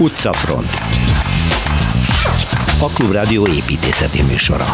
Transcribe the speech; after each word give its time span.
Utcafront 0.00 0.70
A 2.80 2.86
Klubrádió 2.94 3.46
építészeti 3.46 4.22
műsora 4.22 4.64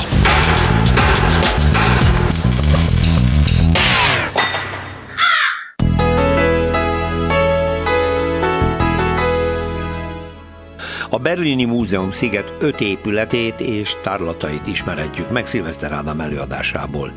A 11.11 11.19
Berlini 11.19 11.65
Múzeum 11.65 12.11
sziget 12.11 12.53
öt 12.61 12.81
épületét 12.81 13.61
és 13.61 13.97
tárlatait 14.03 14.67
ismerhetjük 14.67 15.31
meg 15.31 15.47
Szilveszter 15.47 15.93
Ádám 15.93 16.21
előadásából. 16.21 17.13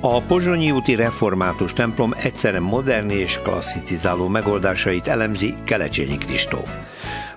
A 0.00 0.20
Pozsonyi 0.20 0.70
úti 0.70 0.94
református 0.94 1.72
templom 1.72 2.14
egyszerre 2.22 2.60
modern 2.60 3.10
és 3.10 3.38
klasszicizáló 3.42 4.28
megoldásait 4.28 5.06
elemzi 5.06 5.54
Kelecsényi 5.64 6.18
Kristóf. 6.18 6.76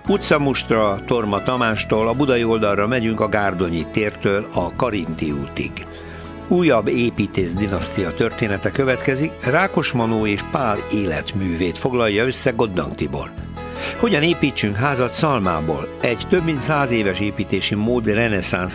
Utcamustra, 0.08 0.98
Torma 1.06 1.42
Tamástól 1.42 2.08
a 2.08 2.14
budai 2.14 2.44
oldalra 2.44 2.86
megyünk 2.86 3.20
a 3.20 3.28
Gárdonyi 3.28 3.86
tértől 3.92 4.46
a 4.54 4.76
Karinti 4.76 5.30
útig. 5.30 5.72
Újabb 6.48 6.88
építész 6.88 7.52
dinasztia 7.52 8.14
története 8.14 8.70
következik, 8.70 9.32
Rákos 9.44 9.92
Manó 9.92 10.26
és 10.26 10.40
Pál 10.50 10.78
életművét 10.92 11.78
foglalja 11.78 12.26
össze 12.26 12.50
Goddang 12.50 12.94
Tibor. 12.94 13.30
Hogyan 13.98 14.22
építsünk 14.22 14.76
házat 14.76 15.12
Szalmából? 15.12 15.88
Egy 16.00 16.26
több 16.28 16.44
mint 16.44 16.60
száz 16.60 16.90
éves 16.90 17.20
építési 17.20 17.74
mód 17.74 18.08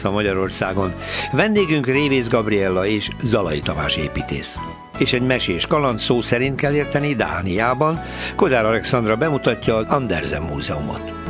a 0.04 0.12
Magyarországon. 0.12 0.94
Vendégünk 1.32 1.86
Révész 1.86 2.28
Gabriella 2.28 2.86
és 2.86 3.10
Zalai 3.22 3.60
Tamás 3.60 3.96
építész. 3.96 4.58
És 4.98 5.14
egy 5.14 5.26
mesés 5.26 5.68
kaland 5.68 6.00
szó 6.00 6.22
szerint 6.22 6.60
kell 6.60 6.74
érteni 6.74 7.14
Dániában. 7.14 8.02
Kozár 8.36 8.66
Alexandra 8.66 9.16
bemutatja 9.16 9.76
az 9.76 9.86
Andersen 9.88 10.42
Múzeumot. 10.42 11.23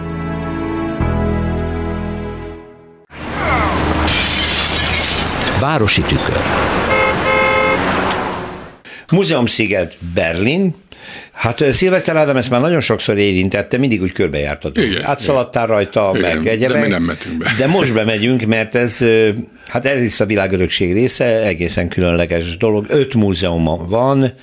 Városi 5.64 6.02
tükör. 6.02 6.42
Múzeumsziget 9.11 9.97
Berlin, 10.14 10.75
Hát 11.31 11.73
Szilveszter 11.73 12.16
Ádám 12.16 12.38
ezt 12.38 12.50
már 12.50 12.61
nagyon 12.61 12.80
sokszor 12.80 13.17
érintette, 13.17 13.78
mindig 13.78 14.02
úgy 14.02 14.11
körbejártad. 14.11 14.78
Átszaladtál 15.02 15.67
rajta, 15.67 16.11
igen, 16.16 16.38
meg 16.38 16.47
egyebek. 16.47 16.75
De 16.75 16.81
mi 16.81 16.88
nem 16.88 17.03
mentünk 17.03 17.38
be. 17.38 17.53
De 17.58 17.67
most 17.67 17.94
bemegyünk, 17.94 18.45
mert 18.45 18.75
ez, 18.75 19.05
hát 19.67 19.86
ez 19.86 20.02
is 20.02 20.20
a 20.20 20.25
világörökség 20.25 20.94
része, 20.94 21.25
egészen 21.25 21.88
különleges 21.88 22.58
dolog. 22.58 22.86
Öt 22.89 23.14
múzeuma 23.14 23.77
van, 23.89 24.33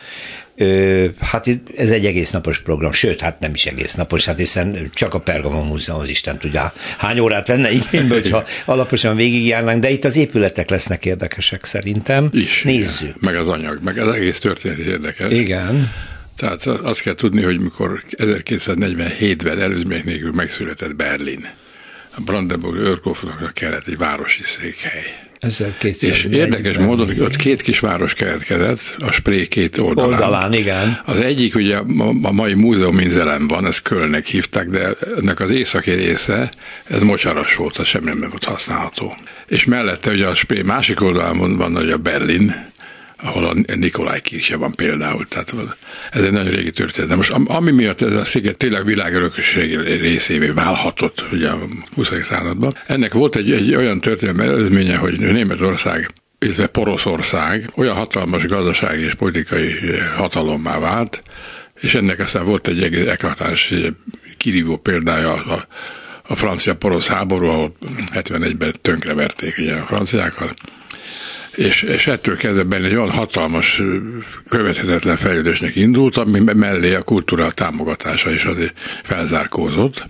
hát 1.21 1.47
ez 1.77 1.91
egy 1.91 2.07
egész 2.07 2.31
napos 2.31 2.59
program, 2.59 2.93
sőt, 2.93 3.21
hát 3.21 3.41
nem 3.41 3.55
is 3.55 3.67
egész 3.67 3.95
napos, 3.95 4.25
hát 4.25 4.39
hiszen 4.39 4.91
csak 4.95 5.15
a 5.15 5.19
Pergamon 5.19 5.67
Múzeum 5.67 6.01
az 6.01 6.09
Isten 6.09 6.39
tudja, 6.39 6.73
hány 6.99 7.19
órát 7.19 7.47
venne 7.47 7.71
igénybe, 7.71 8.15
hogyha 8.15 8.45
alaposan 8.65 9.17
végigjárnánk, 9.17 9.81
de 9.81 9.91
itt 9.91 10.05
az 10.05 10.17
épületek 10.17 10.71
lesznek 10.71 11.05
érdekesek 11.05 11.65
szerintem. 11.65 12.29
Is. 12.33 12.63
Nézzük. 12.63 13.01
Igen. 13.01 13.17
Meg 13.21 13.37
az 13.37 13.49
anyag, 13.49 13.79
meg 13.83 13.99
az 13.99 14.15
egész 14.15 14.39
történet 14.39 14.79
érdekes. 14.79 15.33
Igen. 15.33 15.93
Tehát 16.37 16.67
azt 16.67 17.03
kell 17.03 17.15
tudni, 17.15 17.43
hogy 17.43 17.61
mikor 17.61 18.03
1247-ben 18.11 19.61
előzmények 19.61 20.05
nélkül 20.05 20.33
megszületett 20.33 20.97
Berlin, 20.97 21.47
a 22.17 22.21
Brandenburg 22.21 22.79
őrkófnak 22.79 23.55
kellett 23.55 23.87
egy 23.87 23.97
városi 23.97 24.43
székhely. 24.43 25.30
És 26.01 26.25
érdekes 26.25 26.79
módon, 26.79 27.07
hogy 27.07 27.21
ott 27.21 27.37
két 27.37 27.63
kis 27.63 27.81
város 27.81 28.15
keletkezett, 28.15 28.97
a 28.99 29.13
Spré 29.13 29.47
két 29.47 29.79
oldalán. 29.79 30.13
Oldalán, 30.13 30.53
igen. 30.53 31.01
Az 31.05 31.21
egyik 31.21 31.55
ugye 31.55 31.77
a 32.23 32.33
mai 32.33 32.55
múzeum 32.55 32.99
Inzelem 32.99 33.49
van, 33.49 33.67
ezt 33.67 33.83
Kölnek 33.83 34.27
hívták, 34.27 34.69
de 34.69 34.89
ennek 35.19 35.41
az 35.41 35.51
északi 35.51 35.91
része, 35.91 36.51
ez 36.85 37.03
mocsaras 37.03 37.55
volt, 37.55 37.77
az 37.77 37.87
semmi 37.87 38.05
nem 38.05 38.29
volt 38.31 38.45
használható. 38.45 39.15
És 39.49 39.65
mellette 39.65 40.11
ugye 40.11 40.27
a 40.27 40.35
Spré 40.35 40.63
másik 40.63 41.03
oldalán 41.03 41.57
van, 41.57 41.77
hogy 41.77 41.91
a 41.91 41.99
Berlin, 41.99 42.69
ahol 43.23 43.45
a 43.45 43.75
Nikolaj 43.75 44.21
kirche 44.21 44.57
van 44.57 44.73
például. 44.73 45.29
Tehát 45.29 45.55
ez 46.11 46.23
egy 46.23 46.33
nagyon 46.33 46.51
régi 46.53 46.71
történet. 46.71 47.09
De 47.09 47.17
most 47.17 47.31
ami 47.31 47.71
miatt 47.71 48.03
ez 48.03 48.15
a 48.15 48.25
sziget 48.25 48.57
tényleg 48.57 48.85
világörökösség 48.85 49.77
részévé 49.77 50.49
válhatott 50.49 51.25
ugye 51.33 51.49
a 51.49 51.59
20. 51.95 52.11
században, 52.29 52.77
ennek 52.87 53.13
volt 53.13 53.37
egy, 53.37 53.51
egy 53.51 53.75
olyan 53.75 54.01
történelmi 54.01 54.43
előzménye, 54.43 54.97
hogy 54.97 55.19
Németország 55.19 56.11
illetve 56.41 56.67
Poroszország 56.67 57.71
olyan 57.75 57.95
hatalmas 57.95 58.47
gazdasági 58.47 59.03
és 59.03 59.15
politikai 59.15 59.73
hatalommá 60.17 60.79
vált, 60.79 61.23
és 61.81 61.95
ennek 61.95 62.19
aztán 62.19 62.45
volt 62.45 62.69
egy 62.69 62.83
egész 62.83 63.09
eklatáns 63.09 63.75
kirívó 64.37 64.77
példája 64.77 65.33
a, 65.33 65.67
a 66.27 66.35
francia-porosz 66.35 67.07
háború, 67.07 67.47
ahol 67.47 67.77
71-ben 68.15 68.75
tönkreverték 68.83 69.59
ugye 69.59 69.75
a 69.75 69.85
franciákat, 69.85 70.55
és, 71.55 71.83
és 71.83 72.07
ettől 72.07 72.37
kezdve 72.37 72.63
benne 72.63 72.87
egy 72.87 72.95
olyan 72.95 73.11
hatalmas, 73.11 73.83
követhetetlen 74.49 75.17
fejlődésnek 75.17 75.77
indult, 75.77 76.17
ami 76.17 76.41
mellé 76.41 76.95
a 76.95 77.03
kultúra 77.03 77.51
támogatása 77.51 78.31
is 78.31 78.45
azért 78.45 78.81
felzárkózott. 79.03 80.07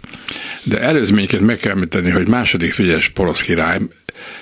De 0.62 0.80
előzményként 0.80 1.46
meg 1.46 1.56
kell 1.56 1.72
említeni, 1.72 2.10
hogy 2.10 2.28
második 2.28 2.72
Frigyes 2.72 3.08
porosz 3.08 3.40
király 3.40 3.78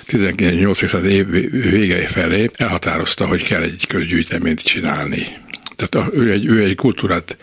1980 0.05 1.05
év 1.05 1.29
vége 1.51 2.07
felé 2.07 2.49
elhatározta, 2.55 3.27
hogy 3.27 3.43
kell 3.43 3.61
egy 3.61 3.87
közgyűjteményt 3.87 4.63
csinálni. 4.63 5.27
Tehát 5.75 6.13
ő 6.13 6.31
egy, 6.31 6.45
ő 6.45 6.63
egy 6.63 6.75
kultúrát 6.75 7.37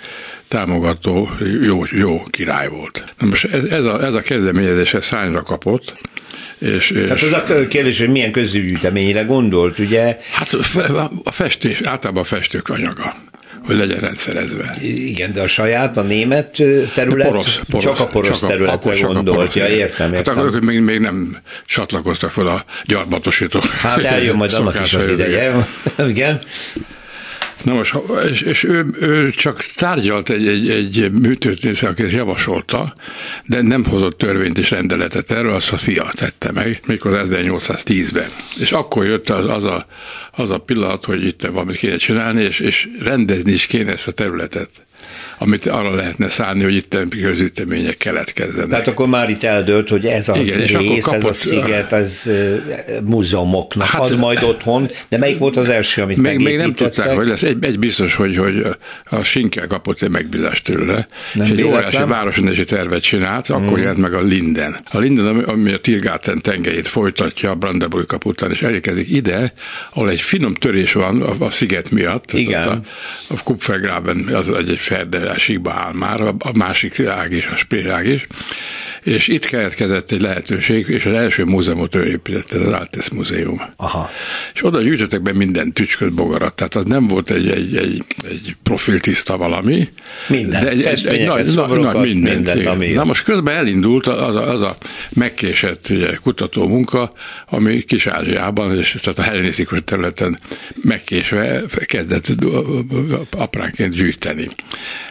támogató 0.48 1.30
jó, 1.62 1.82
jó 1.90 2.22
király 2.30 2.68
volt. 2.68 3.04
Na 3.18 3.26
most 3.26 3.44
ez, 3.44 3.64
ez, 3.64 3.84
a, 3.84 4.04
ez 4.04 4.14
a 4.14 4.20
kezdeményezés 4.20 4.96
szányra 5.00 5.42
kapott, 5.42 5.92
és, 6.58 6.90
és 6.90 7.06
Tehát 7.06 7.22
az 7.22 7.32
a 7.32 7.66
kérdés, 7.68 7.98
hogy 7.98 8.08
milyen 8.08 8.32
közgyűjteményre 8.32 9.22
gondolt, 9.22 9.78
ugye? 9.78 10.18
Hát 10.32 10.52
a 11.24 11.32
festés, 11.32 11.80
általában 11.80 12.22
a 12.22 12.26
festők 12.26 12.68
anyaga 12.68 13.24
hogy 13.66 13.76
legyen 13.76 13.98
rendszerezve. 13.98 14.76
Igen, 14.82 15.32
de 15.32 15.42
a 15.42 15.46
saját, 15.46 15.96
a 15.96 16.02
német 16.02 16.50
terület, 16.94 17.26
porosz, 17.26 17.60
porosz, 17.70 17.84
csak 17.84 18.00
a 18.00 18.06
porosz 18.06 18.40
csak 18.40 18.48
területre 18.48 19.06
a, 19.06 19.12
gondolt. 19.12 19.54
Ja, 19.54 19.68
értem, 19.68 20.14
értem. 20.14 20.34
Hát 20.34 20.44
akkor 20.44 20.60
még, 20.60 20.80
még 20.80 21.00
nem 21.00 21.36
csatlakoztak 21.66 22.30
fel 22.30 22.46
a 22.46 22.64
gyarmatosító. 22.84 23.60
Hát 23.80 24.04
eljön 24.04 24.36
majd 24.36 24.52
annak 24.52 24.80
is 24.84 24.94
az 24.94 25.08
ideje. 25.08 25.68
Igen. 26.08 26.38
Na 27.66 27.74
most, 27.74 27.96
és, 28.30 28.40
és 28.40 28.62
ő, 28.64 28.86
ő 29.00 29.30
csak 29.30 29.64
tárgyalt 29.74 30.30
egy, 30.30 30.46
egy, 30.46 30.70
egy 30.70 31.12
műtörténész, 31.12 31.82
aki 31.82 32.02
ezt 32.02 32.12
javasolta, 32.12 32.94
de 33.46 33.62
nem 33.62 33.84
hozott 33.84 34.18
törvényt 34.18 34.58
és 34.58 34.70
rendeletet 34.70 35.30
erről, 35.30 35.52
azt 35.52 35.72
a 35.72 35.76
fia 35.76 36.12
tette 36.14 36.52
meg, 36.52 36.80
mikor 36.86 37.26
1810-ben. 37.30 38.30
És 38.58 38.72
akkor 38.72 39.04
jött 39.04 39.28
az, 39.28 39.50
az, 39.50 39.64
a, 39.64 39.86
az 40.32 40.50
a 40.50 40.58
pillanat, 40.58 41.04
hogy 41.04 41.24
itt 41.24 41.46
valamit 41.46 41.76
kéne 41.76 41.96
csinálni, 41.96 42.42
és, 42.42 42.60
és 42.60 42.88
rendezni 43.00 43.52
is 43.52 43.66
kéne 43.66 43.92
ezt 43.92 44.08
a 44.08 44.12
területet 44.12 44.70
amit 45.38 45.66
arra 45.66 45.94
lehetne 45.94 46.28
szállni, 46.28 46.62
hogy 46.62 46.74
itt 46.74 46.96
közütemények 47.20 47.96
keletkezzenek. 47.96 48.68
Tehát 48.68 48.86
akkor 48.86 49.08
már 49.08 49.30
itt 49.30 49.44
eldőlt, 49.44 49.88
hogy 49.88 50.06
ez 50.06 50.28
a 50.28 50.36
Igen, 50.36 50.58
rész, 50.58 50.96
és 50.96 51.04
kapott, 51.04 51.18
ez 51.18 51.24
a 51.24 51.32
sziget, 51.32 51.92
ez 51.92 52.30
múzeumoknak 53.02 53.86
hát, 53.86 54.00
ad 54.00 54.18
majd 54.18 54.42
otthon, 54.42 54.90
de 55.08 55.18
melyik 55.18 55.38
volt 55.38 55.56
az 55.56 55.68
első, 55.68 56.02
amit 56.02 56.16
még, 56.16 56.38
még 56.38 56.56
nem 56.56 56.74
tudták, 56.74 57.10
hogy 57.10 57.28
lesz. 57.28 57.42
Egy, 57.42 57.64
egy 57.64 57.78
biztos, 57.78 58.14
hogy, 58.14 58.36
hogy 58.36 58.66
a 59.04 59.22
Sinkel 59.22 59.66
kapott 59.66 60.02
egy 60.02 60.10
megbízást 60.10 60.64
tőle, 60.64 61.06
nem 61.34 61.46
és 61.46 61.52
egy 61.52 61.62
óriási 61.62 62.04
városrendési 62.06 62.64
tervet 62.64 63.02
csinált, 63.02 63.48
akkor 63.48 63.68
hmm. 63.68 63.78
jelent 63.78 63.98
meg 63.98 64.14
a 64.14 64.20
Linden. 64.20 64.76
A 64.90 64.98
Linden, 64.98 65.38
ami 65.38 65.72
a 65.72 65.78
Tirgáten 65.78 66.42
tengelyét 66.42 66.88
folytatja 66.88 67.50
a 67.50 67.54
Brandenburg 67.54 68.06
kap 68.06 68.24
után, 68.24 68.50
és 68.50 68.62
elérkezik 68.62 69.10
ide, 69.10 69.52
ahol 69.92 70.10
egy 70.10 70.20
finom 70.20 70.54
törés 70.54 70.92
van 70.92 71.22
a, 71.22 71.44
a 71.44 71.50
sziget 71.50 71.90
miatt. 71.90 72.32
Igen. 72.32 72.68
A, 72.68 72.80
a 73.28 73.42
Kupfergraben 73.42 74.28
az 74.32 74.48
egy, 74.48 74.70
egy 74.70 74.78
síkba 75.36 75.72
áll 75.72 75.92
már, 75.92 76.20
a 76.20 76.52
másik 76.54 77.06
ág 77.06 77.32
is, 77.32 77.46
a 77.46 77.56
Spré 77.56 77.88
ág 77.88 78.06
is, 78.06 78.26
és 79.06 79.28
itt 79.28 79.44
keletkezett 79.44 80.10
egy 80.10 80.20
lehetőség, 80.20 80.88
és 80.88 81.04
az 81.04 81.12
első 81.12 81.44
múzeumot 81.44 81.94
ő 81.94 82.06
építette, 82.06 82.56
az 82.58 82.72
Altes 82.72 83.08
Múzeum. 83.08 83.60
Aha. 83.76 84.10
És 84.54 84.64
oda 84.64 84.80
gyűjtöttek 84.80 85.22
be 85.22 85.32
minden 85.32 85.72
tücsköt, 85.72 86.12
bogarat, 86.12 86.54
tehát 86.54 86.74
az 86.74 86.84
nem 86.84 87.06
volt 87.06 87.30
egy, 87.30 87.48
egy, 87.48 87.76
egy, 87.76 88.04
egy 88.28 88.56
profiltiszta 88.62 89.36
valami. 89.36 89.88
Minden, 90.28 90.62
de 90.62 90.68
egy, 90.70 90.82
egy, 90.82 91.06
egy 91.06 91.26
nagy, 91.26 91.54
nagy, 91.54 91.80
nagy 91.80 91.94
mindent. 92.00 92.44
mindent 92.44 92.66
ami 92.66 92.88
Na 92.88 93.04
most 93.04 93.24
közben 93.24 93.56
elindult 93.56 94.06
az 94.06 94.36
a, 94.36 94.52
az 94.52 94.60
a 94.60 94.76
megkésett 95.10 95.86
ugye, 95.90 96.14
kutató 96.22 96.68
munka, 96.68 97.12
ami 97.48 97.80
Kis-Ázsiában, 97.80 98.78
és 98.78 98.96
tehát 99.02 99.18
a 99.18 99.22
hellenisztikus 99.22 99.78
területen 99.84 100.38
megkésve 100.82 101.62
kezdett 101.86 102.26
apránként 103.30 103.94
gyűjteni. 103.94 104.48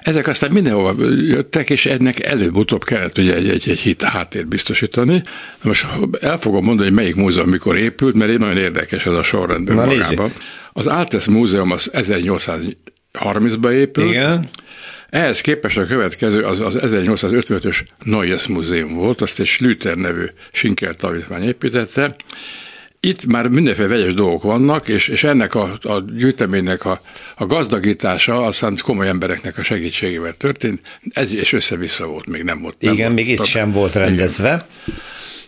Ezek 0.01 0.27
aztán 0.27 0.51
mindenhova 0.51 0.93
jöttek, 1.27 1.69
és 1.69 1.85
ennek 1.85 2.23
előbb-utóbb 2.23 2.83
kellett 2.83 3.17
ugye 3.17 3.35
egy, 3.35 3.49
egy, 3.49 3.69
egy 3.69 3.79
hit 3.79 4.01
háttér 4.01 4.47
biztosítani. 4.47 5.23
Most 5.63 5.85
el 6.21 6.37
fogom 6.37 6.63
mondani, 6.63 6.87
hogy 6.87 6.97
melyik 6.97 7.15
múzeum 7.15 7.49
mikor 7.49 7.77
épült, 7.77 8.15
mert 8.15 8.37
nagyon 8.37 8.57
érdekes 8.57 9.05
ez 9.05 9.13
a 9.13 9.23
sorrend 9.23 9.69
magában. 9.69 10.33
Az 10.73 10.87
Altes 10.87 11.25
Múzeum 11.25 11.71
az 11.71 11.89
1830-ban 11.93 13.71
épült, 13.71 14.09
Igen. 14.09 14.49
Ehhez 15.09 15.41
képest 15.41 15.77
a 15.77 15.85
következő 15.85 16.41
az, 16.41 16.59
az 16.59 16.77
1855-ös 16.81 17.85
Neues 18.03 18.47
Múzeum 18.47 18.93
volt, 18.93 19.21
azt 19.21 19.39
egy 19.39 19.45
Schlüter 19.45 19.95
nevű 19.95 20.25
Sinker 20.51 20.95
építette, 21.41 22.15
itt 23.05 23.25
már 23.25 23.47
mindenféle 23.47 23.87
vegyes 23.87 24.13
dolgok 24.13 24.43
vannak, 24.43 24.87
és, 24.87 25.07
és 25.07 25.23
ennek 25.23 25.55
a, 25.55 25.77
a 25.81 26.03
gyűjteménynek 26.17 26.85
a, 26.85 27.01
a 27.35 27.45
gazdagítása 27.45 28.45
aztán 28.45 28.77
komoly 28.83 29.07
embereknek 29.07 29.57
a 29.57 29.63
segítségével 29.63 30.33
történt, 30.33 30.81
ez 31.09 31.31
is 31.31 31.53
össze-vissza 31.53 32.05
volt, 32.05 32.27
még 32.27 32.43
nem 32.43 32.61
volt. 32.61 32.75
Igen, 32.79 32.95
nem 32.95 33.13
még 33.13 33.27
volt, 33.27 33.39
itt 33.39 33.45
sem 33.45 33.71
volt 33.71 33.95
rendezve. 33.95 34.65
Igen. 34.85 34.99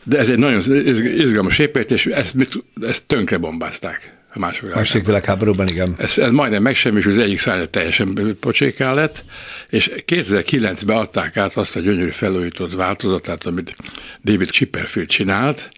De 0.04 0.18
ez 0.18 0.30
egy 0.30 0.38
nagyon 0.38 0.62
izgalmas 1.04 1.60
építés, 1.60 2.06
és 2.06 2.12
ezt, 2.12 2.36
ezt 2.82 3.04
tönkre 3.08 3.38
bombázták 3.38 4.18
a 4.34 4.40
második. 4.40 4.76
Második 4.76 5.06
világháborúban, 5.06 5.68
igen. 5.68 5.96
Ez, 5.98 6.18
ez 6.18 6.32
majdnem 6.32 6.62
megsemmisült, 6.62 7.16
az 7.16 7.22
egyik 7.22 7.40
szárnya 7.40 7.66
teljesen 7.66 8.38
pocséká 8.40 8.94
lett, 8.94 9.24
és 9.70 9.92
2009-ben 10.08 10.98
adták 10.98 11.38
át 11.38 11.56
azt 11.56 11.76
a 11.76 11.80
gyönyörű 11.80 12.10
felújított 12.10 12.74
változatát, 12.74 13.46
amit 13.46 13.76
David 14.24 14.50
Chipperfield 14.50 15.10
csinált, 15.10 15.70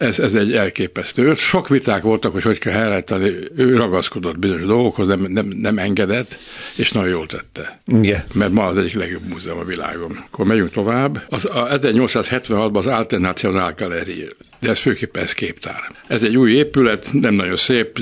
ez, 0.00 0.18
ez 0.18 0.34
egy 0.34 0.52
elképesztő. 0.52 1.34
Sok 1.34 1.68
viták 1.68 2.02
voltak, 2.02 2.32
hogy 2.32 2.42
hogy 2.42 2.58
kell 2.58 2.72
helyreállítani. 2.72 3.32
Ő 3.56 3.76
ragaszkodott 3.76 4.38
bizonyos 4.38 4.64
dolgokhoz, 4.64 5.06
nem, 5.06 5.20
nem, 5.20 5.46
nem 5.46 5.78
engedett, 5.78 6.38
és 6.76 6.92
nagyon 6.92 7.10
jól 7.10 7.26
tette. 7.26 7.82
Igen. 7.86 8.24
Mert 8.32 8.52
ma 8.52 8.66
az 8.66 8.76
egyik 8.76 8.94
legjobb 8.94 9.28
múzeum 9.28 9.58
a 9.58 9.64
világon. 9.64 10.24
Akkor 10.26 10.46
megyünk 10.46 10.70
tovább. 10.70 11.22
Az, 11.28 11.44
a 11.44 11.66
1876-ban 11.68 12.76
az 12.76 12.86
Alternational 12.86 13.74
Gallery, 13.76 14.28
de 14.60 14.70
ez 14.70 14.78
főképpen 14.78 15.22
ez 15.22 15.32
képtár. 15.32 15.90
Ez 16.08 16.22
egy 16.22 16.36
új 16.36 16.52
épület, 16.52 17.08
nem 17.12 17.34
nagyon 17.34 17.56
szép, 17.56 17.98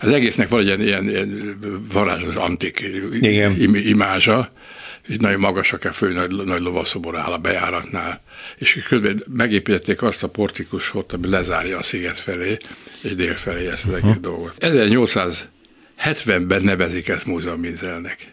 az 0.00 0.08
egésznek 0.08 0.48
van 0.48 0.60
egy 0.60 0.66
ilyen, 0.66 0.80
ilyen, 0.80 1.08
ilyen 1.08 1.58
varázslatos 1.92 2.34
antik 2.34 2.90
Igen. 3.20 3.56
imázsa, 3.74 4.48
így 5.10 5.20
nagyon 5.20 5.40
magasak 5.40 5.84
a 5.84 5.92
fő 5.92 6.12
nagy, 6.12 6.30
nagy 6.30 6.60
lovaszobor 6.60 7.18
áll 7.18 7.32
a 7.32 7.38
bejáratnál, 7.38 8.22
és 8.56 8.84
közben 8.88 9.22
megépítették 9.32 10.02
azt 10.02 10.22
a 10.22 10.28
portikusot, 10.28 11.12
ami 11.12 11.28
lezárja 11.28 11.78
a 11.78 11.82
sziget 11.82 12.18
felé, 12.18 12.56
és 13.02 13.14
dél 13.14 13.34
felé 13.34 13.66
ezt 13.66 13.84
az 13.84 13.92
egész 13.92 14.08
uh-huh. 14.08 14.22
dolgot. 14.22 14.54
1870-ben 14.60 16.62
nevezik 16.62 17.08
ezt 17.08 17.26
múzeuminzelnek. 17.26 18.32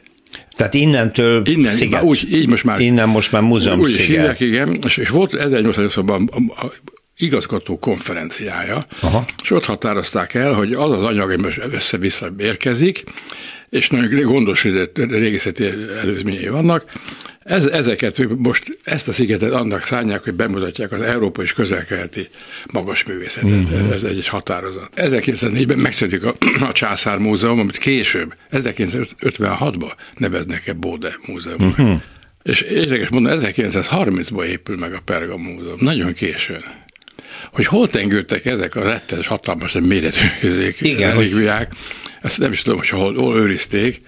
Tehát 0.56 0.74
innentől 0.74 1.48
Innen, 1.48 1.76
sziget. 1.76 2.02
Úgy, 2.02 2.34
így 2.34 2.48
most 2.48 2.64
már, 2.64 2.80
Innen 2.80 3.10
most 3.10 3.32
már 3.32 3.42
múzeum 3.42 3.80
úgy 3.80 3.90
sziget. 3.90 4.06
Hívják, 4.06 4.40
igen, 4.40 4.80
és, 4.86 4.98
és 4.98 5.10
volt 5.10 5.34
1880-ban 5.38 6.30
a, 6.30 6.66
a, 6.66 6.72
igazgató 7.18 7.80
konferenciája, 7.80 8.86
Aha. 9.00 9.26
és 9.44 9.52
ott 9.52 9.66
határozták 9.66 10.34
el, 10.34 10.54
hogy 10.54 10.74
az 10.74 10.92
az 10.92 11.04
anyag, 11.04 11.32
ami 11.32 11.48
össze-vissza 11.72 12.34
érkezik, 12.38 13.04
és 13.72 13.90
nagyon 13.90 14.24
gondos 14.24 14.68
régészeti 14.94 15.66
előzményei 16.02 16.48
vannak. 16.48 16.86
Ez, 17.44 17.66
ezeket 17.66 18.38
most 18.38 18.78
ezt 18.84 19.08
a 19.08 19.14
szigetet 19.14 19.52
annak 19.52 19.86
szánják, 19.86 20.24
hogy 20.24 20.34
bemutatják 20.34 20.92
az 20.92 21.02
európai 21.02 21.46
és 21.46 21.54
közelkeleti 21.54 22.28
magas 22.72 23.04
művészetet. 23.04 23.50
Mm-hmm. 23.50 23.92
Ez, 23.92 24.04
ez 24.04 24.04
egy 24.04 24.28
határozat. 24.28 24.90
1904-ben 24.96 25.78
megszületik 25.78 26.24
a, 26.24 26.36
a 26.68 26.72
Császár 26.72 27.18
Múzeum, 27.18 27.60
amit 27.60 27.78
később, 27.78 28.34
1956-ban 28.52 29.92
neveznek 30.14 30.68
e 30.68 30.74
Bóde 30.74 31.16
Múzeum. 31.26 31.64
Mm-hmm. 31.66 31.94
És 32.44 32.62
érdekes 32.62 33.10
mondani, 33.10 33.52
1930-ban 33.56 34.46
épül 34.46 34.78
meg 34.78 34.94
a 34.94 35.00
Pergam 35.00 35.42
Múzeum. 35.42 35.78
Nagyon 35.80 36.14
későn 36.14 36.64
hogy 37.52 37.66
hol 37.66 37.88
tengődtek 37.88 38.46
ezek 38.46 38.76
a 38.76 38.84
rettenes, 38.84 39.28
hatalmas 39.28 39.74
méretű 39.74 40.26
relikviák, 40.42 41.76
ezt 42.22 42.38
nem 42.38 42.52
is 42.52 42.62
tudom, 42.62 42.80
hogy 42.80 42.90
hol, 42.90 43.14
hol 43.14 43.36
őrizték. 43.36 44.02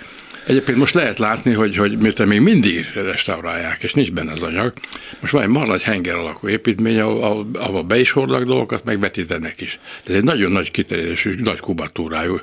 Egyébként 0.47 0.77
most 0.77 0.93
lehet 0.93 1.19
látni, 1.19 1.53
hogy, 1.53 1.75
hogy 1.75 1.97
miután 1.97 2.27
még 2.27 2.39
mindig 2.39 2.85
restaurálják, 2.93 3.83
és 3.83 3.93
nincs 3.93 4.11
benne 4.11 4.31
az 4.31 4.43
anyag, 4.43 4.73
most 5.19 5.33
van 5.33 5.41
egy 5.41 5.47
mar 5.47 5.67
nagy 5.67 5.83
henger 5.83 6.15
alakú 6.15 6.47
építmény, 6.47 6.99
ahol, 6.99 7.49
ahol 7.53 7.83
be 7.83 7.99
is 7.99 8.11
hordnak 8.11 8.43
dolgokat, 8.43 8.83
meg 8.83 8.99
vetítenek 8.99 9.61
is. 9.61 9.79
Ez 10.05 10.15
egy 10.15 10.23
nagyon 10.23 10.51
nagy 10.51 10.71
kiterjedésű, 10.71 11.35
nagy 11.43 11.59
kubatúrájú 11.59 12.39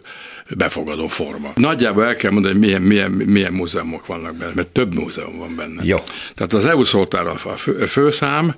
befogadó 0.57 1.09
forma. 1.09 1.53
Nagyjából 1.55 2.05
el 2.05 2.17
kell 2.17 2.31
mondani, 2.31 2.55
hogy 2.55 2.63
milyen, 2.63 2.83
milyen, 2.83 3.11
milyen 3.11 3.53
múzeumok 3.53 4.07
vannak 4.07 4.37
benne, 4.37 4.53
mert 4.55 4.69
több 4.69 4.95
múzeum 4.95 5.39
van 5.39 5.57
benne. 5.57 5.85
Jó. 5.85 5.99
Tehát 6.35 6.53
az 6.53 6.67
EU 6.67 6.85
szoltár 6.85 7.27
a 7.27 7.35
fő, 7.35 7.73
főszám, 7.73 8.55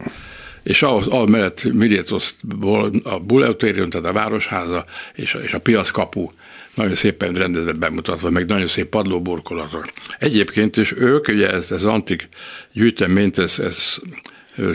és 0.62 0.82
ahhoz, 0.82 1.06
ahhoz 1.06 1.30
mellett 1.30 1.64
Mirétoszból 1.72 2.90
a 3.04 3.18
Buleutérium, 3.18 3.90
tehát 3.90 4.06
a 4.06 4.12
Városháza 4.12 4.84
és 5.14 5.34
a, 5.34 5.38
és 5.38 5.54
a 5.54 5.60
piackapu 5.60 6.30
nagyon 6.74 6.94
szépen 6.94 7.34
rendezett 7.34 7.78
bemutatva, 7.78 8.30
meg 8.30 8.46
nagyon 8.46 8.66
szép 8.66 8.88
padlóburkolatok. 8.88 9.92
Egyébként 10.18 10.76
is 10.76 10.92
ők, 10.96 11.28
ugye 11.28 11.50
ez, 11.50 11.70
ez 11.70 11.82
antik 11.82 12.28
gyűjteményt, 12.72 13.38
ez, 13.38 13.58
ez 13.58 13.96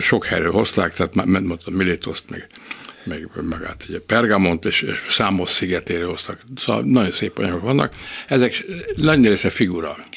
sok 0.00 0.24
helyről 0.24 0.52
hozták, 0.52 0.94
tehát 0.94 1.14
már 1.14 1.26
mondtam 1.26 1.74
Milétoszt, 1.74 2.24
meg, 2.28 2.46
meg, 3.04 3.28
meg 3.42 3.76
ugye 3.88 3.98
Pergamont 3.98 4.64
és, 4.64 4.82
és 4.82 5.02
számos 5.08 5.50
szigetére 5.50 6.04
hoztak. 6.04 6.44
Szóval 6.56 6.82
nagyon 6.82 7.12
szép 7.12 7.38
anyagok 7.38 7.62
vannak. 7.62 7.92
Ezek 8.26 8.64
nagy 8.96 9.26
része 9.26 9.50
figura 9.50 10.07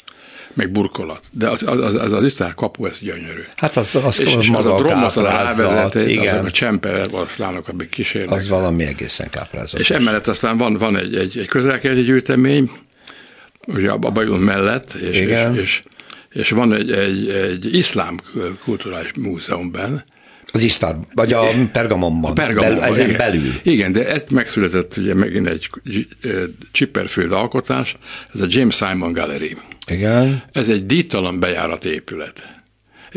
meg 0.54 0.70
burkolat. 0.70 1.20
De 1.30 1.48
az, 1.48 1.62
az, 1.62 1.80
az, 1.80 1.94
az, 1.94 2.12
az 2.12 2.24
isztár 2.24 2.54
kapu, 2.54 2.86
ez 2.86 2.98
gyönyörű. 2.98 3.42
Hát 3.56 3.76
az, 3.76 3.94
az, 3.94 4.20
és, 4.20 4.34
és 4.34 4.48
az 4.48 4.66
a 4.66 4.76
dromos 4.76 5.16
a 5.16 5.22
rávezető, 5.22 6.08
igen. 6.08 6.44
a 6.44 6.50
csemper 6.50 7.08
oroszlánok, 7.10 7.68
amik 7.68 7.88
kísérnek. 7.88 8.38
Az 8.38 8.48
valami 8.48 8.84
egészen 8.84 9.28
káprázatos. 9.30 9.80
És 9.80 9.90
emellett 9.90 10.26
aztán 10.26 10.56
van, 10.56 10.74
van 10.74 10.96
egy, 10.96 11.16
egy, 11.16 11.38
egy 11.38 11.46
közelkeleti 11.46 12.02
gyűjtemény, 12.02 12.70
ugye 13.66 13.90
a 13.90 13.98
Bajlon 13.98 14.40
mellett, 14.40 14.92
és, 14.92 15.20
és, 15.20 15.46
és, 15.54 15.82
és, 16.30 16.50
van 16.50 16.72
egy, 16.72 16.90
egy, 16.90 17.28
egy 17.28 17.74
iszlám 17.74 18.18
kulturális 18.64 19.12
múzeum 19.16 19.70
benne, 19.70 20.04
az 20.52 20.62
Istar, 20.62 20.96
vagy 21.14 21.32
a 21.32 21.44
Pergamonban. 21.72 22.30
A 22.30 22.34
Pergamonban, 22.34 22.80
bel, 22.80 22.88
ezen 22.88 23.06
igen. 23.06 23.18
belül. 23.18 23.52
Igen, 23.62 23.92
de 23.92 24.08
ez 24.08 24.22
megszületett 24.30 24.96
ugye 24.96 25.14
megint 25.14 25.48
egy 25.48 25.68
Chipperfield 26.72 27.32
alkotás, 27.32 27.96
ez 28.34 28.40
a 28.40 28.46
James 28.48 28.76
Simon 28.76 29.12
Gallery. 29.12 29.56
Igen. 29.86 30.42
Ez 30.52 30.68
egy 30.68 30.86
díjtalan 30.86 31.40
bejárat 31.40 31.84
épület. 31.84 32.60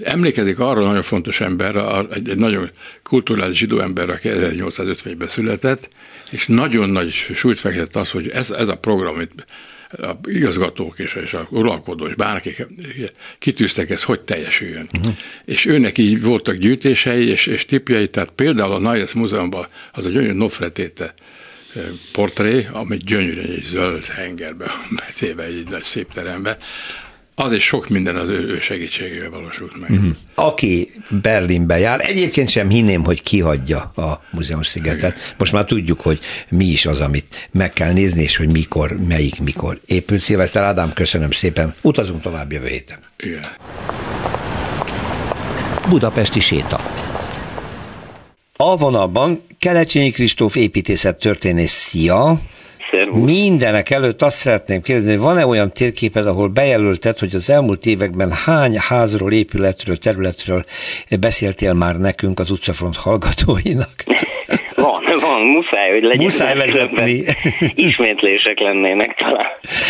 Emlékezik 0.03 0.59
arra 0.59 0.81
nagyon 0.81 1.03
fontos 1.03 1.41
ember, 1.41 1.75
egy, 2.11 2.29
egy 2.29 2.37
nagyon 2.37 2.69
kulturális 3.03 3.57
zsidó 3.57 3.79
ember, 3.79 4.09
aki 4.09 4.29
1850-ben 4.31 5.27
született, 5.27 5.89
és 6.31 6.47
nagyon 6.47 6.89
nagy 6.89 7.11
súlyt 7.11 7.59
fektetett 7.59 7.95
az, 7.95 8.11
hogy 8.11 8.27
ez, 8.27 8.49
ez 8.49 8.67
a 8.67 8.77
program, 8.77 9.13
amit 9.13 9.45
a 9.89 10.11
igazgatók 10.23 10.99
és, 10.99 11.13
és 11.23 11.33
a 11.33 11.47
uralkodó 11.49 12.07
és 12.07 12.15
bárki 12.15 12.55
kitűztek, 13.39 13.89
ez 13.89 14.03
hogy 14.03 14.23
teljesüljön. 14.23 14.89
Uh-huh. 14.97 15.13
És 15.45 15.65
őnek 15.65 15.97
így 15.97 16.21
voltak 16.21 16.55
gyűjtései 16.55 17.27
és, 17.27 17.45
és 17.45 17.65
tipjei, 17.65 18.07
tehát 18.07 18.29
például 18.29 18.71
a 18.71 18.79
Nayes 18.79 19.13
Múzeumban 19.13 19.67
az 19.93 20.05
a 20.05 20.09
gyönyörű 20.09 20.33
Nofretéte 20.33 21.13
portré, 22.11 22.67
ami 22.71 22.97
gyönyörűen 22.97 23.49
egy 23.49 23.67
zöld 23.71 24.05
hengerbe 24.05 24.65
betéve 24.95 25.43
egy 25.43 25.67
nagy 25.69 25.83
szép 25.83 26.13
terembe, 26.13 26.57
az 27.37 27.53
is 27.53 27.63
sok 27.63 27.89
minden 27.89 28.15
az 28.15 28.29
ő, 28.29 28.59
segítségével 28.59 29.29
valósult 29.29 29.79
meg. 29.79 29.89
Uh-huh. 29.89 30.15
Aki 30.35 30.91
Berlinbe 31.21 31.77
jár, 31.77 32.09
egyébként 32.09 32.49
sem 32.49 32.69
hinném, 32.69 33.03
hogy 33.03 33.23
kihagyja 33.23 33.79
a 33.79 34.23
múzeumszigetet. 34.31 35.35
Most 35.37 35.51
már 35.51 35.65
tudjuk, 35.65 36.01
hogy 36.01 36.19
mi 36.49 36.65
is 36.65 36.85
az, 36.85 37.01
amit 37.01 37.49
meg 37.51 37.73
kell 37.73 37.93
nézni, 37.93 38.21
és 38.21 38.37
hogy 38.37 38.51
mikor, 38.51 38.97
melyik 39.07 39.41
mikor 39.41 39.79
épült. 39.85 40.21
Szilveszter 40.21 40.63
Ádám, 40.63 40.93
köszönöm 40.93 41.31
szépen. 41.31 41.73
Utazunk 41.81 42.21
tovább 42.21 42.51
jövő 42.51 42.67
héten. 42.67 42.99
Igen. 43.17 43.43
Budapesti 45.89 46.39
séta. 46.39 46.79
A 48.57 48.77
vonalban 48.77 49.43
Kelecsényi 49.65 50.11
Kristóf 50.11 50.55
építészet 50.55 51.17
történész, 51.19 51.71
szia! 51.71 52.39
Szervusz. 52.91 53.31
Mindenek 53.31 53.89
előtt 53.89 54.21
azt 54.21 54.37
szeretném 54.37 54.81
kérdezni, 54.81 55.09
hogy 55.09 55.19
van-e 55.19 55.45
olyan 55.45 55.73
térképed, 55.73 56.25
ahol 56.25 56.47
bejelölted, 56.47 57.19
hogy 57.19 57.35
az 57.35 57.49
elmúlt 57.49 57.85
években 57.85 58.31
hány 58.31 58.77
házról, 58.77 59.31
épületről, 59.31 59.97
területről 59.97 60.65
beszéltél 61.19 61.73
már 61.73 61.97
nekünk 61.97 62.39
az 62.39 62.51
utcafront 62.51 62.95
hallgatóinak? 62.95 64.03
Muszáj, 65.45 65.91
hogy 65.91 66.03
legyen. 66.03 66.23
Muszáj 66.23 66.55
vezetni. 66.55 67.23
Ismétlések 67.75 68.59
lennének 68.59 69.15
talán. 69.15 69.47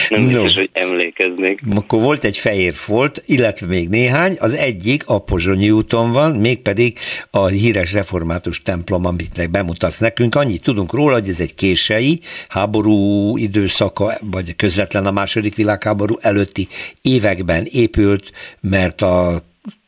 Nem 0.09 0.21
no. 0.21 0.27
biztos, 0.27 0.53
hogy 0.53 0.69
emlékeznék. 0.73 1.59
Akkor 1.75 2.01
volt 2.01 2.23
egy 2.23 2.37
fehér 2.37 2.73
folt, 2.73 3.21
illetve 3.25 3.67
még 3.67 3.89
néhány. 3.89 4.35
Az 4.39 4.53
egyik 4.53 5.03
a 5.07 5.19
Pozsonyi 5.19 5.71
úton 5.71 6.11
van, 6.11 6.31
mégpedig 6.31 6.97
a 7.31 7.45
híres 7.45 7.93
református 7.93 8.61
templom, 8.61 9.05
amit 9.05 9.51
bemutatsz 9.51 9.99
nekünk. 9.99 10.35
Annyit 10.35 10.63
tudunk 10.63 10.93
róla, 10.93 11.13
hogy 11.13 11.27
ez 11.27 11.39
egy 11.39 11.55
kései 11.55 12.19
háború 12.47 13.37
időszaka, 13.37 14.17
vagy 14.21 14.55
közvetlen 14.55 15.05
a 15.05 15.11
második 15.11 15.55
világháború 15.55 16.15
előtti 16.21 16.67
években 17.01 17.67
épült, 17.71 18.31
mert 18.61 19.01
a 19.01 19.41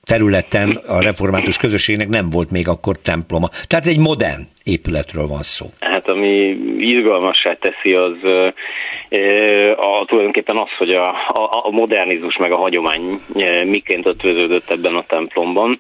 területen 0.08 0.80
a 0.88 1.02
református 1.02 1.58
közösségnek 1.58 2.08
nem 2.08 2.30
volt 2.30 2.52
még 2.52 2.68
akkor 2.68 2.96
temploma. 2.98 3.48
Tehát 3.68 3.86
egy 3.86 4.00
modern 4.00 4.42
épületről 4.64 5.28
van 5.28 5.42
szó. 5.42 5.66
Hát 5.80 6.08
ami 6.10 6.58
izgalmassá 6.80 7.54
teszi, 7.54 7.94
az 7.94 8.18
a, 9.76 10.06
tulajdonképpen 10.06 10.58
az, 10.58 10.70
hogy 10.78 10.90
a, 10.90 11.10
a, 11.28 11.50
a 11.64 11.70
modernizmus 11.72 12.38
meg 12.38 12.52
a 12.52 12.58
hagyomány 12.58 13.20
miként 13.66 14.08
ötvöződött 14.08 14.72
ebben 14.72 14.96
a 14.96 15.06
templomban. 15.08 15.80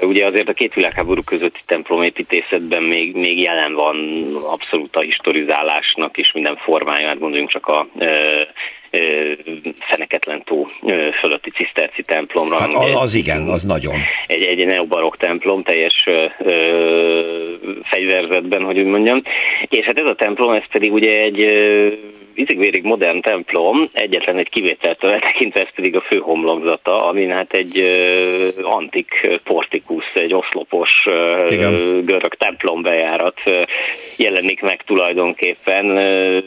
Ugye 0.00 0.26
azért 0.26 0.48
a 0.48 0.52
két 0.52 0.74
világháború 0.74 1.22
közötti 1.22 1.60
templomépítészetben 1.66 2.82
még, 2.82 3.14
még 3.14 3.42
jelen 3.42 3.74
van 3.74 3.96
abszolút 4.44 4.96
a 4.96 5.00
historizálásnak 5.00 6.16
és 6.16 6.32
minden 6.32 6.56
formája, 6.56 7.06
hát 7.06 7.18
gondoljunk 7.18 7.50
csak 7.50 7.66
a 7.66 7.86
Feneketlen 9.80 10.42
tó 10.44 10.66
fölötti 11.20 11.50
ciszterci 11.50 12.02
templomra. 12.02 12.58
Hát 12.58 12.74
az, 12.74 12.90
az 12.94 13.14
igen, 13.14 13.48
az 13.48 13.62
nagyon. 13.62 13.94
Egy, 14.26 14.42
egy 14.42 14.66
neobarok 14.66 15.16
templom, 15.16 15.62
teljes 15.62 16.04
ö, 16.06 16.26
fegyverzetben, 17.82 18.62
hogy 18.62 18.78
úgy 18.78 18.86
mondjam. 18.86 19.22
És 19.68 19.84
hát 19.84 20.00
ez 20.00 20.10
a 20.10 20.14
templom, 20.14 20.52
ez 20.52 20.64
pedig 20.70 20.92
ugye 20.92 21.20
egy 21.20 21.46
izigvérig 22.34 22.84
modern 22.84 23.20
templom, 23.20 23.88
egyetlen 23.92 24.38
egy 24.38 24.48
kivételtől 24.48 25.10
eltekintve 25.10 25.60
ez 25.60 25.74
pedig 25.74 25.96
a 25.96 26.00
fő 26.00 26.18
homlokzata, 26.18 26.96
amin 26.96 27.30
hát 27.30 27.52
egy 27.52 27.80
uh, 27.80 28.74
antik 28.74 29.30
portikus, 29.44 30.04
egy 30.14 30.34
oszlopos 30.34 30.90
uh, 31.06 32.04
görög 32.04 32.34
templombejárat 32.34 33.40
uh, 33.46 33.62
jelenik 34.16 34.60
meg 34.60 34.82
tulajdonképpen. 34.82 35.86
Uh, 35.86 36.44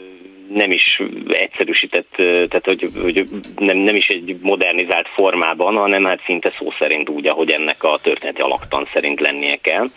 nem 0.54 0.70
is 0.70 1.02
egyszerűsített, 1.28 2.12
tehát 2.16 2.64
hogy, 2.64 2.88
hogy 3.02 3.24
nem, 3.56 3.76
nem 3.76 3.94
is 3.94 4.08
egy 4.08 4.36
modernizált 4.40 5.08
formában, 5.08 5.76
hanem 5.76 6.04
hát 6.04 6.20
szinte 6.24 6.52
szó 6.58 6.72
szerint 6.78 7.08
úgy, 7.08 7.26
ahogy 7.26 7.50
ennek 7.50 7.82
a 7.82 7.98
történeti 8.02 8.40
alaktan 8.40 8.88
szerint 8.92 9.20
lennie 9.20 9.56
kell 9.56 9.88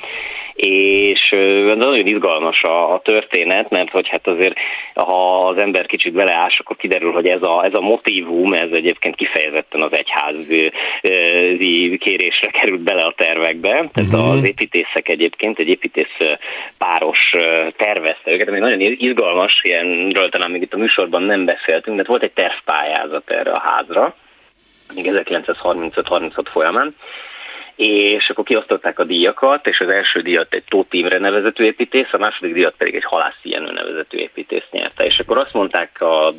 és 0.55 1.35
nagyon 1.75 2.07
izgalmas 2.07 2.61
a, 2.63 2.93
a 2.93 3.01
történet, 3.03 3.69
mert 3.69 3.89
hogy 3.89 4.07
hát 4.07 4.27
azért, 4.27 4.57
ha 4.95 5.47
az 5.47 5.57
ember 5.57 5.85
kicsit 5.85 6.13
beleás, 6.13 6.59
akkor 6.59 6.75
kiderül, 6.75 7.11
hogy 7.11 7.27
ez 7.27 7.43
a, 7.43 7.63
ez 7.63 7.73
a 7.73 7.81
motivum, 7.81 8.53
ez 8.53 8.69
egyébként 8.71 9.15
kifejezetten 9.15 9.81
az 9.81 9.91
egyházi 9.91 10.71
kérésre 11.97 12.47
került 12.47 12.81
bele 12.81 13.01
a 13.01 13.13
tervekbe, 13.17 13.69
tehát 13.69 14.13
uh-huh. 14.13 14.29
az 14.29 14.43
építészek 14.47 15.09
egyébként, 15.09 15.59
egy 15.59 15.67
építész 15.67 16.17
páros 16.77 17.33
tervezte 17.77 18.31
őket, 18.31 18.47
ami 18.47 18.59
nagyon 18.59 18.79
izgalmas, 18.81 19.59
ilyenről 19.63 20.29
talán 20.41 20.55
még 20.59 20.61
itt 20.61 20.73
a 20.73 20.77
műsorban 20.77 21.23
nem 21.23 21.45
beszéltünk, 21.45 21.97
de 21.97 22.03
volt 22.07 22.23
egy 22.23 22.31
tervpályázat 22.31 23.29
erre 23.29 23.51
a 23.51 23.59
házra, 23.59 24.15
még 24.93 25.11
1935-36 25.11 26.45
folyamán, 26.51 26.95
és 27.81 28.29
akkor 28.29 28.43
kiosztották 28.43 28.99
a 28.99 29.03
díjakat, 29.03 29.67
és 29.67 29.79
az 29.79 29.93
első 29.93 30.21
díjat 30.21 30.53
egy 30.53 30.63
Tóth 30.67 30.95
Imre 30.95 31.19
nevezetű 31.19 31.63
építész, 31.63 32.07
a 32.11 32.17
második 32.17 32.53
díjat 32.53 32.73
pedig 32.77 32.95
egy 32.95 33.03
Halász 33.03 33.39
Jenő 33.43 33.71
nevezetű 33.71 34.17
építész 34.17 34.67
nyerte. 34.71 35.05
És 35.05 35.19
akkor 35.19 35.39
azt 35.39 35.53
mondták 35.53 36.01
a, 36.01 36.31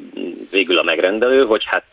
végül 0.51 0.79
a 0.79 0.83
megrendelő, 0.83 1.45
hogy 1.45 1.63
hát 1.67 1.85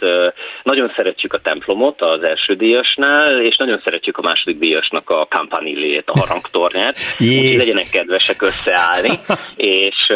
nagyon 0.63 0.93
szeretjük 0.95 1.33
a 1.33 1.41
templomot 1.41 2.01
az 2.01 2.23
első 2.23 2.53
díjasnál, 2.53 3.41
és 3.41 3.57
nagyon 3.57 3.81
szeretjük 3.83 4.17
a 4.17 4.21
második 4.21 4.59
díjasnak 4.59 5.09
a 5.09 5.27
campanilét, 5.29 6.09
a 6.09 6.19
harangtornyát, 6.19 6.97
úgyhogy 7.19 7.57
legyenek 7.57 7.87
kedvesek 7.91 8.41
összeállni, 8.41 9.19
és, 9.85 10.13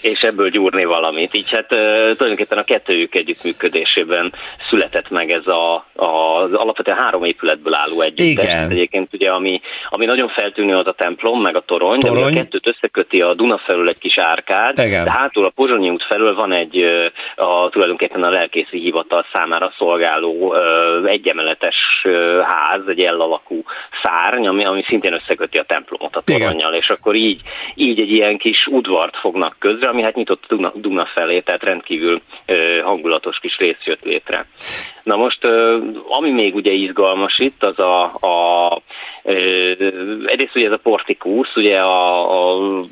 és 0.00 0.22
ebből 0.22 0.48
gyúrni 0.50 0.84
valamit. 0.84 1.34
Így 1.34 1.50
hát 1.50 1.68
tulajdonképpen 1.68 2.58
a 2.58 2.64
kettőjük 2.64 3.14
együttműködésében 3.14 4.32
született 4.68 5.10
meg 5.10 5.32
ez 5.32 5.46
a, 5.46 5.74
a, 5.94 6.42
az 6.42 6.52
alapvetően 6.52 6.98
három 6.98 7.24
épületből 7.24 7.74
álló 7.74 8.00
együttes. 8.00 8.44
Igen 8.44 8.73
egyébként 8.74 9.14
ugye, 9.14 9.30
ami, 9.30 9.60
ami 9.88 10.04
nagyon 10.04 10.28
feltűnő 10.28 10.74
az 10.74 10.86
a 10.86 10.92
templom, 10.92 11.40
meg 11.40 11.56
a 11.56 11.60
torony, 11.60 11.98
torony. 11.98 12.22
de 12.22 12.40
a 12.40 12.42
kettőt 12.42 12.68
összeköti 12.68 13.20
a 13.20 13.34
Duna 13.34 13.58
felül 13.58 13.88
egy 13.88 13.98
kis 13.98 14.18
árkád, 14.18 14.78
Igen. 14.78 15.04
de 15.04 15.10
hátul 15.10 15.44
a 15.44 15.52
Pozsonyi 15.54 15.90
út 15.90 16.04
felül 16.04 16.34
van 16.34 16.56
egy 16.56 16.84
a, 17.36 17.68
tulajdonképpen 17.68 18.22
a 18.22 18.30
lelkészi 18.30 18.78
hivatal 18.78 19.26
számára 19.32 19.72
szolgáló 19.78 20.54
egyemeletes 21.06 21.76
ház, 22.42 22.80
egy 22.86 23.00
elalakú 23.00 23.62
szárny, 24.02 24.46
ami, 24.46 24.64
ami 24.64 24.84
szintén 24.86 25.12
összeköti 25.12 25.58
a 25.58 25.64
templomot 25.64 26.16
a 26.16 26.22
toronnyal, 26.24 26.74
és 26.74 26.88
akkor 26.88 27.14
így, 27.14 27.40
így 27.74 28.00
egy 28.00 28.10
ilyen 28.10 28.38
kis 28.38 28.66
udvart 28.66 29.16
fognak 29.16 29.56
közre, 29.58 29.90
ami 29.90 30.02
hát 30.02 30.14
nyitott 30.14 30.44
Duna, 30.48 30.72
Duna 30.74 31.06
felé, 31.14 31.40
tehát 31.40 31.62
rendkívül 31.62 32.20
hangulatos 32.84 33.38
kis 33.38 33.56
rész 33.56 33.84
jött 33.84 34.02
létre. 34.02 34.46
Na 35.02 35.16
most, 35.16 35.48
ami 36.08 36.30
még 36.30 36.54
ugye 36.54 36.72
izgalmas 36.72 37.38
itt, 37.38 37.64
az 37.64 37.78
a, 37.78 38.02
a 38.04 38.63
egyrészt 40.26 40.56
ugye 40.56 40.66
ez 40.66 40.72
a 40.72 40.80
portikusz, 40.82 41.56
ugye 41.56 41.78
a, 41.78 42.30
a 42.30 42.84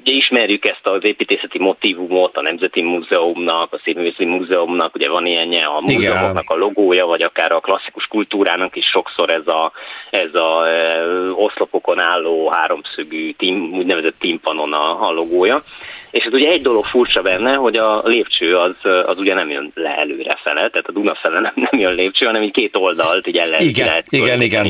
ugye 0.00 0.12
ismerjük 0.12 0.66
ezt 0.66 0.86
az 0.86 1.04
építészeti 1.04 1.58
motivumot 1.58 2.36
a 2.36 2.42
Nemzeti 2.42 2.82
Múzeumnak, 2.82 3.72
a 3.72 3.80
Szépművészeti 3.84 4.24
Múzeumnak, 4.24 4.94
ugye 4.94 5.08
van 5.08 5.26
ilyenje 5.26 5.66
a 5.66 5.80
múzeumoknak 5.80 6.50
a 6.50 6.56
logója, 6.56 7.06
vagy 7.06 7.22
akár 7.22 7.52
a 7.52 7.60
klasszikus 7.60 8.06
kultúrának 8.06 8.76
is 8.76 8.86
sokszor 8.86 9.30
ez 9.30 9.46
a, 9.46 9.72
ez 10.10 10.34
a 10.34 10.66
e, 10.66 11.04
oszlopokon 11.32 12.02
álló 12.02 12.50
háromszögű 12.50 13.32
tím, 13.32 13.72
úgynevezett 13.72 14.18
timpanon 14.18 14.72
a, 14.72 15.08
a 15.08 15.12
logója. 15.12 15.62
És 16.10 16.24
ez 16.24 16.32
ugye 16.32 16.50
egy 16.50 16.62
dolog 16.62 16.84
furcsa 16.84 17.22
benne, 17.22 17.54
hogy 17.54 17.76
a 17.76 18.02
lépcső 18.04 18.54
az, 18.54 18.74
az 18.82 19.18
ugye 19.18 19.34
nem 19.34 19.50
jön 19.50 19.72
le 19.74 19.96
előre 19.96 20.36
fele, 20.42 20.70
tehát 20.70 20.88
a 20.88 20.92
Duna 20.92 21.14
fele 21.14 21.40
nem, 21.40 21.52
nem 21.70 21.80
jön 21.80 21.94
lépcső, 21.94 22.26
hanem 22.26 22.42
így 22.42 22.52
két 22.52 22.76
oldalt 22.76 23.26
így 23.26 23.36
el 23.36 23.48
lehet, 23.48 23.64
igen, 23.64 23.86
lehet 23.86 24.06
igen, 24.10 24.40
igen. 24.40 24.66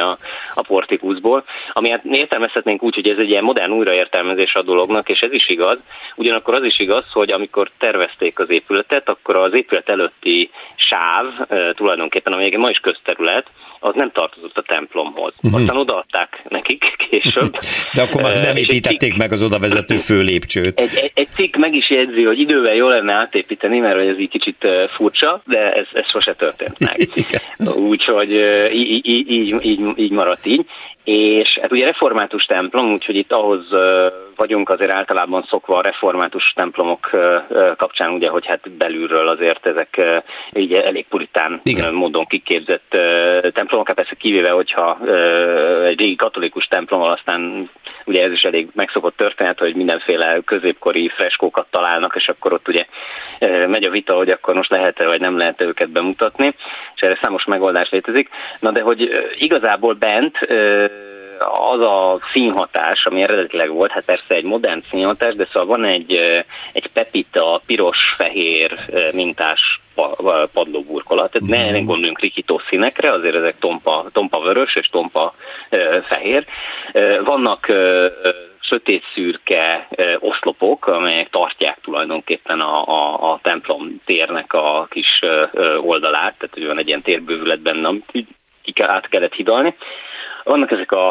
a, 0.00 0.18
a 0.54 0.62
portikuszból, 0.62 1.44
ami 1.72 1.90
hát 1.90 2.04
értelmezhetnénk 2.04 2.82
úgy, 2.82 2.94
hogy 2.94 3.08
ez 3.08 3.18
egy 3.18 3.30
ilyen 3.30 3.44
modern 3.44 3.72
újraértelmezés 3.72 4.27
a 4.52 4.62
dolognak, 4.62 5.08
és 5.08 5.20
ez 5.20 5.32
is 5.32 5.48
igaz. 5.48 5.78
Ugyanakkor 6.16 6.54
az 6.54 6.64
is 6.64 6.78
igaz, 6.78 7.04
hogy 7.12 7.30
amikor 7.30 7.70
tervezték 7.78 8.38
az 8.38 8.50
épületet, 8.50 9.08
akkor 9.08 9.38
az 9.38 9.54
épület 9.54 9.88
előtti 9.88 10.50
sáv, 10.76 11.24
tulajdonképpen, 11.72 12.32
ami 12.32 12.56
ma 12.56 12.70
is 12.70 12.78
közterület, 12.78 13.46
az 13.80 13.94
nem 13.94 14.10
tartozott 14.12 14.56
a 14.56 14.62
templomhoz. 14.62 15.32
Uh-huh. 15.42 15.60
Aztán 15.60 15.76
odaadták 15.76 16.40
nekik 16.48 16.84
később. 17.10 17.56
De 17.94 18.02
akkor 18.02 18.22
már 18.22 18.40
nem 18.40 18.56
építették 18.56 19.16
meg 19.16 19.32
az 19.32 19.42
oda 19.42 19.58
vezető 19.58 19.96
főlépcsőt. 19.96 20.80
Egy, 20.80 20.90
egy, 20.94 21.10
egy 21.14 21.28
cikk 21.34 21.56
meg 21.56 21.74
is 21.74 21.90
jegyzi, 21.90 22.24
hogy 22.24 22.38
idővel 22.38 22.74
jó 22.74 22.88
lenne 22.88 23.14
átépíteni, 23.14 23.78
mert 23.78 23.96
ez 23.96 24.18
így 24.18 24.30
kicsit 24.30 24.70
furcsa, 24.88 25.42
de 25.44 25.72
ez, 25.72 25.86
ez 25.92 26.10
sose 26.10 26.34
történt 26.34 26.78
meg. 26.78 26.96
Úgyhogy 27.90 28.32
így, 28.72 29.06
így, 29.06 29.64
így, 29.64 29.84
így 29.96 30.10
maradt 30.10 30.46
így 30.46 30.66
és 31.08 31.58
hát 31.60 31.72
ugye 31.72 31.84
református 31.84 32.44
templom, 32.44 32.92
úgyhogy 32.92 33.16
itt 33.16 33.32
ahhoz 33.32 33.66
vagyunk 34.36 34.68
azért 34.68 34.92
általában 34.92 35.44
szokva 35.48 35.76
a 35.76 35.82
református 35.82 36.52
templomok 36.54 37.10
kapcsán, 37.76 38.12
ugye, 38.12 38.28
hogy 38.28 38.46
hát 38.46 38.70
belülről 38.70 39.28
azért 39.28 39.66
ezek 39.66 40.22
így 40.52 40.72
elég 40.72 41.06
puritán 41.08 41.60
Igen. 41.64 41.94
módon 41.94 42.26
kiképzett 42.26 42.88
templomok, 43.54 43.86
hát 43.86 43.96
persze 43.96 44.14
kivéve, 44.14 44.50
hogyha 44.50 44.98
egy 45.84 46.00
régi 46.00 46.16
katolikus 46.16 46.66
templom, 46.66 47.02
aztán 47.02 47.70
ugye 48.08 48.22
ez 48.22 48.32
is 48.32 48.42
elég 48.42 48.68
megszokott 48.74 49.16
történet, 49.16 49.58
hogy 49.58 49.74
mindenféle 49.74 50.40
középkori 50.44 51.08
freskókat 51.08 51.66
találnak, 51.70 52.14
és 52.16 52.26
akkor 52.26 52.52
ott 52.52 52.68
ugye 52.68 52.86
megy 53.66 53.84
a 53.84 53.90
vita, 53.90 54.14
hogy 54.14 54.28
akkor 54.28 54.54
most 54.54 54.70
lehet-e 54.70 55.06
vagy 55.06 55.20
nem 55.20 55.38
lehet 55.38 55.60
-e 55.60 55.66
őket 55.66 55.90
bemutatni, 55.90 56.54
és 56.94 57.00
erre 57.00 57.18
számos 57.22 57.44
megoldás 57.44 57.88
létezik. 57.90 58.28
Na 58.60 58.70
de 58.70 58.82
hogy 58.82 59.10
igazából 59.38 59.94
bent 59.94 60.38
az 61.38 61.84
a 61.84 62.20
színhatás, 62.32 63.04
ami 63.04 63.22
eredetileg 63.22 63.70
volt, 63.70 63.90
hát 63.90 64.04
persze 64.04 64.34
egy 64.34 64.44
modern 64.44 64.82
színhatás, 64.90 65.34
de 65.34 65.48
szóval 65.52 65.76
van 65.76 65.84
egy, 65.84 66.12
egy 66.72 66.90
pepita, 66.92 67.62
piros-fehér 67.66 68.72
mintás 69.12 69.80
padlóburkolat. 70.52 71.30
Tehát 71.30 71.48
ne, 71.48 71.70
ne 71.70 71.80
gondoljunk 71.80 72.20
rikító 72.20 72.60
színekre, 72.68 73.12
azért 73.12 73.34
ezek 73.34 73.58
tompa, 73.58 74.06
tompa 74.12 74.40
vörös 74.40 74.76
és 74.76 74.88
tompa 74.88 75.34
fehér. 76.08 76.46
Vannak 77.24 77.66
sötét 78.60 79.04
szürke 79.14 79.88
oszlopok, 80.18 80.86
amelyek 80.86 81.30
tartják 81.30 81.78
tulajdonképpen 81.82 82.60
a, 82.60 82.84
a, 82.84 83.32
a 83.32 83.38
templom 83.42 84.00
térnek 84.04 84.52
a 84.52 84.86
kis 84.90 85.18
oldalát, 85.80 86.34
tehát 86.38 86.50
hogy 86.54 86.66
van 86.66 86.78
egy 86.78 86.88
ilyen 86.88 87.02
térbővület 87.02 87.60
benne, 87.60 87.88
amit 87.88 88.08
így 88.12 88.26
át 88.76 89.08
kellett 89.08 89.34
hidalni. 89.34 89.74
Vannak 90.48 90.70
ezek 90.70 90.92
a, 90.92 91.06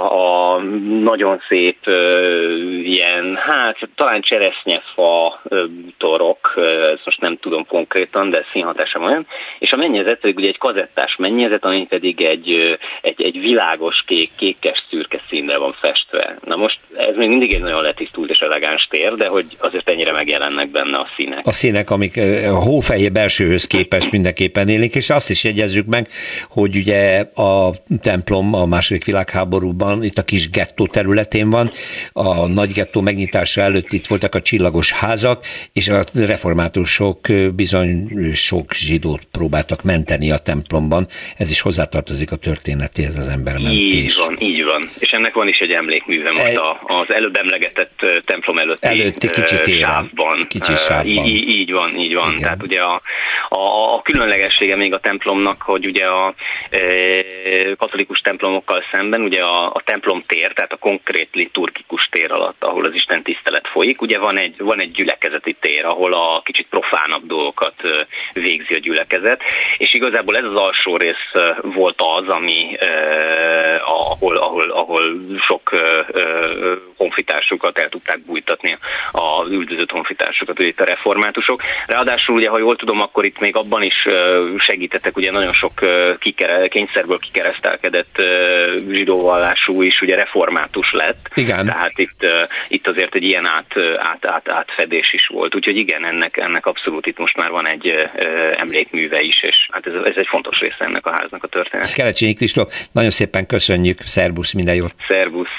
a 0.55 0.61
nagyon 1.03 1.41
szép 1.49 1.77
ö, 1.83 2.47
ilyen, 2.83 3.35
hát 3.35 3.77
talán 3.95 4.21
cseresznyefa 4.21 5.41
bútorok, 5.81 6.53
ezt 6.93 7.05
most 7.05 7.21
nem 7.21 7.37
tudom 7.37 7.65
konkrétan, 7.65 8.29
de 8.29 8.45
színhatása 8.51 8.99
olyan, 8.99 9.27
és 9.59 9.71
a 9.71 9.77
mennyezet 9.77 10.19
pedig 10.19 10.37
ugye 10.37 10.47
egy 10.47 10.57
kazettás 10.57 11.15
mennyezet, 11.15 11.65
ami 11.65 11.85
pedig 11.85 12.21
egy, 12.21 12.77
egy, 13.01 13.23
egy 13.23 13.39
világos 13.39 14.03
kék, 14.07 14.29
kékes 14.35 14.85
szürke 14.89 15.19
színre 15.29 15.57
van 15.57 15.71
festve. 15.71 16.37
Na 16.45 16.55
most 16.55 16.79
ez 16.95 17.15
még 17.15 17.27
mindig 17.29 17.53
egy 17.53 17.61
nagyon 17.61 17.81
letisztult 17.81 18.29
és 18.29 18.39
elegáns 18.39 18.87
tér, 18.89 19.13
de 19.13 19.27
hogy 19.27 19.45
azért 19.59 19.89
ennyire 19.89 20.11
megjelennek 20.11 20.69
benne 20.69 20.97
a 20.97 21.07
színek. 21.15 21.45
A 21.45 21.51
színek, 21.51 21.89
amik 21.89 22.17
a 22.47 22.63
hófeje 22.63 23.09
belsőhöz 23.09 23.67
képest 23.67 24.11
mindenképpen 24.11 24.69
élik, 24.69 24.95
és 24.95 25.09
azt 25.09 25.29
is 25.29 25.43
jegyezzük 25.43 25.85
meg, 25.85 26.07
hogy 26.49 26.75
ugye 26.75 27.19
a 27.35 27.69
templom 28.01 28.53
a 28.53 28.65
második 28.65 29.03
világháborúban 29.27 30.03
itt 30.03 30.17
a 30.17 30.23
kis 30.23 30.49
gettó 30.49 30.87
területén 30.87 31.49
van, 31.49 31.71
a 32.13 32.47
nagy 32.47 32.71
gettó 32.71 33.01
megnyitása 33.01 33.61
előtt 33.61 33.91
itt 33.91 34.07
voltak 34.07 34.35
a 34.35 34.41
csillagos 34.41 34.91
házak, 34.91 35.45
és 35.73 35.87
a 35.87 36.03
reformátusok 36.13 37.19
bizony 37.55 38.09
sok 38.33 38.73
zsidót 38.73 39.23
próbáltak 39.31 39.83
menteni 39.83 40.31
a 40.31 40.37
templomban. 40.37 41.07
Ez 41.37 41.49
is 41.49 41.61
hozzátartozik 41.61 42.31
a 42.31 42.35
történetéhez 42.35 43.17
az 43.17 43.27
embermentés. 43.27 43.93
Így 43.93 44.13
van, 44.17 44.35
így 44.39 44.63
van. 44.63 44.89
És 44.99 45.11
ennek 45.11 45.33
van 45.33 45.47
is 45.47 45.57
egy 45.57 45.71
emlékműve 45.71 46.31
most 46.31 46.55
e... 46.55 46.93
az 46.93 47.13
előbb 47.13 47.35
emlegetett 47.35 48.05
templom 48.25 48.57
előtti, 48.57 48.87
előtti 48.87 49.29
kicsi 49.29 49.59
téren. 49.63 49.89
sávban. 49.89 50.45
Kicsi 50.47 50.75
sávban. 50.75 51.25
Így, 51.25 51.47
így 51.47 51.71
van, 51.71 51.95
így 51.95 52.13
van. 52.13 52.27
Igen. 52.27 52.41
Tehát 52.41 52.63
ugye 52.63 52.79
a, 52.79 53.01
a, 53.49 53.93
a 53.95 54.01
különlegessége 54.01 54.75
még 54.75 54.93
a 54.93 54.99
templomnak, 54.99 55.61
hogy 55.61 55.85
ugye 55.85 56.05
a 56.05 56.33
e, 56.69 56.79
katolikus 57.77 58.19
templomokkal 58.19 58.83
szemben 58.91 59.16
ugye 59.21 59.41
a, 59.41 59.65
a 59.65 59.81
templom 59.85 60.23
tér, 60.27 60.53
tehát 60.53 60.71
a 60.71 60.77
konkrét 60.77 61.29
liturgikus 61.31 62.07
tér 62.11 62.31
alatt, 62.31 62.63
ahol 62.63 62.85
az 62.85 62.93
Isten 62.93 63.23
tisztelet 63.23 63.67
folyik, 63.67 64.01
ugye 64.01 64.19
van 64.19 64.37
egy, 64.37 64.55
van 64.57 64.79
egy 64.79 64.91
gyülekezeti 64.91 65.55
tér, 65.59 65.85
ahol 65.85 66.13
a 66.13 66.41
kicsit 66.41 66.67
profánabb 66.69 67.25
dolgokat 67.25 67.73
végzi 68.33 68.73
a 68.73 68.79
gyülekezet, 68.79 69.41
és 69.77 69.93
igazából 69.93 70.37
ez 70.37 70.43
az 70.43 70.55
alsó 70.55 70.97
rész 70.97 71.31
volt 71.61 72.01
az, 72.01 72.27
ami 72.27 72.77
ahol, 73.85 74.37
ahol, 74.37 74.69
ahol 74.69 75.03
sok 75.47 75.69
honfitársukat 76.97 77.77
el 77.77 77.89
tudták 77.89 78.19
bújtatni, 78.19 78.77
az 79.11 79.49
üldözött 79.49 79.91
honfitársukat, 79.91 80.59
ugye 80.59 80.67
itt 80.67 80.79
a 80.79 80.85
reformátusok. 80.85 81.61
Ráadásul 81.87 82.35
ugye, 82.35 82.49
ha 82.49 82.59
jól 82.59 82.75
tudom, 82.75 83.01
akkor 83.01 83.25
itt 83.25 83.39
még 83.39 83.55
abban 83.55 83.81
is 83.81 84.07
segítettek, 84.57 85.17
ugye 85.17 85.31
nagyon 85.31 85.53
sok 85.53 85.73
kikere, 86.19 86.67
kényszerből 86.67 87.19
kikeresztelkedett 87.19 88.21
zsidóvallású 88.97 89.81
is 89.81 90.01
ugye 90.01 90.15
református 90.15 90.91
lett. 90.91 91.29
Igen. 91.33 91.65
Tehát 91.65 91.93
itt, 91.95 92.25
itt 92.67 92.87
azért 92.87 93.15
egy 93.15 93.23
ilyen 93.23 93.45
át, 93.45 93.71
át, 93.97 94.31
át, 94.31 94.51
átfedés 94.51 95.13
is 95.13 95.27
volt. 95.27 95.55
Úgyhogy 95.55 95.77
igen, 95.77 96.05
ennek, 96.05 96.37
ennek 96.37 96.65
abszolút 96.65 97.05
itt 97.05 97.17
most 97.17 97.37
már 97.37 97.49
van 97.49 97.67
egy 97.67 97.93
emlékműve 98.51 99.21
is, 99.21 99.43
és 99.43 99.55
hát 99.71 99.85
ez, 99.87 99.93
ez 100.03 100.15
egy 100.15 100.27
fontos 100.29 100.59
része 100.59 100.83
ennek 100.85 101.05
a 101.05 101.11
háznak 101.13 101.43
a 101.43 101.47
történet. 101.47 101.93
Kelecsényi 101.93 102.33
Kristóf, 102.33 102.87
nagyon 102.91 103.09
szépen 103.09 103.45
köszönjük, 103.45 104.01
szervusz, 104.01 104.51
minden 104.53 104.75
jót! 104.75 104.95
Szervusz! 105.07 105.55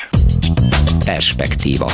Perspektíva 1.04 1.86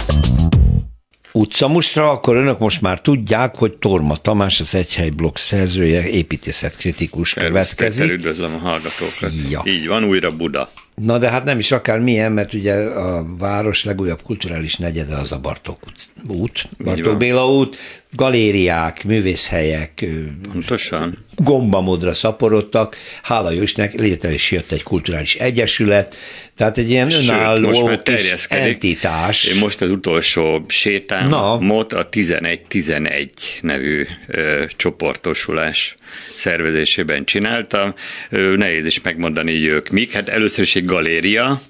utcamustra, 1.34 2.10
akkor 2.10 2.36
önök 2.36 2.58
most 2.58 2.80
már 2.80 3.00
tudják, 3.00 3.54
hogy 3.54 3.72
Torma 3.72 4.16
Tamás, 4.16 4.60
az 4.60 4.74
Egyhely 4.74 5.08
blog 5.16 5.36
szerzője, 5.36 6.08
építészetkritikus 6.08 7.34
következik. 7.34 8.12
Üdvözlöm 8.12 8.54
a 8.54 8.58
hallgatókat. 8.58 9.30
Szia. 9.30 9.62
Így 9.64 9.86
van, 9.86 10.04
újra 10.04 10.30
Buda. 10.30 10.68
Na 10.94 11.18
de 11.18 11.30
hát 11.30 11.44
nem 11.44 11.58
is 11.58 11.72
akár 11.72 12.00
milyen, 12.00 12.32
mert 12.32 12.52
ugye 12.52 12.74
a 12.74 13.26
város 13.38 13.84
legújabb 13.84 14.22
kulturális 14.22 14.76
negyede 14.76 15.16
az 15.16 15.32
a 15.32 15.38
Bartók 15.38 15.78
út, 16.26 16.68
Bartók 16.78 17.18
Béla 17.18 17.50
út, 17.50 17.76
galériák, 18.12 19.04
művészhelyek, 19.04 20.04
Pontosan. 20.52 21.23
Gombamodra 21.36 22.14
szaporodtak, 22.14 22.96
hála 23.22 23.50
Jósnek 23.50 23.94
létre 23.94 24.32
is 24.32 24.50
jött 24.50 24.70
egy 24.70 24.82
kulturális 24.82 25.34
egyesület, 25.34 26.16
tehát 26.56 26.78
egy 26.78 26.90
ilyen 26.90 27.10
Sőt, 27.10 27.28
önálló 27.28 27.66
most 27.66 27.84
már 27.84 28.02
kis 28.02 28.44
entitás. 28.48 29.44
Én 29.44 29.58
most 29.58 29.80
az 29.80 29.90
utolsó 29.90 30.64
sétámot 30.68 31.92
a 31.92 32.08
11-11 32.08 33.28
nevű 33.60 34.06
ö, 34.26 34.64
csoportosulás 34.76 35.94
szervezésében 36.36 37.24
csináltam. 37.24 37.94
Ö, 38.30 38.56
nehéz 38.56 38.86
is 38.86 39.00
megmondani, 39.00 39.52
hogy 39.52 39.72
ők 39.72 39.88
mik. 39.88 40.12
Hát 40.12 40.28
először 40.28 40.64
is 40.64 40.76
egy 40.76 40.84
galéria, 40.84 41.60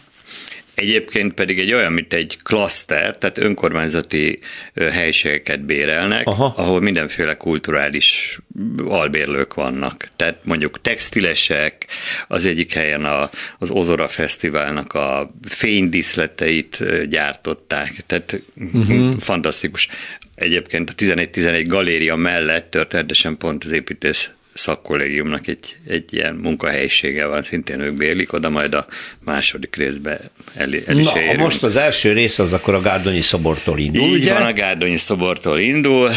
Egyébként 0.74 1.32
pedig 1.32 1.58
egy 1.58 1.72
olyan, 1.72 1.92
mint 1.92 2.12
egy 2.12 2.36
klaszter, 2.42 3.16
tehát 3.16 3.38
önkormányzati 3.38 4.38
helységeket 4.74 5.64
bérelnek, 5.64 6.26
Aha. 6.26 6.54
ahol 6.56 6.80
mindenféle 6.80 7.36
kulturális 7.36 8.38
albérlők 8.84 9.54
vannak. 9.54 10.08
Tehát 10.16 10.38
mondjuk 10.42 10.80
textilesek, 10.80 11.86
az 12.26 12.44
egyik 12.44 12.72
helyen 12.72 13.04
a, 13.04 13.30
az 13.58 13.70
Ozora 13.70 14.08
Fesztiválnak 14.08 14.92
a 14.94 15.34
fénydiszleteit 15.48 16.84
gyártották, 17.08 18.04
tehát 18.06 18.42
uh-huh. 18.56 19.18
fantasztikus. 19.18 19.88
Egyébként 20.34 20.90
a 20.90 20.92
11-11 20.94 21.64
galéria 21.68 22.16
mellett 22.16 22.70
történetesen 22.70 23.36
pont 23.36 23.64
az 23.64 23.70
építész 23.70 24.30
szakkollégiumnak 24.54 25.46
egy, 25.46 25.76
egy 25.88 26.04
ilyen 26.14 26.34
munkahelyisége 26.34 27.26
van, 27.26 27.42
szintén 27.42 27.80
ők 27.80 27.92
bérlik, 27.92 28.32
oda 28.32 28.48
majd 28.48 28.74
a 28.74 28.86
második 29.24 29.76
részbe 29.76 30.20
el, 30.54 30.68
el 30.86 30.98
is 30.98 31.06
Na, 31.06 31.20
érünk. 31.20 31.38
most 31.38 31.62
az 31.62 31.76
első 31.76 32.12
rész 32.12 32.38
az 32.38 32.52
akkor 32.52 32.74
a 32.74 32.80
Gárdonyi 32.80 33.20
szobortól 33.20 33.78
indul, 33.78 34.02
Így 34.02 34.14
ugye? 34.14 34.32
van, 34.32 34.42
a 34.42 34.52
Gárdonyi 34.52 34.96
szobortól 34.96 35.58
indul, 35.58 36.10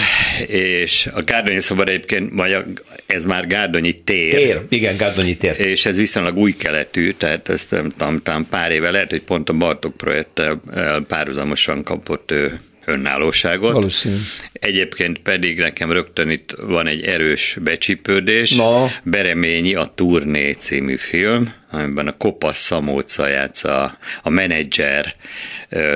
és 0.47 1.09
a 1.13 1.21
Gárdonyi 1.21 1.61
szobor 1.61 1.89
egyébként, 1.89 2.31
vagy 2.33 2.53
a, 2.53 2.65
ez 3.05 3.23
már 3.23 3.47
Gárdonyi 3.47 3.93
tér. 3.93 4.33
Tér, 4.33 4.61
igen, 4.69 4.97
Gárdonyi 4.97 5.37
tér. 5.37 5.59
És 5.59 5.85
ez 5.85 5.97
viszonylag 5.97 6.37
új 6.37 6.55
keletű, 6.55 7.11
tehát 7.11 7.49
ezt 7.49 7.71
nem 7.71 7.89
tudom, 7.97 8.45
pár 8.49 8.71
éve 8.71 8.91
lehet, 8.91 9.09
hogy 9.09 9.21
pont 9.21 9.49
a 9.49 9.53
Bartok 9.53 9.97
projekttel 9.97 10.61
párhuzamosan 11.07 11.83
kapott 11.83 12.31
ő 12.31 12.59
önállóságot. 12.87 13.73
Valószínű. 13.73 14.15
Egyébként 14.53 15.19
pedig 15.19 15.59
nekem 15.59 15.91
rögtön 15.91 16.29
itt 16.29 16.55
van 16.61 16.87
egy 16.87 17.03
erős 17.03 17.57
becsípődés. 17.61 18.55
Na. 18.55 18.91
Bereményi 19.03 19.75
a 19.75 19.85
Turné 19.85 20.51
című 20.51 20.95
film, 20.95 21.53
amiben 21.71 22.07
a 22.07 22.17
Kopasz 22.17 22.59
Szamóca 22.59 23.27
játsza 23.27 23.97
a 24.23 24.29
menedzser 24.29 25.15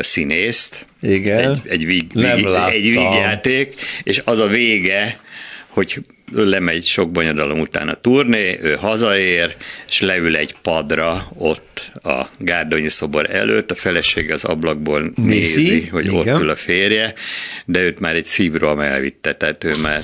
színészt. 0.02 0.86
Igen. 1.02 1.50
Egy, 1.50 1.62
egy, 1.70 1.86
víg, 1.86 2.14
víg, 2.14 2.46
egy 2.72 2.82
vígjáték, 2.82 3.76
és 4.04 4.22
az 4.26 4.40
a 4.40 4.48
vége, 4.48 5.20
hogy 5.68 5.98
lemegy 6.34 6.86
sok 6.86 7.12
bonyodalom 7.12 7.60
után 7.60 7.88
a 7.88 7.94
turné, 7.94 8.60
ő 8.62 8.76
hazaér, 8.76 9.56
és 9.88 10.02
leül 10.02 10.36
egy 10.36 10.56
padra 10.62 11.28
ott 11.38 11.71
a 12.04 12.26
Gárdonyi 12.38 12.90
szobor 12.90 13.30
előtt, 13.36 13.72
a 13.72 13.76
felesége 13.76 14.34
az 14.34 14.44
ablakból 14.44 15.12
nézi, 15.16 15.62
nézi 15.62 15.88
hogy 15.88 16.06
igen. 16.06 16.36
ott 16.36 16.42
ül 16.42 16.50
a 16.50 16.56
férje, 16.56 17.14
de 17.66 17.80
őt 17.80 18.00
már 18.00 18.16
egy 18.16 18.26
szívroham 18.26 18.80
elvitte, 18.80 19.34
tehát 19.34 19.64
ő 19.64 19.76
már 19.82 20.02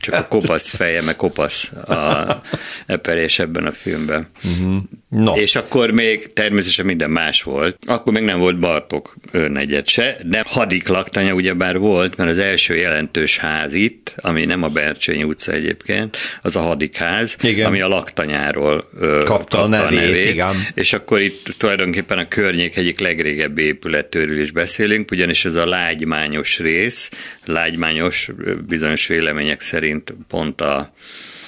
csak 0.00 0.14
a 0.14 0.26
kopasz 0.28 0.70
feje, 0.70 1.02
meg 1.02 1.16
kopasz 1.16 1.72
a 1.72 2.40
eperés 2.86 3.38
ebben 3.38 3.66
a 3.66 3.72
filmben. 3.72 4.28
Uh-huh. 4.44 4.82
No. 5.08 5.34
És 5.34 5.56
akkor 5.56 5.90
még 5.90 6.32
természetesen 6.32 6.84
minden 6.84 7.10
más 7.10 7.42
volt. 7.42 7.76
Akkor 7.86 8.12
még 8.12 8.22
nem 8.22 8.38
volt 8.38 8.58
Bartok 8.58 9.16
negyed 9.48 9.88
se, 9.88 10.16
de 10.24 10.42
hadik 10.46 10.88
laktanya 10.88 11.32
ugyebár 11.32 11.78
volt, 11.78 12.16
mert 12.16 12.30
az 12.30 12.38
első 12.38 12.76
jelentős 12.76 13.38
ház 13.38 13.72
itt, 13.72 14.14
ami 14.16 14.44
nem 14.44 14.62
a 14.62 14.68
Bercsényi 14.68 15.24
utca 15.24 15.52
egyébként, 15.52 16.16
az 16.42 16.56
a 16.56 16.60
hadikház, 16.60 17.36
igen. 17.42 17.66
ami 17.66 17.80
a 17.80 17.88
laktanyáról 17.88 18.88
kapta, 19.00 19.24
kapta 19.24 19.62
a 19.62 19.68
nevét. 19.68 19.98
nevét 19.98 20.28
igen. 20.28 20.66
És 20.74 20.92
akkor 20.92 21.11
itt 21.20 21.54
tulajdonképpen 21.56 22.18
a 22.18 22.28
környék 22.28 22.76
egyik 22.76 22.98
legrégebbi 22.98 23.62
épületőről 23.62 24.38
is 24.38 24.50
beszélünk, 24.50 25.10
ugyanis 25.10 25.44
ez 25.44 25.54
a 25.54 25.66
lágymányos 25.66 26.58
rész, 26.58 27.10
lágymányos 27.44 28.30
bizonyos 28.66 29.06
vélemények 29.06 29.60
szerint 29.60 30.14
pont 30.28 30.60
a 30.60 30.92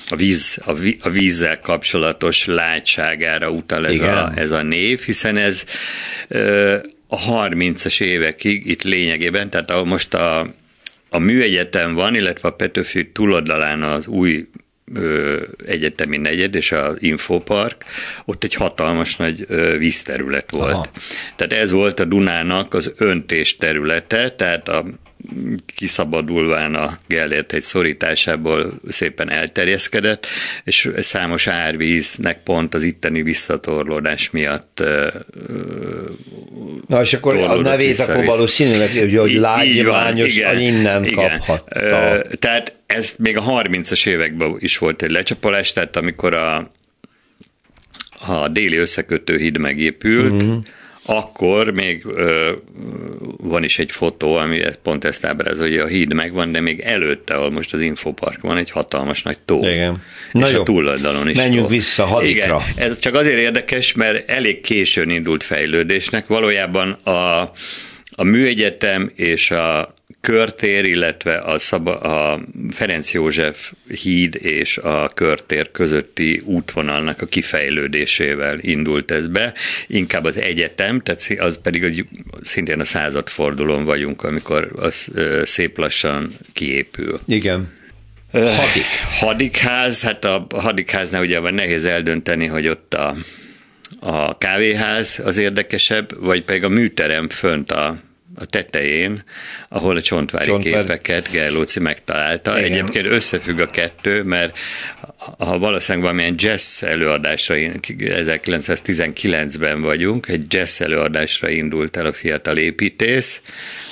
a, 0.09 0.16
víz, 0.16 0.59
a, 0.64 0.74
ví, 0.74 0.96
a 1.03 1.11
vízzel 1.11 1.61
kapcsolatos 1.61 2.46
látságára 2.46 3.50
utal 3.50 3.87
ez 3.87 4.00
a, 4.00 4.33
ez 4.35 4.50
a 4.50 4.62
név, 4.62 5.00
hiszen 5.00 5.37
ez 5.37 5.64
a 7.07 7.48
30-as 7.48 8.00
évekig 8.00 8.66
itt 8.66 8.83
lényegében, 8.83 9.50
tehát 9.50 9.70
a, 9.70 9.85
most 9.85 10.14
a, 10.14 10.55
a 11.09 11.18
műegyetem 11.18 11.94
van, 11.94 12.14
illetve 12.14 12.48
a 12.48 12.53
Petőfi 12.53 13.11
túloldalán 13.12 13.83
az 13.83 14.07
új 14.07 14.48
egyetemi 15.66 16.16
negyed 16.16 16.55
és 16.55 16.73
az 16.73 16.94
infopark, 16.99 17.85
ott 18.25 18.44
egy 18.44 18.55
hatalmas 18.55 19.16
nagy 19.16 19.47
vízterület 19.79 20.51
volt. 20.51 20.73
Aha. 20.73 20.87
Tehát 21.37 21.53
ez 21.53 21.70
volt 21.70 22.01
a 22.01 22.05
Dunának 22.05 22.75
az 22.75 22.92
öntés 22.97 23.57
területe, 23.57 24.31
tehát 24.31 24.68
a 24.68 24.85
kiszabadulván 25.75 26.75
a 26.75 26.99
Gellért 27.07 27.53
egy 27.53 27.63
szorításából 27.63 28.81
szépen 28.89 29.31
elterjeszkedett, 29.31 30.27
és 30.65 30.91
számos 30.97 31.47
árvíznek 31.47 32.43
pont 32.43 32.75
az 32.75 32.83
itteni 32.83 33.23
visszatorlódás 33.23 34.31
miatt 34.31 34.83
Na, 36.87 37.01
és 37.01 37.13
akkor 37.13 37.37
a 37.37 37.61
nevét 37.61 37.99
akkor 37.99 38.25
valószínűleg, 38.25 38.91
hogy 39.17 39.33
lágymányos, 39.33 40.37
innen 40.59 41.05
igen. 41.05 41.31
kaphatta. 41.31 42.23
Tehát 42.39 42.77
ez 42.87 43.15
még 43.19 43.37
a 43.37 43.43
30-as 43.43 44.07
években 44.07 44.57
is 44.59 44.79
volt 44.79 45.03
egy 45.03 45.11
lecsapolás, 45.11 45.73
tehát 45.73 45.97
amikor 45.97 46.35
a, 46.35 46.71
a 48.29 48.49
déli 48.49 48.77
összekötő 48.77 49.37
híd 49.37 49.59
megépült, 49.59 50.43
uh-huh 50.43 50.63
akkor 51.07 51.71
még 51.71 52.05
ö, 52.07 52.53
van 53.37 53.64
is 53.64 53.79
egy 53.79 53.93
fotó, 53.93 54.35
ami 54.35 54.61
pont 54.83 55.05
ezt 55.05 55.27
ábrázolja, 55.27 55.85
a 55.85 55.87
híd 55.87 56.12
megvan, 56.12 56.53
de 56.53 56.61
még 56.61 56.81
előtte, 56.81 57.35
ahol 57.35 57.51
most 57.51 57.75
az 57.75 57.81
infopark 57.81 58.40
van, 58.40 58.57
egy 58.57 58.71
hatalmas 58.71 59.23
nagy 59.23 59.40
tó. 59.40 59.59
Igen. 59.59 60.03
Na 60.33 60.47
és 60.47 60.53
jó. 60.53 60.61
a 60.61 60.62
túloldalon 60.62 61.29
is 61.29 61.37
Menjünk 61.37 61.67
tó. 61.67 61.71
vissza 61.71 62.05
hadikra. 62.05 62.62
Igen, 62.73 62.88
ez 62.88 62.99
csak 62.99 63.14
azért 63.14 63.38
érdekes, 63.38 63.93
mert 63.93 64.31
elég 64.31 64.61
későn 64.61 65.11
indult 65.11 65.43
fejlődésnek. 65.43 66.27
Valójában 66.27 66.90
a, 66.90 67.51
a 68.17 68.23
műegyetem 68.23 69.11
és 69.14 69.51
a 69.51 69.95
körtér, 70.25 70.85
illetve 70.85 71.37
a, 71.37 71.59
Szaba, 71.59 71.99
a 71.99 72.41
Ferenc 72.71 73.13
József 73.13 73.73
híd 74.03 74.35
és 74.35 74.79
a 74.79 75.09
körtér 75.15 75.71
közötti 75.71 76.41
útvonalnak 76.45 77.23
a 77.23 77.27
kifejlődésével 77.27 78.59
indult 78.61 79.11
ez 79.11 79.29
be. 79.29 79.53
Inkább 79.87 80.25
az 80.25 80.37
egyetem, 80.37 81.01
tehát 81.01 81.35
az 81.39 81.59
pedig 81.63 82.07
szintén 82.43 82.81
a 82.81 82.85
századfordulón 82.85 83.85
vagyunk, 83.85 84.23
amikor 84.23 84.71
az 84.77 85.11
szép 85.43 85.79
lassan 85.79 86.37
kiépül. 86.53 87.21
Igen. 87.27 87.73
Hadik. 88.33 88.87
Hadikház, 89.19 90.03
hát 90.03 90.25
a 90.25 90.47
hadikháznál 90.57 91.23
ugye 91.23 91.39
van 91.39 91.55
nehéz 91.55 91.85
eldönteni, 91.85 92.47
hogy 92.47 92.69
ott 92.69 92.95
a, 92.95 93.17
a 94.01 94.39
kávéház 94.39 95.21
az 95.25 95.37
érdekesebb, 95.37 96.25
vagy 96.25 96.43
pedig 96.43 96.65
a 96.65 96.69
műterem 96.69 97.29
fönt 97.29 97.73
a 97.73 97.99
a 98.35 98.44
tetején, 98.44 99.25
ahol 99.68 99.97
a 99.97 100.03
csontvári 100.03 100.47
Csontvári. 100.47 100.77
képeket 100.77 101.31
Gerlóci 101.31 101.81
megtalálta. 101.81 102.59
Igen. 102.59 102.73
Egyébként 102.73 103.07
összefügg 103.07 103.59
a 103.59 103.70
kettő, 103.70 104.23
mert 104.23 104.59
ha 105.38 105.59
valószínűleg 105.59 106.05
valamilyen 106.05 106.35
jazz 106.38 106.83
előadásra, 106.83 107.55
1919-ben 107.59 109.83
vagyunk, 109.83 110.29
egy 110.29 110.44
jazz 110.49 110.81
előadásra 110.81 111.49
indult 111.49 111.97
el 111.97 112.07
a 112.07 112.12
fiatal 112.12 112.57
építész 112.57 113.40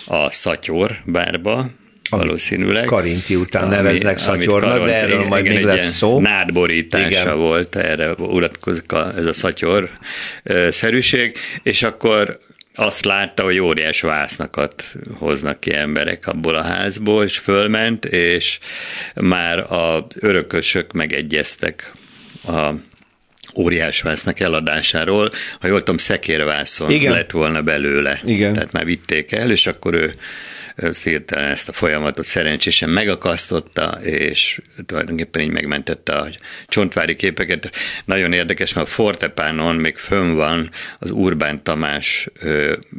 a 0.06 0.30
Szatyor 0.30 0.96
bárba, 1.04 1.70
valószínűleg. 2.10 2.84
Karinti 2.84 3.36
után 3.36 3.62
ami, 3.62 3.74
neveznek 3.74 4.18
szatyornak, 4.18 4.84
de 4.84 4.94
erről 4.94 5.24
majd 5.24 5.44
igen, 5.44 5.56
még 5.56 5.64
lesz 5.64 5.94
szó. 5.94 6.20
Nádborítása 6.20 7.08
igen. 7.08 7.36
volt, 7.36 7.76
erre 7.76 8.12
uratkozik 8.12 8.92
a, 8.92 9.12
ez 9.16 9.24
a 9.24 9.32
szatyor 9.32 9.90
szerűség, 10.70 11.36
és 11.62 11.82
akkor 11.82 12.40
azt 12.74 13.04
látta, 13.04 13.42
hogy 13.42 13.58
óriás 13.58 14.00
vásznakat 14.00 14.84
hoznak 15.18 15.60
ki 15.60 15.74
emberek 15.74 16.26
abból 16.26 16.54
a 16.54 16.62
házból, 16.62 17.24
és 17.24 17.38
fölment, 17.38 18.04
és 18.04 18.58
már 19.14 19.58
a 19.58 20.06
örökösök 20.14 20.92
megegyeztek 20.92 21.92
a 22.46 22.70
óriás 23.54 24.00
vásznak 24.00 24.40
eladásáról. 24.40 25.28
Ha 25.60 25.66
jól 25.66 25.78
tudom, 25.78 25.96
szekérvászon 25.96 26.90
Igen. 26.90 27.12
lett 27.12 27.30
volna 27.30 27.62
belőle. 27.62 28.20
Igen. 28.22 28.52
Tehát 28.52 28.72
már 28.72 28.84
vitték 28.84 29.32
el, 29.32 29.50
és 29.50 29.66
akkor 29.66 29.94
ő 29.94 30.12
hirtelen 31.02 31.50
ezt 31.50 31.68
a 31.68 31.72
folyamatot 31.72 32.24
szerencsésen 32.24 32.88
megakasztotta, 32.90 33.98
és 34.02 34.60
tulajdonképpen 34.86 35.42
így 35.42 35.50
megmentette 35.50 36.12
a 36.12 36.26
csontvári 36.66 37.16
képeket. 37.16 37.70
Nagyon 38.04 38.32
érdekes, 38.32 38.72
mert 38.72 38.86
a 38.86 38.90
Fortepánon 38.90 39.76
még 39.76 39.96
fönn 39.96 40.34
van 40.34 40.70
az 40.98 41.10
Urbán 41.10 41.62
Tamás 41.62 42.28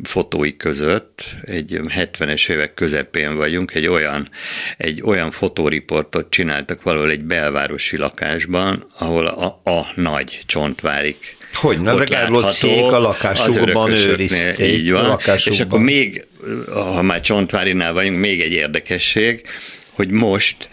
fotói 0.03 0.57
között, 0.57 1.25
egy 1.41 1.79
70-es 1.83 2.49
évek 2.49 2.73
közepén 2.73 3.35
vagyunk, 3.35 3.73
egy 3.73 3.87
olyan, 3.87 4.29
egy 4.77 5.01
olyan 5.01 5.31
fotóriportot 5.31 6.29
csináltak 6.29 6.81
valahol 6.81 7.09
egy 7.09 7.23
belvárosi 7.23 7.97
lakásban, 7.97 8.83
ahol 8.99 9.27
a, 9.27 9.61
a 9.63 9.91
nagy 9.95 10.39
csontvárik 10.45 11.37
hogy 11.53 11.79
ne 11.79 11.93
legalább 11.93 12.49
szék 12.49 12.83
a 12.83 12.99
lakásukban 12.99 13.91
őrizték. 13.91 14.67
Így 14.67 14.91
van, 14.91 15.19
és 15.45 15.59
akkor 15.59 15.79
még, 15.79 16.25
ha 16.73 17.01
már 17.01 17.21
Csontvárinál 17.21 17.93
vagyunk, 17.93 18.19
még 18.19 18.41
egy 18.41 18.51
érdekesség, 18.51 19.41
hogy 19.93 20.09
most 20.09 20.69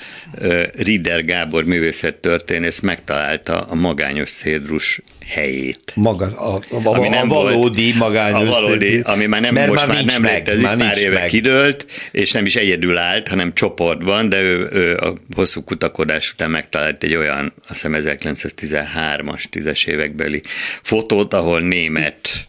Rider 0.72 1.24
Gábor 1.24 1.64
művészettörténész 1.64 2.80
megtalálta 2.80 3.60
a 3.60 3.74
magányos 3.74 4.30
szédrus 4.30 5.00
helyét. 5.26 5.92
Maga, 5.94 6.26
a, 6.26 6.54
a, 6.54 6.76
a, 6.84 6.96
ami 6.96 7.08
nem 7.08 7.30
a 7.30 7.34
valódi 7.34 7.82
volt, 7.82 7.94
magányos 7.94 8.48
a 8.48 8.60
valódi, 8.60 9.00
ami 9.00 9.26
már 9.26 9.40
nem, 9.40 9.54
most 9.54 9.86
már, 9.86 9.88
már 9.88 10.04
nem 10.04 10.22
meg, 10.22 10.32
létezik, 10.32 10.66
már 10.66 10.76
pár 10.76 10.98
éve 10.98 11.18
meg. 11.18 11.28
kidőlt, 11.28 11.86
és 12.10 12.32
nem 12.32 12.46
is 12.46 12.56
egyedül 12.56 12.98
állt, 12.98 13.28
hanem 13.28 13.54
csoportban, 13.54 14.28
de 14.28 14.40
ő, 14.40 14.68
ő 14.72 14.96
a 14.96 15.14
hosszú 15.34 15.64
kutakodás 15.64 16.32
után 16.32 16.50
megtalált 16.50 17.04
egy 17.04 17.14
olyan, 17.14 17.52
azt 17.68 17.86
hiszem 17.86 18.18
1913-as, 18.18 19.44
10-es 19.52 19.86
évekbeli 19.86 20.40
fotót, 20.82 21.34
ahol 21.34 21.60
német 21.60 22.48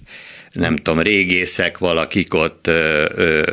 nem 0.53 0.75
tudom, 0.75 1.01
régészek, 1.01 1.77
valakik 1.77 2.33
ott 2.33 2.67
ö, 2.67 3.05
ö, 3.15 3.43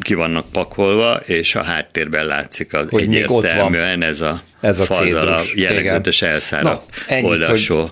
ki 0.00 0.14
vannak 0.14 0.50
pakolva, 0.52 1.14
és 1.14 1.54
a 1.54 1.62
háttérben 1.62 2.26
látszik 2.26 2.74
az 2.74 2.86
hogy 2.90 3.02
egyértelműen 3.02 4.02
ez 4.02 4.20
a, 4.20 4.42
ez 4.60 4.78
a 4.78 4.84
fazal, 4.84 5.42
jellegzetes 5.54 6.22
elszáradt 6.22 7.04
oldalsó. 7.22 7.88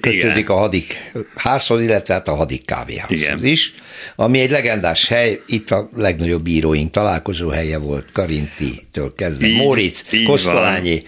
kötődik 0.00 0.36
Igen. 0.36 0.46
a 0.46 0.54
hadik 0.54 1.12
házhoz, 1.34 1.82
illetve 1.82 2.14
hát 2.14 2.28
a 2.28 2.34
hadik 2.34 2.64
kávéházhoz 2.64 3.20
Igen. 3.22 3.44
is, 3.44 3.74
ami 4.16 4.40
egy 4.40 4.50
legendás 4.50 5.08
hely, 5.08 5.40
itt 5.46 5.70
a 5.70 5.90
legnagyobb 5.96 6.42
bíróink 6.42 6.90
találkozó 6.90 7.48
helye 7.48 7.78
volt, 7.78 8.12
Karinti-től 8.12 9.14
kezdve, 9.16 9.46
így, 9.46 9.56
Móricz, 9.56 10.04
Kosztolányi, 10.26 11.02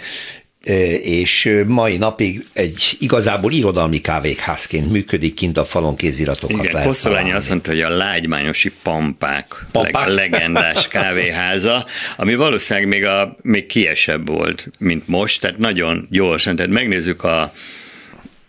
és 1.02 1.62
mai 1.66 1.96
napig 1.96 2.46
egy 2.52 2.96
igazából 2.98 3.52
irodalmi 3.52 4.00
kávékházként 4.00 4.90
működik, 4.90 5.34
kint 5.34 5.58
a 5.58 5.64
falon 5.64 5.96
kéziratokat 5.96 6.56
Igen, 6.56 6.72
lehet 6.72 6.86
Kosztolányi 6.86 7.32
azt 7.32 7.48
mondta, 7.48 7.70
hogy 7.70 7.80
a 7.80 7.88
lágymányosi 7.88 8.72
pampák, 8.82 9.66
pampák? 9.72 10.06
Leg, 10.06 10.30
legendás 10.30 10.88
kávéháza, 10.88 11.86
ami 12.16 12.34
valószínűleg 12.34 12.88
még, 12.88 13.04
a, 13.04 13.36
még 13.42 13.66
kiesebb 13.66 14.28
volt, 14.28 14.70
mint 14.78 15.08
most, 15.08 15.40
tehát 15.40 15.58
nagyon 15.58 16.06
gyorsan, 16.10 16.56
tehát 16.56 16.72
megnézzük 16.72 17.24
a 17.24 17.52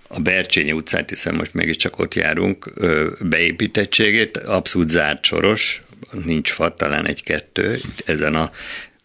a 0.08 0.19
Bercsényi 0.19 0.71
utcát, 0.71 1.10
hiszen 1.10 1.36
most 1.36 1.54
mégiscsak 1.54 1.99
ott 1.99 2.13
járunk, 2.13 2.73
beépítettségét, 3.19 4.38
abszolút 4.38 4.89
zárt 4.89 5.25
soros, 5.25 5.82
nincs 6.25 6.51
fa, 6.51 6.73
talán 6.73 7.08
egy-kettő, 7.08 7.82
ezen 8.06 8.36
a 8.36 8.51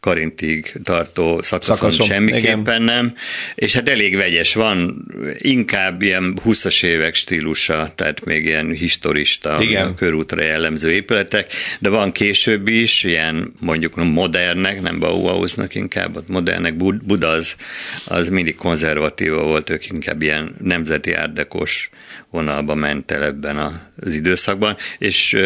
Karintig 0.00 0.72
tartó 0.84 1.42
szakaszon, 1.42 1.76
szakaszon 1.76 2.06
semmiképpen 2.06 2.60
igen. 2.60 2.82
nem, 2.82 3.14
és 3.54 3.74
hát 3.74 3.88
elég 3.88 4.16
vegyes 4.16 4.54
van, 4.54 5.06
inkább 5.38 6.02
ilyen 6.02 6.38
20-as 6.44 6.84
évek 6.84 7.14
stílusa, 7.14 7.92
tehát 7.94 8.24
még 8.24 8.44
ilyen 8.44 8.70
historista, 8.70 9.56
igen. 9.60 9.86
a 9.86 9.94
körútra 9.94 10.42
jellemző 10.42 10.90
épületek, 10.90 11.52
de 11.78 11.88
van 11.88 12.12
később 12.12 12.68
is, 12.68 13.04
ilyen 13.04 13.52
mondjuk 13.58 13.94
modernek, 13.94 14.82
nem 14.82 14.98
Bauhausnak 14.98 15.74
inkább, 15.74 16.16
ott 16.16 16.28
modernek, 16.28 16.76
Buda 16.76 17.28
az, 17.28 17.56
az 18.04 18.28
mindig 18.28 18.54
konzervatíva 18.54 19.42
volt, 19.42 19.70
ők 19.70 19.86
inkább 19.86 20.22
ilyen 20.22 20.54
nemzeti 20.58 21.12
árdekos 21.12 21.90
vonalba 22.30 22.74
ment 22.74 23.10
el 23.10 23.24
ebben 23.24 23.56
az 24.00 24.14
időszakban, 24.14 24.76
és 24.98 25.36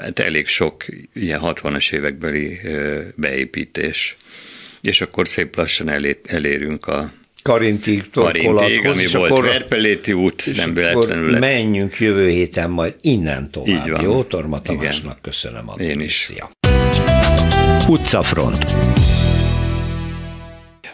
hát 0.00 0.18
elég 0.18 0.46
sok 0.46 0.84
ilyen 1.14 1.40
60-as 1.42 1.92
évekbeli 1.92 2.60
beépítés. 3.14 4.16
És 4.80 5.00
akkor 5.00 5.28
szép 5.28 5.56
lassan 5.56 5.90
elérünk 6.26 6.86
a 6.86 7.12
Karintig, 7.42 8.10
Karintig, 8.12 8.86
ami 8.86 9.02
és 9.02 9.12
volt 9.12 9.30
akkor, 9.30 9.44
Verpeléti 9.44 10.12
út, 10.12 10.42
és 10.46 10.56
nem 10.56 10.74
véletlenül 10.74 11.30
lett. 11.30 11.40
menjünk 11.40 11.98
jövő 11.98 12.28
héten 12.28 12.70
majd 12.70 12.94
innen 13.00 13.50
tovább. 13.50 13.68
Így 13.68 13.90
van. 13.90 14.02
Jó, 14.02 14.22
Torma 14.22 14.60
Tamásnak 14.60 15.22
köszönöm 15.22 15.68
a 15.68 15.74
Én 15.74 16.00
is. 16.00 16.14
Szia. 16.14 16.50
Utcafront. 17.88 18.64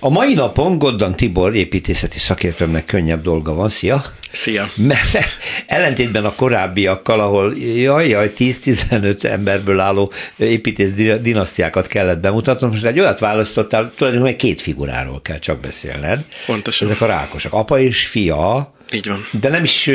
A 0.00 0.09
mai 0.09 0.35
napon 0.35 0.78
Goddan 0.78 1.16
Tibor 1.16 1.54
építészeti 1.54 2.18
szakértőmnek 2.18 2.85
könnyebb 2.85 3.22
dolga 3.22 3.54
van. 3.54 3.68
Szia! 3.68 4.04
Szia! 4.32 4.68
Mert 4.76 5.18
ellentétben 5.66 6.24
a 6.24 6.35
korábbiakkal, 6.35 7.20
ahol 7.20 7.56
jaj, 7.59 8.09
jaj, 8.09 8.32
10-15 8.38 9.24
emberből 9.24 9.80
álló 9.80 10.12
építész 10.37 10.92
dinasztiákat 11.20 11.87
kellett 11.87 12.20
bemutatnom, 12.20 12.70
most 12.70 12.85
egy 12.85 13.00
olyat 13.00 13.18
választottál, 13.18 13.92
tulajdonképpen 13.96 14.38
két 14.38 14.61
figuráról 14.61 15.22
kell 15.22 15.38
csak 15.38 15.61
beszélned. 15.61 16.24
Pontosan. 16.46 16.88
Ezek 16.88 17.00
a 17.00 17.06
rákosak. 17.06 17.52
Apa 17.52 17.78
és 17.78 18.06
fia, 18.06 18.74
így 18.92 19.09
van. 19.09 19.26
De 19.40 19.48
nem 19.48 19.62
is 19.64 19.87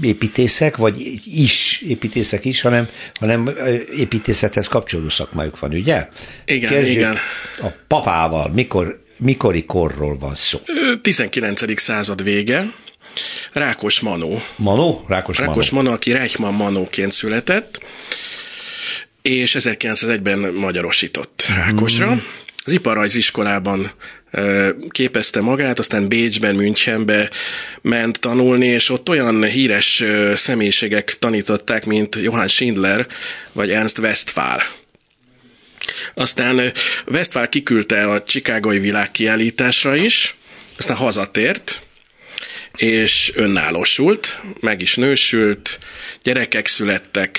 építészek, 0.00 0.76
vagy 0.76 1.20
is 1.24 1.82
építészek 1.88 2.44
is, 2.44 2.60
hanem, 2.60 2.88
hanem 3.14 3.50
építészethez 3.96 4.68
kapcsolódó 4.68 5.08
szakmájuk 5.08 5.58
van, 5.58 5.70
ugye? 5.70 6.08
Igen, 6.44 6.70
Kezdjük 6.70 6.96
igen. 6.96 7.16
A 7.62 7.66
papával 7.86 8.50
mikor 8.54 9.06
mikori 9.18 9.64
korról 9.64 10.18
van 10.18 10.34
szó? 10.34 10.58
19. 11.02 11.80
század 11.80 12.22
vége. 12.22 12.64
Rákos 13.52 14.00
Manó. 14.00 14.42
Manó? 14.56 15.04
Rákos, 15.08 15.38
Rákos 15.38 15.70
Manó. 15.70 15.82
Manó, 15.82 15.96
aki 15.96 16.12
Reichmann 16.12 16.54
Manóként 16.54 17.12
született, 17.12 17.80
és 19.22 19.56
1901-ben 19.58 20.38
magyarosított 20.38 21.44
Rákosra. 21.56 22.14
Mm. 22.14 22.18
Az 22.64 22.72
iparrajziskolában 22.72 23.90
képezte 24.88 25.40
magát, 25.40 25.78
aztán 25.78 26.08
Bécsben, 26.08 26.54
Münchenbe 26.54 27.30
ment 27.80 28.20
tanulni, 28.20 28.66
és 28.66 28.90
ott 28.90 29.08
olyan 29.08 29.44
híres 29.44 30.04
személyiségek 30.34 31.18
tanították, 31.18 31.86
mint 31.86 32.16
Johann 32.16 32.46
Schindler 32.46 33.06
vagy 33.52 33.70
Ernst 33.70 33.98
Westphal. 33.98 34.62
Aztán 36.14 36.72
Westphal 37.06 37.48
kiküldte 37.48 38.10
a 38.10 38.22
Chicagói 38.22 38.78
világkiállításra 38.78 39.94
is, 39.94 40.36
aztán 40.78 40.96
hazatért, 40.96 41.82
és 42.76 43.32
önállósult, 43.34 44.42
meg 44.60 44.80
is 44.80 44.96
nősült, 44.96 45.78
gyerekek 46.22 46.66
születtek, 46.66 47.38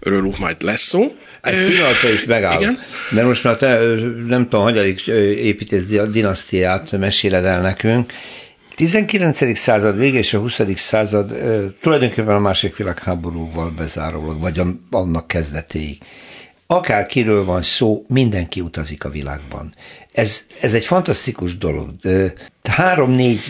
örülünk 0.00 0.38
majd 0.38 0.62
lesz 0.62 0.82
szó. 0.82 1.16
Egy 1.42 1.66
pillanatra 1.66 2.08
is 2.08 2.24
megáll. 2.24 2.60
Igen? 2.60 2.82
Mert 3.10 3.26
most 3.26 3.44
már 3.44 3.56
te 3.56 3.78
nem 4.26 4.42
tudom, 4.42 4.62
hanyadik 4.62 5.06
építész 5.36 5.84
dinasztiát 6.10 6.90
meséled 6.92 7.44
el 7.44 7.60
nekünk. 7.60 8.12
19. 8.74 9.58
század 9.58 9.98
vége 9.98 10.18
és 10.18 10.34
a 10.34 10.38
20. 10.38 10.60
század 10.76 11.34
tulajdonképpen 11.80 12.34
a 12.34 12.38
második 12.38 12.76
világháborúval 12.76 13.70
bezárólag, 13.70 14.40
vagy 14.40 14.60
annak 14.90 15.28
kezdetéig. 15.28 15.98
Akár 16.70 17.06
kiről 17.06 17.44
van 17.44 17.62
szó, 17.62 18.04
mindenki 18.08 18.60
utazik 18.60 19.04
a 19.04 19.10
világban. 19.10 19.74
Ez, 20.12 20.46
ez 20.60 20.74
egy 20.74 20.84
fantasztikus 20.84 21.56
dolog. 21.56 21.90
Három-négy 22.62 23.40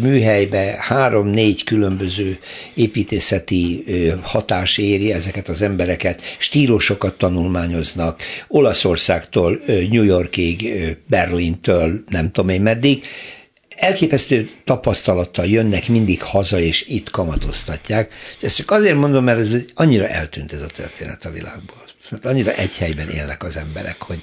műhelybe, 0.00 0.76
három-négy 0.78 1.64
különböző 1.64 2.38
építészeti 2.74 3.84
hatás 4.22 4.78
éri 4.78 5.12
ezeket 5.12 5.48
az 5.48 5.62
embereket, 5.62 6.22
stílusokat 6.38 7.18
tanulmányoznak, 7.18 8.22
Olaszországtól 8.48 9.60
New 9.66 10.04
Yorkig, 10.04 10.72
Berlintől, 11.06 12.02
nem 12.08 12.30
tudom 12.30 12.50
én 12.50 12.62
meddig, 12.62 13.04
elképesztő 13.80 14.50
tapasztalattal 14.64 15.46
jönnek 15.46 15.88
mindig 15.88 16.22
haza, 16.22 16.58
és 16.58 16.84
itt 16.88 17.10
kamatoztatják. 17.10 18.12
Ezt 18.40 18.56
csak 18.56 18.70
azért 18.70 18.96
mondom, 18.96 19.24
mert 19.24 19.38
ez 19.38 19.50
annyira 19.74 20.08
eltűnt 20.08 20.52
ez 20.52 20.62
a 20.62 20.66
történet 20.66 21.24
a 21.24 21.30
világból. 21.30 21.78
Mert 22.10 22.24
annyira 22.24 22.52
egy 22.52 22.76
helyben 22.76 23.08
élnek 23.08 23.42
az 23.42 23.56
emberek, 23.56 24.02
hogy 24.02 24.22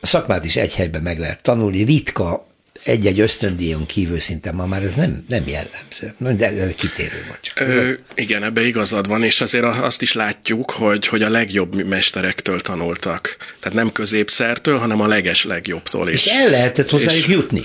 a 0.00 0.06
szakmát 0.06 0.44
is 0.44 0.56
egy 0.56 0.74
helyben 0.74 1.02
meg 1.02 1.18
lehet 1.18 1.42
tanulni. 1.42 1.82
Ritka 1.82 2.46
egy-egy 2.84 3.20
ösztöndíjon 3.20 3.86
kívül 3.86 4.20
szinte 4.20 4.52
ma 4.52 4.66
már 4.66 4.82
ez 4.82 4.94
nem, 4.94 5.24
nem 5.28 5.42
jellemző. 5.46 6.38
De 6.38 6.62
ez 6.62 6.74
kitérő 6.74 7.24
vagy 7.28 7.40
csak. 7.40 7.60
Ö, 7.60 7.92
igen, 8.14 8.44
ebbe 8.44 8.66
igazad 8.66 9.08
van, 9.08 9.22
és 9.22 9.40
azért 9.40 9.64
azt 9.64 10.02
is 10.02 10.12
látjuk, 10.12 10.70
hogy, 10.70 11.06
hogy 11.06 11.22
a 11.22 11.28
legjobb 11.28 11.84
mesterektől 11.84 12.60
tanultak. 12.60 13.36
Tehát 13.60 13.78
nem 13.78 13.92
középszertől, 13.92 14.78
hanem 14.78 15.00
a 15.00 15.06
leges 15.06 15.44
legjobbtól 15.44 16.08
is. 16.08 16.26
És 16.26 16.32
el 16.32 16.50
lehetett 16.50 16.90
hozzájuk 16.90 17.26
és, 17.26 17.32
jutni. 17.32 17.64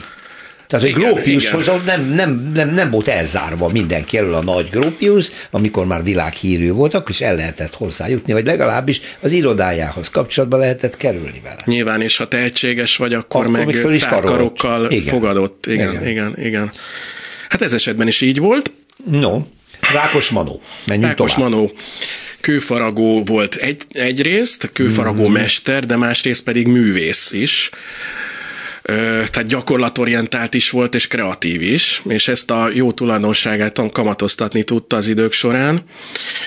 Tehát, 0.72 0.86
hogy 0.86 1.04
Grópiushoz 1.04 1.72
nem, 1.86 2.14
nem, 2.14 2.52
nem, 2.54 2.74
nem 2.74 2.90
volt 2.90 3.08
elzárva 3.08 3.68
mindenki 3.68 4.18
elől 4.18 4.34
a 4.34 4.44
nagy 4.44 4.70
Grópius, 4.70 5.32
amikor 5.50 5.86
már 5.86 6.04
világhírű 6.04 6.72
volt, 6.72 6.94
akkor 6.94 7.10
is 7.10 7.22
el 7.22 7.36
lehetett 7.36 7.76
hozzájutni, 7.76 8.34
vagy 8.34 8.46
legalábbis 8.46 9.02
az 9.20 9.32
irodájához 9.32 10.10
kapcsolatba 10.10 10.58
lehetett 10.58 10.98
kerülni 10.98 11.42
vele. 11.44 11.62
Nyilván, 11.66 12.02
és 12.02 12.18
ha 12.18 12.28
tehetséges 12.28 12.98
vagy, 12.98 13.14
akkor, 13.14 13.46
akkor 13.46 13.66
meg 13.66 13.76
föl 13.76 13.94
is 13.94 14.02
tárkarokkal 14.02 14.92
igen. 14.92 15.08
fogadott. 15.08 15.66
Igen, 15.66 15.92
igen, 15.94 16.08
igen, 16.08 16.36
igen. 16.38 16.72
Hát 17.50 17.62
ez 17.62 17.74
esetben 17.74 18.08
is 18.08 18.22
így 18.22 18.40
volt. 18.40 18.72
No, 19.06 19.42
Rákos 19.94 20.30
Manó. 20.30 20.62
Menjünk 20.86 21.08
Rákos 21.10 21.34
tovább. 21.34 21.52
Manó 21.52 21.72
kőfaragó 22.40 23.24
volt 23.24 23.56
egy, 23.56 23.82
egyrészt, 23.90 24.70
kőfaragó 24.74 25.28
mm. 25.28 25.32
mester, 25.32 25.86
de 25.86 25.96
másrészt 25.96 26.44
pedig 26.44 26.68
művész 26.68 27.32
is 27.32 27.70
tehát 28.84 29.48
gyakorlatorientált 29.48 30.54
is 30.54 30.70
volt, 30.70 30.96
és 30.96 31.08
kreatív 31.08 31.62
is, 31.62 32.02
és 32.08 32.28
ezt 32.28 32.52
a 32.52 32.70
jó 32.74 32.92
tulajdonságát 32.92 33.82
kamatoztatni 33.92 34.64
tudta 34.64 34.96
az 34.96 35.08
idők 35.08 35.32
során. 35.32 35.82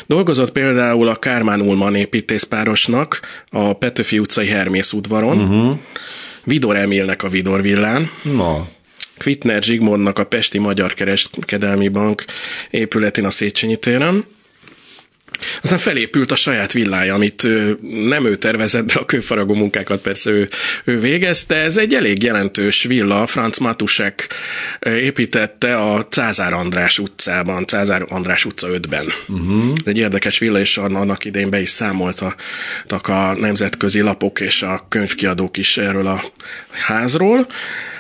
Dolgozott 0.07 0.53
például 0.53 1.09
a 1.09 1.17
Kármán 1.17 1.61
Ulman 1.61 1.95
építészpárosnak 1.95 3.21
a 3.51 3.73
Petőfi 3.73 4.19
utcai 4.19 4.49
Hermész 4.49 4.93
udvaron, 4.93 5.39
uh-huh. 5.39 5.79
Vidor 6.45 6.77
Emilnek 6.77 7.23
a 7.23 7.29
Vidor 7.29 7.63
villán, 7.63 8.11
Ma. 8.23 8.67
Kvitner 9.19 9.63
Zsigmondnak 9.63 10.19
a 10.19 10.25
Pesti 10.25 10.59
Magyar 10.59 10.95
Kereskedelmi 10.95 11.89
Bank 11.89 12.25
épületén 12.71 13.25
a 13.25 13.31
Széchenyi 13.31 13.77
téren, 13.77 14.25
aztán 15.63 15.79
felépült 15.79 16.31
a 16.31 16.37
saját 16.37 16.73
villája, 16.73 17.15
amit 17.15 17.49
nem 18.09 18.27
ő 18.27 18.37
tervezett, 18.37 18.87
de 18.87 18.95
a 18.99 19.05
kőfaragó 19.05 19.55
munkákat 19.55 20.01
persze 20.01 20.31
ő, 20.31 20.49
ő 20.85 21.01
végezte. 21.01 21.55
Ez 21.55 21.77
egy 21.77 21.95
elég 21.95 22.23
jelentős 22.23 22.83
villa, 22.83 23.27
Franz 23.27 23.59
Matusek 23.59 24.29
építette 24.81 25.77
a 25.77 26.09
Cázár 26.09 26.53
András 26.53 26.99
utcában, 26.99 27.67
Cázár 27.67 28.05
András 28.09 28.45
utca 28.45 28.69
5-ben. 28.71 29.07
Uh-huh. 29.29 29.73
Egy 29.85 29.99
érdekes 29.99 30.39
villa, 30.39 30.59
és 30.59 30.77
annak 30.77 31.25
idején 31.25 31.51
be 31.51 31.61
is 31.61 31.69
számoltak 31.69 33.09
a 33.09 33.35
nemzetközi 33.35 34.01
lapok 34.01 34.41
és 34.41 34.63
a 34.63 34.87
könyvkiadók 34.89 35.57
is 35.57 35.77
erről 35.77 36.07
a 36.07 36.23
házról. 36.71 37.47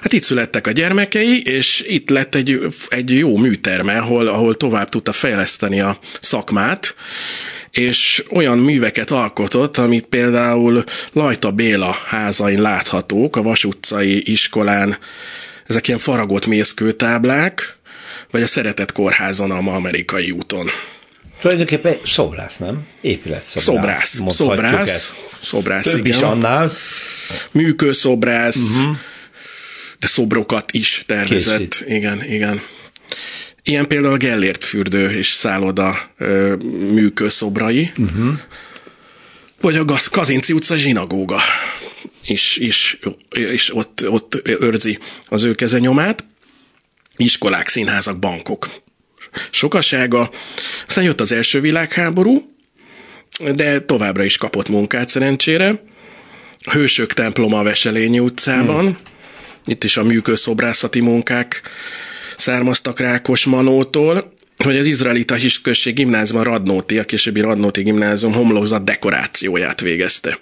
Hát 0.05 0.13
itt 0.13 0.23
születtek 0.23 0.67
a 0.67 0.71
gyermekei, 0.71 1.43
és 1.43 1.85
itt 1.87 2.11
lett 2.11 2.35
egy, 2.35 2.61
egy 2.89 3.11
jó 3.11 3.37
műterme, 3.37 3.99
ahol, 3.99 4.27
ahol 4.27 4.55
tovább 4.55 4.89
tudta 4.89 5.13
fejleszteni 5.13 5.81
a 5.81 5.99
szakmát, 6.21 6.95
és 7.71 8.25
olyan 8.31 8.59
műveket 8.59 9.11
alkotott, 9.11 9.79
amit 9.79 10.07
például 10.07 10.85
Lajta 11.13 11.51
Béla 11.51 11.97
házain 12.07 12.61
láthatók, 12.61 13.37
a 13.37 13.43
Vas 13.43 13.65
utcai 13.65 14.31
iskolán, 14.31 14.99
ezek 15.67 15.87
ilyen 15.87 16.01
faragott 16.01 16.47
mészkőtáblák, 16.47 17.77
vagy 18.31 18.43
a 18.43 18.47
Szeretett 18.47 18.93
Kórházon 18.93 19.51
a 19.51 19.75
amerikai 19.75 20.31
úton. 20.31 20.69
Tulajdonképpen 21.41 21.97
szobrász, 22.07 22.57
nem? 22.57 22.87
Épületszobrász. 23.01 24.09
Szobrász, 24.09 24.35
szobrász, 24.35 25.17
szobrász, 25.41 25.85
Több 25.85 26.07
igen. 26.07 26.19
is 26.19 26.23
annál. 26.23 26.73
Műkőszobrász, 27.51 28.57
uh-huh 28.57 28.97
szobrokat 30.07 30.73
is 30.73 31.03
tervezett. 31.07 31.59
Készít. 31.59 31.85
Igen, 31.89 32.25
igen. 32.25 32.61
Ilyen 33.63 33.87
például 33.87 34.15
a 34.15 34.17
Gellért 34.17 34.65
fürdő 34.65 35.11
és 35.11 35.29
szálloda 35.29 36.11
ö, 36.19 36.55
műkőszobrai, 36.93 37.91
uh-huh. 37.97 38.39
vagy 39.61 39.77
a 39.77 39.85
Kazinci 40.11 40.53
utca 40.53 40.77
zsinagóga 40.77 41.41
is, 42.27 42.57
is, 42.57 42.99
is 43.31 43.77
ott, 43.77 44.09
ott 44.09 44.41
őrzi 44.45 44.99
az 45.29 45.43
ő 45.43 45.55
kezenyomát. 45.55 46.25
Iskolák, 47.17 47.69
színházak, 47.69 48.19
bankok. 48.19 48.69
Sokasága. 49.51 50.31
Aztán 50.87 51.05
jött 51.05 51.21
az 51.21 51.33
első 51.33 51.61
világháború, 51.61 52.55
de 53.55 53.81
továbbra 53.81 54.25
is 54.25 54.37
kapott 54.37 54.69
munkát 54.69 55.09
szerencsére. 55.09 55.83
Hősök 56.71 57.13
temploma 57.13 57.59
a 57.59 57.63
Veselényi 57.63 58.19
utcában, 58.19 58.85
hmm 58.85 59.13
itt 59.67 59.85
is 59.85 59.97
a 59.97 60.03
műkőszobrászati 60.03 61.01
munkák 61.01 61.63
származtak 62.37 63.01
Rákos 63.01 63.45
Manótól, 63.45 64.33
hogy 64.57 64.77
az 64.77 64.87
izraelita 64.87 65.35
hisközség 65.35 65.95
gimnázium 65.95 66.41
a 66.41 66.43
Radnóti, 66.43 66.99
a 66.99 67.05
későbbi 67.05 67.41
Radnóti 67.41 67.83
gimnázium 67.83 68.33
homlokzat 68.33 68.85
dekorációját 68.85 69.81
végezte. 69.81 70.39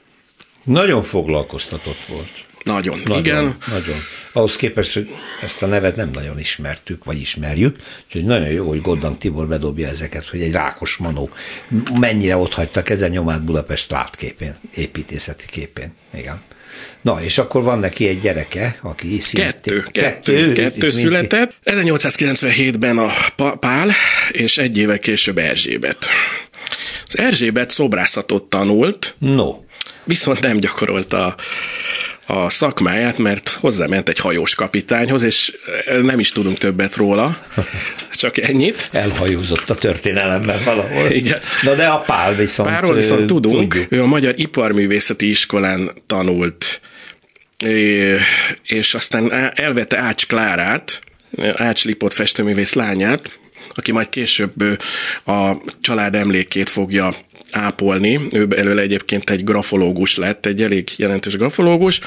Nagyon 0.64 1.02
foglalkoztatott 1.02 2.04
volt. 2.08 2.44
Nagyon, 2.62 3.00
nagyon 3.04 3.18
igen. 3.18 3.56
Nagyon. 3.70 3.96
Ahhoz 4.32 4.56
képest, 4.56 4.94
hogy 4.94 5.08
ezt 5.42 5.62
a 5.62 5.66
nevet 5.66 5.96
nem 5.96 6.10
nagyon 6.12 6.38
ismertük, 6.38 7.04
vagy 7.04 7.20
ismerjük, 7.20 7.76
úgyhogy 8.06 8.24
nagyon 8.24 8.48
jó, 8.48 8.68
hogy 8.68 8.80
Goddang 8.80 9.18
Tibor 9.18 9.48
bedobja 9.48 9.88
ezeket, 9.88 10.28
hogy 10.28 10.42
egy 10.42 10.52
rákos 10.52 10.96
manó 10.96 11.30
mennyire 12.00 12.36
ott 12.36 12.52
hagytak 12.52 12.90
ezen 12.90 13.10
nyomát 13.10 13.44
Budapest 13.44 13.90
látképén, 13.90 14.56
építészeti 14.74 15.44
képén. 15.50 15.92
Igen. 16.14 16.40
Na, 17.00 17.22
és 17.22 17.38
akkor 17.38 17.62
van 17.62 17.78
neki 17.78 18.08
egy 18.08 18.20
gyereke, 18.20 18.78
aki 18.82 19.20
szintén... 19.20 19.50
Kettő, 19.50 19.84
kettő, 19.90 20.34
kettő, 20.34 20.52
kettő 20.52 20.90
született. 20.90 21.54
1897-ben 21.64 22.98
a 22.98 23.10
Pál, 23.54 23.90
és 24.30 24.58
egy 24.58 24.78
éve 24.78 24.98
később 24.98 25.38
Erzsébet. 25.38 26.06
Az 27.06 27.18
Erzsébet 27.18 27.70
szobrászatot 27.70 28.42
tanult, 28.42 29.14
no. 29.18 29.56
viszont 30.04 30.40
nem 30.40 30.58
gyakorolta 30.58 31.34
a 32.32 32.50
szakmáját, 32.50 33.18
mert 33.18 33.48
hozzáment 33.48 34.08
egy 34.08 34.18
hajós 34.18 34.54
kapitányhoz, 34.54 35.22
és 35.22 35.56
nem 36.02 36.18
is 36.18 36.32
tudunk 36.32 36.58
többet 36.58 36.96
róla, 36.96 37.38
csak 38.12 38.38
ennyit. 38.38 38.88
Elhajózott 38.92 39.70
a 39.70 39.74
történelemben 39.74 40.64
valahol. 40.64 41.10
Igen. 41.10 41.40
Na 41.62 41.74
de 41.74 41.86
a 41.86 41.98
Pál 41.98 42.34
viszont... 42.34 42.68
Pálról 42.68 42.94
viszont 42.94 43.26
tudunk. 43.26 43.72
Tudjuk. 43.72 43.92
Ő 43.92 44.02
a 44.02 44.06
Magyar 44.06 44.34
Iparművészeti 44.36 45.30
Iskolán 45.30 45.90
tanult, 46.06 46.80
és 48.62 48.94
aztán 48.94 49.32
elvette 49.54 49.98
Ács 49.98 50.26
Klárát, 50.26 51.02
Ács 51.54 51.84
Lipot 51.84 52.14
festőművész 52.14 52.72
lányát, 52.72 53.38
aki 53.74 53.92
majd 53.92 54.08
később 54.08 54.78
a 55.24 55.56
család 55.80 56.14
emlékét 56.14 56.68
fogja 56.68 57.14
ápolni. 57.52 58.20
Ő 58.34 58.46
belőle 58.46 58.82
egyébként 58.82 59.30
egy 59.30 59.44
grafológus 59.44 60.16
lett, 60.16 60.46
egy 60.46 60.62
elég 60.62 60.88
jelentős 60.96 61.36
grafológus. 61.36 62.00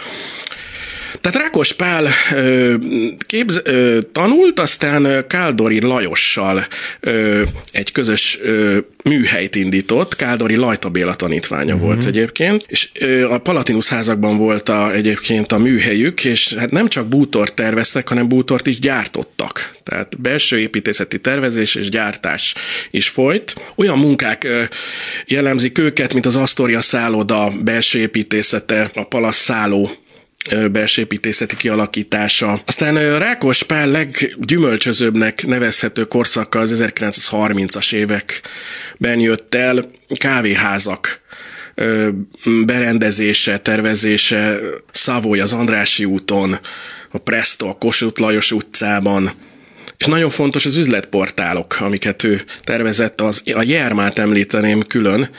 Tehát 1.25 1.41
Rákos 1.41 1.73
Pál 1.73 2.07
ö, 2.33 2.75
képz, 3.17 3.61
ö, 3.63 3.99
tanult, 4.11 4.59
aztán 4.59 5.27
Káldori 5.27 5.81
Lajossal 5.81 6.65
ö, 6.99 7.43
egy 7.71 7.91
közös 7.91 8.39
ö, 8.41 8.77
műhelyt 9.03 9.55
indított, 9.55 10.15
Káldori 10.15 10.55
Lajta 10.55 10.89
Béla 10.89 11.15
tanítványa 11.15 11.73
uh-huh. 11.73 11.89
volt 11.89 12.05
egyébként, 12.05 12.65
és 12.67 12.89
ö, 12.99 13.31
a 13.31 13.37
Palatinus 13.37 13.87
házakban 13.87 14.37
volt 14.37 14.69
a, 14.69 14.93
egyébként 14.93 15.51
a 15.51 15.57
műhelyük, 15.57 16.25
és 16.25 16.53
hát 16.53 16.71
nem 16.71 16.87
csak 16.87 17.07
bútort 17.07 17.53
terveztek, 17.53 18.09
hanem 18.09 18.27
bútort 18.27 18.67
is 18.67 18.79
gyártottak. 18.79 19.75
Tehát 19.83 20.21
belső 20.21 20.59
építészeti 20.59 21.19
tervezés 21.19 21.75
és 21.75 21.89
gyártás 21.89 22.53
is 22.91 23.07
folyt. 23.07 23.55
Olyan 23.75 23.97
munkák 23.97 24.43
ö, 24.43 24.63
jellemzik 25.25 25.77
őket, 25.77 26.13
mint 26.13 26.25
az 26.25 26.35
Astoria 26.35 26.81
szálloda 26.81 27.51
belső 27.63 27.99
építészete, 27.99 28.89
a 28.93 29.03
Palasz 29.03 29.37
szálló 29.37 29.91
belső 30.71 31.01
építészeti 31.01 31.55
kialakítása. 31.55 32.59
Aztán 32.65 33.19
Rákos 33.19 33.63
Pál 33.63 33.87
leggyümölcsözőbbnek 33.87 35.45
nevezhető 35.45 36.03
korszaka 36.03 36.59
az 36.59 36.83
1930-as 36.83 37.93
években 37.93 39.19
jött 39.19 39.55
el. 39.55 39.85
Kávéházak 40.17 41.23
berendezése, 42.65 43.59
tervezése 43.59 44.59
Szavoly 44.91 45.39
az 45.39 45.53
Andrási 45.53 46.05
úton, 46.05 46.59
a 47.11 47.17
Presto 47.17 47.67
a 47.67 47.73
Kossuth 47.73 48.21
Lajos 48.21 48.51
utcában, 48.51 49.31
és 49.97 50.05
nagyon 50.05 50.29
fontos 50.29 50.65
az 50.65 50.75
üzletportálok, 50.75 51.77
amiket 51.79 52.23
ő 52.23 52.41
tervezett, 52.63 53.21
az, 53.21 53.41
a 53.53 53.63
Jermát 53.63 54.19
említeném 54.19 54.81
külön, 54.81 55.29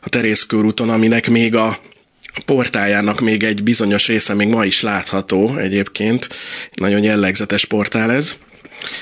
a 0.00 0.08
Terész 0.08 0.42
körúton, 0.42 0.90
aminek 0.90 1.30
még 1.30 1.54
a 1.54 1.78
portájának 2.44 3.20
még 3.20 3.42
egy 3.42 3.62
bizonyos 3.62 4.06
része 4.06 4.34
még 4.34 4.48
ma 4.48 4.64
is 4.64 4.82
látható 4.82 5.56
egyébként. 5.56 6.28
Nagyon 6.74 7.02
jellegzetes 7.02 7.64
portál 7.64 8.12
ez. 8.12 8.36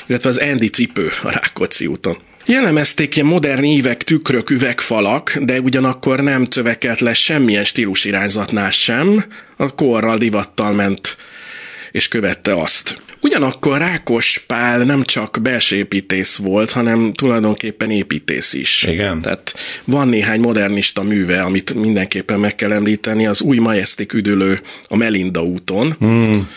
Illetve 0.07 0.29
az 0.29 0.38
Andy 0.38 0.68
cipő 0.68 1.11
a 1.23 1.31
Rákóczi 1.31 1.87
úton. 1.87 2.16
Jellemezték 2.47 3.16
ilyen 3.16 3.29
modern 3.29 3.64
évek, 3.64 4.03
tükrök, 4.03 4.51
üvegfalak, 4.51 5.38
de 5.40 5.61
ugyanakkor 5.61 6.21
nem 6.21 6.45
tövekelt 6.45 7.01
le 7.01 7.14
semmilyen 7.14 7.64
stílusirányzatnál 7.64 8.71
sem, 8.71 9.25
a 9.57 9.75
korral, 9.75 10.18
divattal 10.18 10.73
ment 10.73 11.16
és 11.93 12.09
követte 12.09 12.61
azt. 12.61 13.03
Ugyanakkor 13.21 13.79
Rákos 13.79 14.45
Pál 14.47 14.79
nem 14.79 15.05
csak 15.05 15.39
belső 15.43 15.77
építész 15.77 16.37
volt, 16.37 16.71
hanem 16.71 17.13
tulajdonképpen 17.13 17.91
építész 17.91 18.53
is. 18.53 18.83
Igen. 18.83 19.21
Tehát 19.21 19.55
van 19.85 20.09
néhány 20.09 20.41
modernista 20.41 21.03
műve, 21.03 21.41
amit 21.41 21.75
mindenképpen 21.75 22.41
meg 22.41 22.55
kell 22.55 22.73
említeni, 22.73 23.27
az 23.27 23.41
új 23.41 23.59
majesztik 23.59 24.13
üdülő 24.13 24.61
a 24.89 24.97
Melinda 24.97 25.43
úton, 25.43 25.97
hmm. 25.99 26.51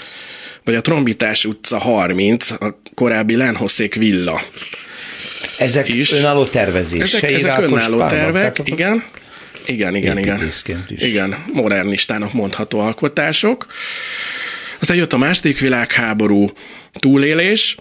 vagy 0.63 0.76
a 0.76 0.82
Trombitás 0.82 1.45
utca 1.45 1.78
30, 1.78 2.52
a 2.52 2.80
korábbi 2.93 3.36
Lenhosszék 3.36 3.95
villa. 3.95 4.41
Ezek 5.58 5.89
is. 5.89 6.12
önálló 6.12 6.45
tervezései. 6.45 7.02
Ezek, 7.02 7.32
ezek 7.32 7.58
önálló 7.60 7.98
Pálnak, 7.98 8.10
tervek, 8.10 8.60
igen. 8.63 9.04
Igen, 9.65 9.95
igen, 9.95 10.17
igen. 10.17 10.39
Is. 10.88 11.02
Igen, 11.02 11.36
modernistának 11.54 12.34
mondható 12.34 12.80
alkotások. 12.80 13.67
Aztán 14.79 14.97
jött 14.97 15.13
a 15.13 15.17
második 15.17 15.59
világháború, 15.59 16.49
túlélés, 16.93 17.75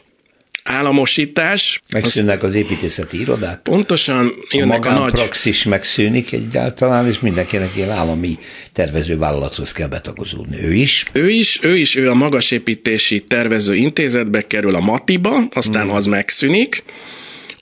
államosítás. 0.65 1.81
Megszűnnek 1.93 2.43
az 2.43 2.55
építészeti 2.55 3.21
irodák. 3.21 3.61
Pontosan 3.63 4.33
jönnek 4.51 4.85
a, 4.85 4.97
a 4.97 4.99
nagy... 4.99 5.13
praxis 5.13 5.65
megszűnik 5.65 6.33
egyáltalán, 6.33 7.07
és 7.07 7.21
mindenkinek 7.21 7.77
ilyen 7.77 7.91
állami 7.91 8.39
tervezővállalathoz 8.73 9.73
kell 9.73 9.89
betagozódni. 9.89 10.65
Ő 10.65 10.75
is? 10.75 11.05
Ő 11.13 11.31
is, 11.31 11.59
ő 11.63 11.77
is, 11.77 11.97
ő 11.97 12.11
a 12.11 12.15
magasépítési 12.15 13.25
tervező 13.25 13.75
intézetbe 13.75 14.41
kerül 14.41 14.75
a 14.75 14.81
Matiba, 14.81 15.43
aztán 15.51 15.87
hmm. 15.87 15.95
az 15.95 16.07
megszűnik, 16.07 16.85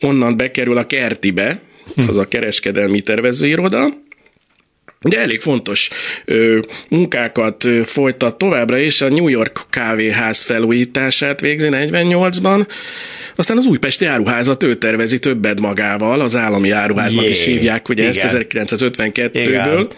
onnan 0.01 0.37
bekerül 0.37 0.79
a 0.79 0.87
Kertibe, 0.87 1.61
hmm. 1.95 2.09
az 2.09 2.17
a 2.17 2.29
kereskedelmi 2.29 3.01
tervezőiroda, 3.01 3.89
de 5.03 5.19
elég 5.21 5.41
fontos 5.41 5.91
ö, 6.25 6.59
munkákat 6.89 7.65
ö, 7.65 7.81
folytat 7.85 8.39
továbbra 8.39 8.79
is, 8.79 9.01
a 9.01 9.09
New 9.09 9.29
York 9.29 9.61
kávéház 9.71 10.43
felújítását 10.43 11.41
végzi 11.41 11.69
48-ban, 11.71 12.67
aztán 13.37 13.57
az 13.57 13.67
újpesti 13.67 14.07
áruházat 14.07 14.63
ő 14.63 14.75
tervezi 14.75 15.19
többet 15.19 15.61
magával, 15.61 16.21
az 16.21 16.37
állami 16.37 16.71
áruháznak 16.71 17.25
Jé, 17.25 17.31
is 17.31 17.45
hívják, 17.45 17.89
ugye 17.89 18.09
igen. 18.09 18.27
ezt 18.27 18.47
1952-ből. 18.49 19.31
Igen. 19.33 19.89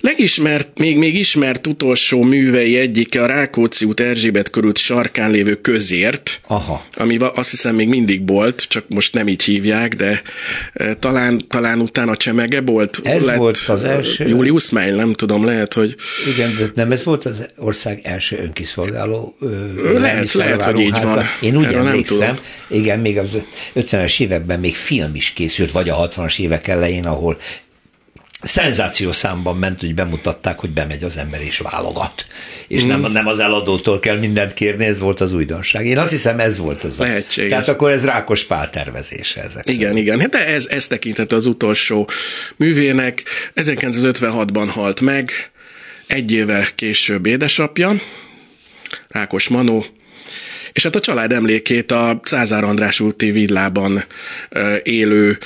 Legismert, 0.00 0.78
még, 0.78 0.96
még 0.96 1.14
ismert 1.14 1.66
utolsó 1.66 2.22
művei 2.22 2.76
egyike 2.76 3.22
a 3.22 3.26
Rákóczi 3.26 3.84
út 3.84 4.00
Erzsébet 4.00 4.50
körült 4.50 4.78
sarkán 4.78 5.30
lévő 5.30 5.54
közért, 5.54 6.40
Aha. 6.46 6.84
ami 6.96 7.16
azt 7.34 7.50
hiszem 7.50 7.74
még 7.74 7.88
mindig 7.88 8.28
volt, 8.28 8.64
csak 8.68 8.84
most 8.88 9.14
nem 9.14 9.28
így 9.28 9.42
hívják, 9.42 9.94
de 9.94 10.22
e, 10.72 10.94
talán, 10.94 11.40
talán 11.48 11.80
utána 11.80 12.16
Csemege 12.16 12.60
volt. 12.60 13.00
Ez 13.02 13.24
lett 13.24 13.36
volt 13.36 13.64
az 13.66 13.84
első. 13.84 14.26
Julius 14.26 14.70
Meil, 14.70 14.94
nem 14.94 15.12
tudom, 15.12 15.44
lehet, 15.44 15.74
hogy... 15.74 15.94
Igen, 16.34 16.50
de 16.58 16.70
nem 16.74 16.92
ez 16.92 17.04
volt 17.04 17.24
az 17.24 17.48
ország 17.56 18.00
első 18.02 18.38
önkiszolgáló 18.42 19.36
lehet, 19.98 20.32
lehet, 20.32 20.64
hogy 20.64 20.80
így 20.80 21.02
van. 21.02 21.24
Én 21.40 21.56
úgy 21.56 21.64
Erről 21.64 21.86
emlékszem, 21.86 22.38
igen, 22.68 22.98
még 22.98 23.18
az 23.18 23.28
50-es 23.74 24.20
években 24.20 24.60
még 24.60 24.74
film 24.74 25.14
is 25.14 25.30
készült, 25.30 25.70
vagy 25.70 25.88
a 25.88 26.08
60-as 26.08 26.38
évek 26.38 26.68
elején, 26.68 27.06
ahol 27.06 27.38
szenzációs 28.42 29.16
számban 29.16 29.56
ment, 29.56 29.80
hogy 29.80 29.94
bemutatták, 29.94 30.58
hogy 30.58 30.70
bemegy 30.70 31.04
az 31.04 31.16
ember 31.16 31.40
és 31.40 31.58
válogat. 31.58 32.26
És 32.68 32.84
mm. 32.84 32.88
nem, 32.88 33.00
nem 33.12 33.26
az 33.26 33.38
eladótól 33.38 34.00
kell 34.00 34.18
mindent 34.18 34.52
kérni, 34.52 34.84
ez 34.84 34.98
volt 34.98 35.20
az 35.20 35.32
újdonság. 35.32 35.86
Én 35.86 35.98
azt 35.98 36.10
hiszem, 36.10 36.40
ez 36.40 36.58
volt 36.58 36.84
az. 36.84 36.98
Lehetséges. 36.98 37.50
Tehát 37.50 37.68
akkor 37.68 37.90
ez 37.90 38.04
Rákos 38.04 38.44
Pál 38.44 38.70
tervezése 38.70 39.40
ezek 39.40 39.66
Igen, 39.66 39.78
szerint. 39.78 39.98
igen. 39.98 40.20
Hát 40.20 40.34
ez, 40.34 40.66
ez 40.66 40.86
tekinthető 40.86 41.36
az 41.36 41.46
utolsó 41.46 42.08
művének. 42.56 43.22
1956-ban 43.54 44.68
halt 44.70 45.00
meg, 45.00 45.30
egy 46.06 46.32
évvel 46.32 46.64
később 46.74 47.26
édesapja, 47.26 47.94
Rákos 49.08 49.48
Manó, 49.48 49.84
és 50.72 50.82
hát 50.82 50.96
a 50.96 51.00
család 51.00 51.32
emlékét 51.32 51.92
a 51.92 52.20
Cázár 52.22 52.64
András 52.64 53.00
úti 53.00 53.30
villában 53.30 54.04
élő 54.82 55.38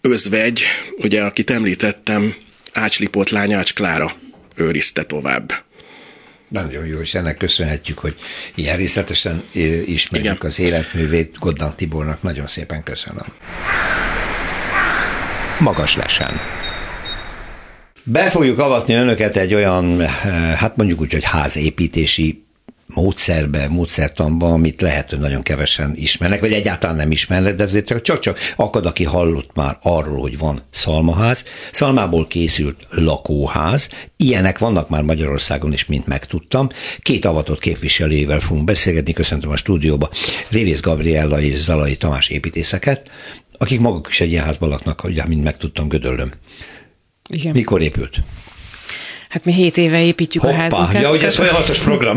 özvegy, 0.00 0.60
ugye, 0.96 1.22
akit 1.22 1.50
említettem, 1.50 2.34
Ácslipot 2.72 3.30
lány 3.30 3.52
Ács 3.52 3.74
Klára 3.74 4.12
őrizte 4.56 5.04
tovább. 5.04 5.52
Nagyon 6.48 6.86
jó, 6.86 6.98
és 6.98 7.14
ennek 7.14 7.36
köszönhetjük, 7.36 7.98
hogy 7.98 8.14
ilyen 8.54 8.76
részletesen 8.76 9.42
ismerjük 9.84 10.34
Igen. 10.34 10.50
az 10.50 10.58
életművét. 10.58 11.36
Goddan 11.38 11.76
Tibornak 11.76 12.22
nagyon 12.22 12.46
szépen 12.46 12.82
köszönöm. 12.82 13.26
Magas 15.58 15.96
lesen. 15.96 16.40
Be 18.02 18.30
fogjuk 18.30 18.58
avatni 18.58 18.94
önöket 18.94 19.36
egy 19.36 19.54
olyan, 19.54 20.06
hát 20.56 20.76
mondjuk 20.76 21.00
úgy, 21.00 21.12
hogy 21.12 21.24
házépítési 21.24 22.44
módszerbe, 22.94 23.68
módszertanba, 23.68 24.52
amit 24.52 24.80
lehet, 24.80 25.10
hogy 25.10 25.18
nagyon 25.18 25.42
kevesen 25.42 25.92
ismernek, 25.96 26.40
vagy 26.40 26.52
egyáltalán 26.52 26.96
nem 26.96 27.10
ismernek, 27.10 27.54
de 27.54 27.62
ezért 27.62 28.02
csak-csak 28.02 28.38
akad, 28.56 28.86
aki 28.86 29.04
hallott 29.04 29.50
már 29.54 29.78
arról, 29.82 30.20
hogy 30.20 30.38
van 30.38 30.60
szalmaház. 30.70 31.44
Szalmából 31.72 32.26
készült 32.26 32.86
lakóház, 32.90 33.88
ilyenek 34.16 34.58
vannak 34.58 34.88
már 34.88 35.02
Magyarországon 35.02 35.72
is, 35.72 35.86
mint 35.86 36.06
megtudtam. 36.06 36.68
Két 36.98 37.24
avatott 37.24 37.58
képviselőjével 37.58 38.40
fogunk 38.40 38.64
beszélgetni, 38.64 39.12
köszöntöm 39.12 39.50
a 39.50 39.56
stúdióba 39.56 40.10
Révész 40.50 40.80
Gabriella 40.80 41.40
és 41.40 41.56
Zalai 41.56 41.96
Tamás 41.96 42.28
építészeket, 42.28 43.10
akik 43.58 43.80
maguk 43.80 44.08
is 44.10 44.20
egy 44.20 44.30
ilyen 44.30 44.44
házban 44.44 44.68
laknak, 44.68 45.04
ugye, 45.04 45.26
mint 45.26 45.44
megtudtam, 45.44 45.88
Gödöllöm. 45.88 46.32
Igen. 47.28 47.52
Mikor 47.52 47.82
épült? 47.82 48.22
Hát 49.30 49.44
mi 49.44 49.52
hét 49.52 49.76
éve 49.76 50.02
építjük 50.02 50.42
Hoppá, 50.42 50.56
a 50.56 50.58
házunkat. 50.58 51.02
Ja, 51.02 51.08
hogy 51.08 51.22
ez 51.22 51.34
folyamatos 51.34 51.78
program. 51.78 52.16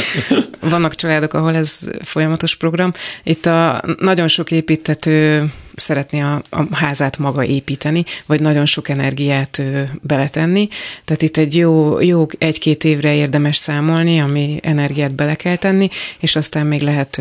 Vannak 0.60 0.94
családok, 0.94 1.34
ahol 1.34 1.54
ez 1.54 1.80
folyamatos 2.04 2.56
program. 2.56 2.92
Itt 3.22 3.46
a 3.46 3.82
nagyon 3.98 4.28
sok 4.28 4.50
építető 4.50 5.46
szeretné 5.74 6.20
a, 6.20 6.42
a 6.50 6.76
házát 6.76 7.18
maga 7.18 7.44
építeni, 7.44 8.04
vagy 8.26 8.40
nagyon 8.40 8.66
sok 8.66 8.88
energiát 8.88 9.58
ő, 9.58 9.90
beletenni. 10.02 10.68
Tehát 11.04 11.22
itt 11.22 11.36
egy 11.36 11.56
jó, 11.56 12.00
jó 12.00 12.26
egy-két 12.38 12.84
évre 12.84 13.14
érdemes 13.14 13.56
számolni, 13.56 14.20
ami 14.20 14.60
energiát 14.62 15.14
bele 15.14 15.34
kell 15.34 15.56
tenni, 15.56 15.88
és 16.18 16.36
aztán 16.36 16.66
még 16.66 16.80
lehet 16.80 17.20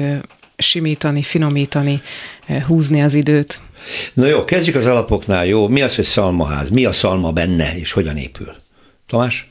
simítani, 0.57 1.21
finomítani, 1.21 2.01
húzni 2.67 3.01
az 3.01 3.13
időt. 3.13 3.59
Na 4.13 4.27
jó, 4.27 4.45
kezdjük 4.45 4.75
az 4.75 4.85
alapoknál, 4.85 5.45
jó? 5.45 5.67
Mi 5.67 5.81
az, 5.81 5.95
hogy 5.95 6.05
szalmaház? 6.05 6.69
Mi 6.69 6.85
a 6.85 6.91
szalma 6.91 7.31
benne, 7.31 7.77
és 7.77 7.91
hogyan 7.91 8.17
épül? 8.17 8.55
Tamás? 9.07 9.47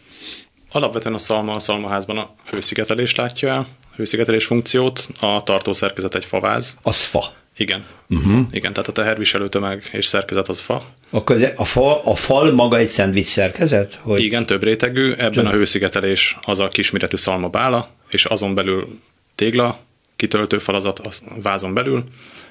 Alapvetően 0.73 1.15
a 1.15 1.19
szalma 1.19 1.55
a 1.55 1.59
szalmaházban 1.59 2.19
a 2.19 2.35
hőszigetelést 2.51 3.17
látja 3.17 3.49
el, 3.49 3.67
hőszigetelés 3.97 4.47
funkciót, 4.47 5.09
a 5.21 5.43
tartószerkezet 5.43 6.15
egy 6.15 6.25
faváz. 6.25 6.77
Az 6.83 7.05
fa. 7.05 7.25
Igen. 7.57 7.85
Uh-huh. 8.09 8.47
Igen, 8.51 8.73
tehát 8.73 8.89
a 8.89 8.93
teherviselő 8.93 9.49
tömeg 9.49 9.89
és 9.93 10.05
szerkezet 10.05 10.49
az 10.49 10.61
fa. 10.61 10.83
A, 11.11 11.25
köze, 11.25 11.53
a, 11.57 11.65
fal, 11.65 12.01
a 12.05 12.15
fal 12.15 12.53
maga 12.53 12.77
egy 12.77 12.89
szendvics 12.89 13.27
szerkezet? 13.27 13.99
Hogy... 14.03 14.23
Igen, 14.23 14.47
több 14.47 14.63
rétegű. 14.63 15.13
Ebben 15.13 15.33
több. 15.33 15.45
a 15.45 15.51
hőszigetelés 15.51 16.39
az 16.43 16.59
a 16.59 16.69
kisméretű 16.69 17.17
szalmabála, 17.17 17.89
és 18.09 18.25
azon 18.25 18.55
belül 18.55 19.01
tégla, 19.35 19.79
kitöltő 20.17 20.59
falazat 20.59 20.99
a 20.99 21.11
vázon 21.43 21.75
belül, 21.75 22.05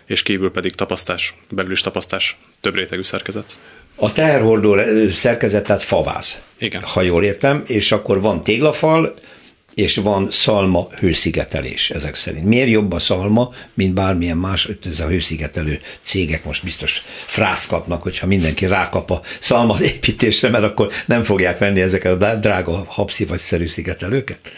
és 0.05 0.23
kívül 0.23 0.51
pedig 0.51 0.75
tapasztás, 0.75 1.33
belül 1.49 1.71
is 1.71 1.81
tapasztás, 1.81 2.37
több 2.61 2.75
rétegű 2.75 3.01
szerkezet. 3.01 3.57
A 3.95 4.11
teherhordó 4.11 4.77
szerkezet, 5.09 5.65
tehát 5.65 5.83
faváz. 5.83 6.41
Igen. 6.57 6.81
Ha 6.83 7.01
jól 7.01 7.23
értem, 7.23 7.63
és 7.67 7.91
akkor 7.91 8.21
van 8.21 8.43
téglafal, 8.43 9.15
és 9.73 9.95
van 9.95 10.31
szalma 10.31 10.87
hőszigetelés 10.99 11.89
ezek 11.89 12.15
szerint. 12.15 12.45
Miért 12.45 12.69
jobb 12.69 12.91
a 12.91 12.99
szalma, 12.99 13.49
mint 13.73 13.93
bármilyen 13.93 14.37
más, 14.37 14.69
ez 14.89 14.99
a 14.99 15.07
hőszigetelő 15.07 15.81
cégek 16.01 16.45
most 16.45 16.63
biztos 16.63 17.01
frász 17.25 17.67
kapnak, 17.67 18.01
hogyha 18.01 18.27
mindenki 18.27 18.65
rákap 18.65 19.11
a 19.11 19.21
szalma 19.39 19.81
építésre, 19.81 20.49
mert 20.49 20.63
akkor 20.63 20.91
nem 21.05 21.23
fogják 21.23 21.57
venni 21.57 21.81
ezeket 21.81 22.21
a 22.21 22.35
drága 22.35 22.83
habszi 22.87 23.25
vagy 23.25 23.39
szerű 23.39 23.67
szigetelőket? 23.67 24.51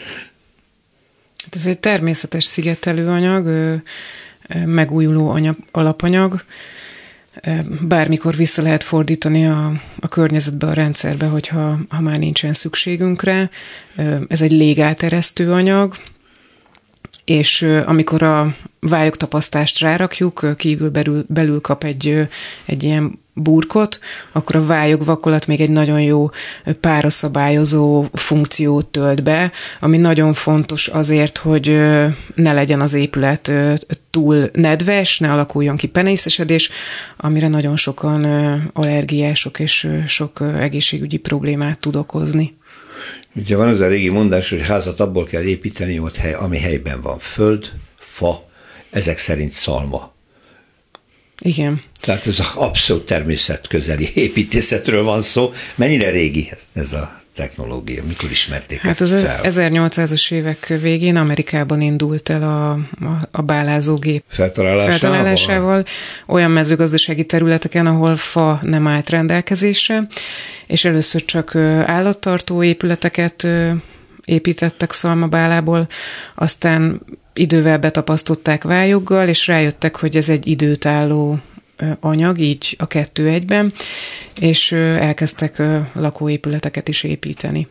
Hát 1.44 1.54
ez 1.54 1.66
egy 1.66 1.78
természetes 1.78 2.44
szigetelőanyag, 2.44 3.80
megújuló 4.64 5.30
anyag, 5.30 5.56
alapanyag, 5.70 6.44
bármikor 7.80 8.36
vissza 8.36 8.62
lehet 8.62 8.82
fordítani 8.82 9.46
a, 9.46 9.72
a 10.00 10.08
környezetbe, 10.08 10.66
a 10.66 10.72
rendszerbe, 10.72 11.26
hogyha 11.26 11.78
ha 11.88 12.00
már 12.00 12.18
nincsen 12.18 12.52
szükségünkre. 12.52 13.50
Ez 14.28 14.42
egy 14.42 14.52
légáteresztő 14.52 15.52
anyag, 15.52 15.96
és 17.28 17.62
amikor 17.86 18.22
a 18.22 18.54
vályogtapasztást 18.80 19.80
rárakjuk, 19.80 20.46
kívül 20.56 20.90
belül, 20.90 21.24
belül 21.28 21.60
kap 21.60 21.84
egy, 21.84 22.28
egy 22.64 22.82
ilyen 22.82 23.18
burkot, 23.32 23.98
akkor 24.32 24.56
a 24.56 24.66
vályog 24.66 25.04
vakolat 25.04 25.46
még 25.46 25.60
egy 25.60 25.70
nagyon 25.70 26.00
jó 26.00 26.30
páraszabályozó 26.80 28.06
funkciót 28.12 28.86
tölt 28.86 29.22
be, 29.22 29.52
ami 29.80 29.96
nagyon 29.96 30.32
fontos 30.32 30.88
azért, 30.88 31.38
hogy 31.38 31.68
ne 32.34 32.52
legyen 32.52 32.80
az 32.80 32.94
épület 32.94 33.52
túl 34.10 34.50
nedves, 34.52 35.18
ne 35.18 35.32
alakuljon 35.32 35.76
ki 35.76 35.86
penészesedés, 35.86 36.70
amire 37.16 37.48
nagyon 37.48 37.76
sokan 37.76 38.24
allergiások 38.72 39.58
és 39.58 39.88
sok 40.06 40.40
egészségügyi 40.58 41.16
problémát 41.16 41.78
tud 41.78 41.96
okozni. 41.96 42.57
Ugye 43.34 43.56
van 43.56 43.68
az 43.68 43.80
a 43.80 43.88
régi 43.88 44.08
mondás, 44.08 44.48
hogy 44.48 44.60
házat 44.60 45.00
abból 45.00 45.24
kell 45.24 45.42
építeni, 45.42 45.98
ott 45.98 46.16
hely, 46.16 46.32
ami 46.32 46.58
helyben 46.58 47.00
van. 47.00 47.18
Föld, 47.18 47.72
fa, 47.98 48.48
ezek 48.90 49.18
szerint 49.18 49.52
szalma. 49.52 50.12
Igen. 51.40 51.80
Tehát 52.00 52.26
ez 52.26 52.40
abszolút 52.54 53.06
természetközeli 53.06 54.08
építészetről 54.14 55.02
van 55.02 55.22
szó. 55.22 55.52
Mennyire 55.74 56.10
régi 56.10 56.50
ez 56.72 56.92
a 56.92 57.20
technológia? 57.38 58.02
Mikor 58.04 58.30
ismerték 58.30 58.80
hát 58.80 58.90
ezt 58.90 59.00
az 59.00 59.10
fel? 59.10 59.40
1800-as 59.42 60.32
évek 60.32 60.66
végén 60.66 61.16
Amerikában 61.16 61.80
indult 61.80 62.28
el 62.28 62.42
a, 62.42 62.70
a, 63.06 63.18
a 63.30 63.42
bálázógép 63.42 64.24
feltalálásával? 64.28 64.98
feltalálásával 64.98 65.84
olyan 66.26 66.50
mezőgazdasági 66.50 67.24
területeken, 67.24 67.86
ahol 67.86 68.16
fa 68.16 68.58
nem 68.62 68.86
állt 68.86 69.10
rendelkezésre, 69.10 70.06
és 70.66 70.84
először 70.84 71.24
csak 71.24 71.54
állattartó 71.86 72.62
épületeket 72.62 73.46
építettek 74.24 74.92
szalmabálából, 74.92 75.88
aztán 76.34 77.00
idővel 77.34 77.78
betapasztották 77.78 78.62
vályoggal, 78.62 79.28
és 79.28 79.46
rájöttek, 79.46 79.96
hogy 79.96 80.16
ez 80.16 80.28
egy 80.28 80.46
időtálló 80.46 81.38
anyag, 82.00 82.38
így 82.38 82.76
a 82.78 82.86
kettő 82.86 83.28
egyben, 83.28 83.72
és 84.40 84.72
elkezdtek 84.72 85.62
lakóépületeket 85.92 86.88
is 86.88 87.02
építeni. 87.02 87.66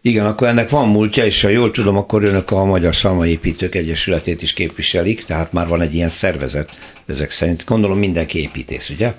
Igen, 0.00 0.26
akkor 0.26 0.48
ennek 0.48 0.70
van 0.70 0.88
múltja, 0.88 1.24
és 1.24 1.42
ha 1.42 1.48
jól 1.48 1.70
tudom, 1.70 1.96
akkor 1.96 2.24
önök 2.24 2.50
a 2.50 2.64
Magyar 2.64 2.94
Szalmaépítők 2.94 3.74
Egyesületét 3.74 4.42
is 4.42 4.52
képviselik, 4.52 5.24
tehát 5.24 5.52
már 5.52 5.68
van 5.68 5.80
egy 5.80 5.94
ilyen 5.94 6.10
szervezet, 6.10 6.70
ezek 7.06 7.30
szerint. 7.30 7.64
Gondolom 7.64 7.98
mindenki 7.98 8.38
építész, 8.38 8.90
ugye? 8.90 9.14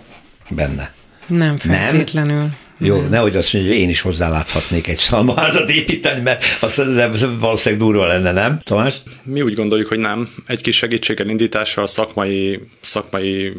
Benne. 0.50 0.94
Nem 1.28 1.58
feltétlenül. 1.58 2.38
Nem? 2.38 2.56
Jó, 2.78 3.02
mm. 3.02 3.10
nehogy 3.10 3.36
azt 3.36 3.54
mondja, 3.54 3.72
hogy 3.72 3.82
én 3.82 3.90
is 3.90 4.02
hozzáláthatnék 4.02 4.88
egy 4.88 4.98
szalmaházat 4.98 5.70
építeni, 5.70 6.22
mert 6.22 6.44
azt 6.60 6.82
valószínűleg 7.40 7.86
durva 7.86 8.06
lenne, 8.08 8.32
nem, 8.32 8.60
Tamás? 8.64 8.96
Mi 9.24 9.42
úgy 9.42 9.54
gondoljuk, 9.54 9.88
hogy 9.88 10.00
nem. 10.00 10.30
Egy 10.46 10.62
kis 10.62 10.78
segítséggel, 10.78 11.28
indítással, 11.28 11.88
szakmai, 11.88 12.60
szakmai 12.82 13.54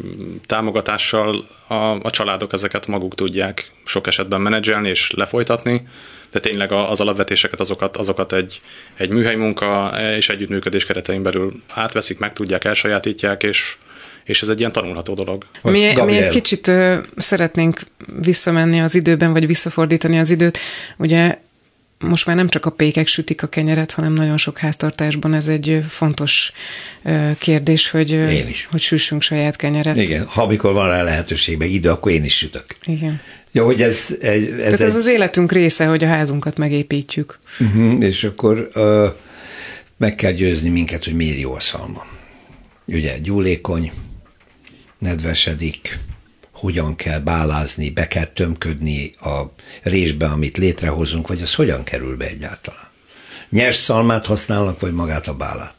támogatással 0.45 1.43
a, 1.67 1.73
a 2.01 2.09
családok 2.09 2.53
ezeket 2.53 2.87
maguk 2.87 3.15
tudják 3.15 3.71
sok 3.85 4.07
esetben 4.07 4.41
menedzselni 4.41 4.89
és 4.89 5.11
lefolytatni 5.15 5.87
de 6.31 6.39
tényleg 6.39 6.71
az 6.71 7.01
alapvetéseket, 7.01 7.59
azokat, 7.59 7.97
azokat 7.97 8.33
egy, 8.33 8.61
egy 8.97 9.09
műhely 9.09 9.35
munka 9.35 9.93
és 10.17 10.29
együttműködés 10.29 10.85
keretein 10.85 11.23
belül 11.23 11.53
átveszik, 11.67 12.19
meg 12.19 12.33
tudják, 12.33 12.63
elsajátítják, 12.63 13.43
és 13.43 13.77
és 14.27 14.41
ez 14.41 14.47
egy 14.47 14.59
ilyen 14.59 14.71
tanulható 14.71 15.13
dolog. 15.13 15.45
Mi, 15.63 15.93
mi 16.05 16.17
egy 16.17 16.27
kicsit 16.27 16.67
ö, 16.67 16.97
szeretnénk 17.17 17.79
visszamenni 18.21 18.81
az 18.81 18.95
időben, 18.95 19.31
vagy 19.31 19.47
visszafordítani 19.47 20.19
az 20.19 20.31
időt. 20.31 20.57
Ugye 20.97 21.37
most 21.99 22.25
már 22.25 22.35
nem 22.35 22.47
csak 22.47 22.65
a 22.65 22.69
pékek 22.69 23.07
sütik 23.07 23.43
a 23.43 23.47
kenyeret, 23.47 23.91
hanem 23.91 24.13
nagyon 24.13 24.37
sok 24.37 24.57
háztartásban 24.57 25.33
ez 25.33 25.47
egy 25.47 25.83
fontos 25.89 26.51
kérdés, 27.37 27.89
hogy, 27.89 28.11
én 28.11 28.47
is. 28.47 28.67
hogy 28.71 28.81
süssünk 28.81 29.21
saját 29.21 29.55
kenyeret. 29.55 29.95
Igen, 29.95 30.25
ha 30.25 30.41
amikor 30.41 30.73
van 30.73 30.87
rá 30.87 31.03
lehetőségben 31.03 31.67
idő, 31.67 31.89
akkor 31.89 32.11
én 32.11 32.23
is 32.23 32.37
sütök. 32.37 32.65
Igen. 32.85 33.21
Ja, 33.51 33.65
hogy 33.65 33.81
ez, 33.81 34.15
ez, 34.21 34.41
ez, 34.41 34.47
Tehát 34.57 34.73
ez 34.73 34.81
egy... 34.81 34.99
az 34.99 35.07
életünk 35.07 35.51
része, 35.51 35.85
hogy 35.85 36.03
a 36.03 36.07
házunkat 36.07 36.57
megépítjük. 36.57 37.39
Uh-huh, 37.59 38.03
és 38.03 38.23
akkor 38.23 38.69
uh, 38.75 39.05
meg 39.97 40.15
kell 40.15 40.31
győzni 40.31 40.69
minket, 40.69 41.03
hogy 41.03 41.13
miért 41.13 41.39
jó 41.39 41.53
a 41.53 41.59
szalma. 41.59 42.05
Ugye 42.85 43.19
gyúlékony, 43.19 43.91
nedvesedik, 44.97 45.97
hogyan 46.51 46.95
kell 46.95 47.19
bálázni, 47.19 47.89
be 47.89 48.07
kell 48.07 48.25
tömködni 48.25 49.13
a 49.19 49.41
résbe, 49.81 50.25
amit 50.25 50.57
létrehozunk, 50.57 51.27
vagy 51.27 51.41
az 51.41 51.55
hogyan 51.55 51.83
kerül 51.83 52.17
be 52.17 52.25
egyáltalán? 52.25 52.89
Nyers 53.49 53.75
szalmát 53.75 54.25
használnak, 54.25 54.79
vagy 54.79 54.93
magát 54.93 55.27
a 55.27 55.33
bálát? 55.33 55.75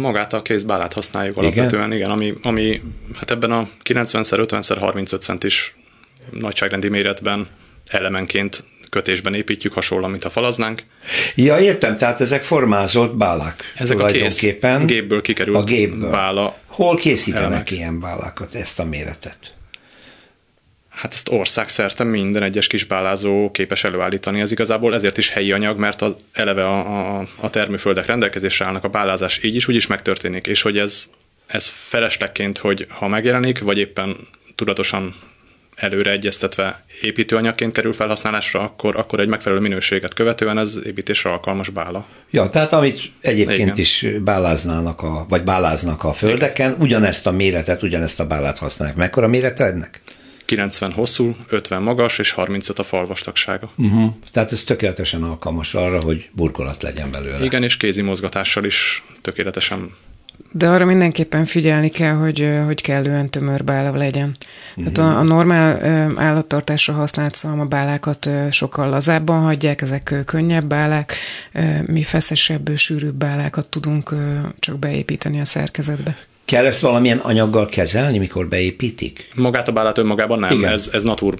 Magát 0.00 0.32
a 0.32 0.42
kézbálát 0.42 0.92
használjuk 0.92 1.36
igen? 1.36 1.46
alapvetően, 1.46 1.92
igen, 1.92 2.10
ami, 2.10 2.34
ami 2.42 2.82
hát 3.14 3.30
ebben 3.30 3.52
a 3.52 3.68
90x50x35 3.84 5.20
centis 5.20 5.76
nagyságrendi 6.30 6.88
méretben 6.88 7.48
elemenként 7.88 8.64
kötésben 8.90 9.34
építjük, 9.34 9.72
hasonlóan, 9.72 10.10
mint 10.10 10.22
ha 10.22 10.30
falaznánk. 10.30 10.82
Ja, 11.34 11.58
értem, 11.58 11.96
tehát 11.96 12.20
ezek 12.20 12.42
formázott 12.42 13.16
bálák. 13.16 13.72
Ezek 13.74 14.00
a 14.00 14.06
kész, 14.06 14.40
gépből 14.86 15.20
kikerült 15.20 15.56
a 15.56 15.64
gépből. 15.64 16.10
bála. 16.10 16.56
Hol 16.66 16.96
készítenek 16.96 17.46
elemek. 17.46 17.70
ilyen 17.70 18.00
bálákat, 18.00 18.54
ezt 18.54 18.78
a 18.78 18.84
méretet? 18.84 19.52
Hát 20.98 21.12
ezt 21.12 21.28
országszerte 21.28 22.04
minden 22.04 22.42
egyes 22.42 22.66
kis 22.66 22.84
bálázó 22.84 23.50
képes 23.50 23.84
előállítani. 23.84 24.40
Ez 24.40 24.50
igazából 24.50 24.94
ezért 24.94 25.18
is 25.18 25.30
helyi 25.30 25.52
anyag, 25.52 25.78
mert 25.78 26.02
az 26.02 26.16
eleve 26.32 26.64
a, 26.64 27.18
a, 27.18 27.28
a 27.36 27.50
termőföldek 27.50 28.06
rendelkezésre 28.06 28.64
állnak, 28.64 28.84
a 28.84 28.88
bálázás 28.88 29.42
így 29.42 29.54
is 29.54 29.68
úgy 29.68 29.74
is 29.74 29.86
megtörténik, 29.86 30.46
és 30.46 30.62
hogy 30.62 30.78
ez, 30.78 31.08
ez 31.46 31.66
feleslegként, 31.66 32.58
hogy 32.58 32.86
ha 32.88 33.08
megjelenik, 33.08 33.58
vagy 33.58 33.78
éppen 33.78 34.16
tudatosan 34.54 35.14
előre 35.78 36.10
egyeztetve 36.10 36.84
építőanyagként 37.02 37.72
kerül 37.72 37.92
felhasználásra, 37.92 38.60
akkor, 38.60 38.96
akkor 38.96 39.20
egy 39.20 39.28
megfelelő 39.28 39.60
minőséget 39.60 40.14
követően 40.14 40.58
ez 40.58 40.78
építésre 40.86 41.30
alkalmas 41.30 41.68
bála. 41.68 42.06
Ja, 42.30 42.50
tehát 42.50 42.72
amit 42.72 43.00
egyébként 43.20 43.60
Igen. 43.60 43.76
is 43.76 44.06
báláznának, 44.20 45.02
a, 45.02 45.26
vagy 45.28 45.42
báláznak 45.42 46.04
a 46.04 46.12
földeken, 46.12 46.70
Igen. 46.70 46.82
ugyanezt 46.82 47.26
a 47.26 47.30
méretet, 47.30 47.82
ugyanezt 47.82 48.20
a 48.20 48.26
bálát 48.26 48.58
használják. 48.58 48.96
Mekkora 48.96 49.28
mérete 49.28 49.64
ennek? 49.64 50.00
90 50.44 50.92
hosszú, 50.92 51.36
50 51.48 51.82
magas 51.82 52.18
és 52.18 52.30
35 52.30 52.78
a 52.78 52.82
falvastagsága. 52.82 53.70
Uh-huh. 53.76 54.14
Tehát 54.32 54.52
ez 54.52 54.62
tökéletesen 54.62 55.22
alkalmas 55.22 55.74
arra, 55.74 55.98
hogy 56.04 56.28
burkolat 56.32 56.82
legyen 56.82 57.10
belőle. 57.10 57.44
Igen, 57.44 57.62
és 57.62 57.76
kézi 57.76 58.02
mozgatással 58.02 58.64
is 58.64 59.04
tökéletesen 59.20 59.90
de 60.52 60.68
arra 60.68 60.84
mindenképpen 60.84 61.44
figyelni 61.44 61.88
kell, 61.88 62.14
hogy, 62.14 62.48
hogy 62.66 62.82
kellően 62.82 63.30
tömör 63.30 63.64
bála 63.64 63.96
legyen. 63.96 64.36
Uh-huh. 64.76 64.92
Tehát 64.92 65.14
a, 65.14 65.18
a 65.18 65.22
normál 65.22 65.84
állattartásra 66.16 66.92
használt 66.92 67.34
szalmabálákat 67.34 68.30
sokkal 68.50 68.88
lazábban 68.88 69.42
hagyják, 69.42 69.82
ezek 69.82 70.14
könnyebb 70.24 70.64
bálák, 70.64 71.14
mi 71.86 72.02
feszesebb, 72.02 72.76
sűrűbb 72.76 73.14
bálákat 73.14 73.68
tudunk 73.68 74.14
csak 74.58 74.78
beépíteni 74.78 75.40
a 75.40 75.44
szerkezetbe. 75.44 76.16
Kell 76.48 76.66
ezt 76.66 76.80
valamilyen 76.80 77.18
anyaggal 77.18 77.66
kezelni, 77.66 78.18
mikor 78.18 78.48
beépítik? 78.48 79.28
Magát 79.34 79.68
a 79.68 79.72
bálát 79.72 79.98
önmagában 79.98 80.38
nem. 80.38 80.50
Igen. 80.58 80.72
Ez, 80.72 80.88
ez 80.92 81.02
natur 81.02 81.34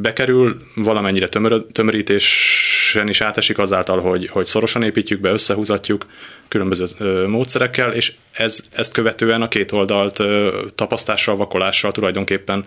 bekerül, 0.00 0.60
valamennyire 0.74 1.28
tömör, 1.28 1.64
tömörítésen 1.72 3.08
is 3.08 3.20
átesik 3.20 3.58
azáltal, 3.58 4.00
hogy, 4.00 4.28
hogy 4.28 4.46
szorosan 4.46 4.82
építjük 4.82 5.20
be, 5.20 5.30
összehúzatjuk 5.30 6.06
különböző 6.48 6.86
ö, 6.98 7.26
módszerekkel, 7.26 7.92
és 7.92 8.12
ez, 8.32 8.60
ezt 8.72 8.92
követően 8.92 9.42
a 9.42 9.48
két 9.48 9.72
oldalt 9.72 10.18
ö, 10.18 10.58
tapasztással, 10.74 11.36
vakolással 11.36 11.92
tulajdonképpen 11.92 12.64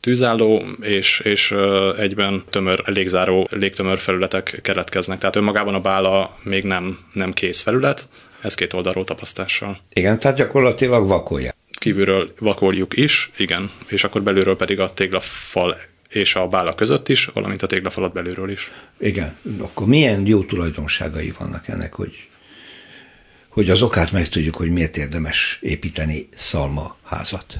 tűzálló 0.00 0.64
és, 0.80 1.20
és 1.20 1.54
egyben 1.98 2.44
tömör, 2.50 2.82
légzáró, 2.84 3.48
légtömör 3.50 3.98
felületek 3.98 4.58
keletkeznek. 4.62 5.18
Tehát 5.18 5.36
önmagában 5.36 5.74
a 5.74 5.80
bála 5.80 6.36
még 6.42 6.64
nem, 6.64 6.98
nem 7.12 7.32
kész 7.32 7.60
felület, 7.60 8.08
ez 8.42 8.54
két 8.54 8.72
oldalról 8.72 9.04
tapasztással. 9.04 9.80
Igen, 9.92 10.18
tehát 10.18 10.36
gyakorlatilag 10.36 11.06
vakolja. 11.06 11.52
Kívülről 11.70 12.30
vakoljuk 12.38 12.96
is, 12.96 13.30
igen, 13.36 13.70
és 13.86 14.04
akkor 14.04 14.22
belülről 14.22 14.56
pedig 14.56 14.80
a 14.80 14.92
téglafal 14.92 15.76
és 16.08 16.34
a 16.34 16.48
bála 16.48 16.74
között 16.74 17.08
is, 17.08 17.24
valamint 17.24 17.62
a 17.62 17.66
téglafalat 17.66 18.12
belülről 18.12 18.50
is. 18.50 18.72
Igen, 18.98 19.36
akkor 19.58 19.86
milyen 19.86 20.26
jó 20.26 20.44
tulajdonságai 20.44 21.32
vannak 21.38 21.68
ennek, 21.68 21.94
hogy, 21.94 22.28
hogy 23.48 23.70
az 23.70 23.82
okát 23.82 24.12
megtudjuk, 24.12 24.56
hogy 24.56 24.70
miért 24.70 24.96
érdemes 24.96 25.58
építeni 25.62 26.28
szalmaházat? 26.34 27.58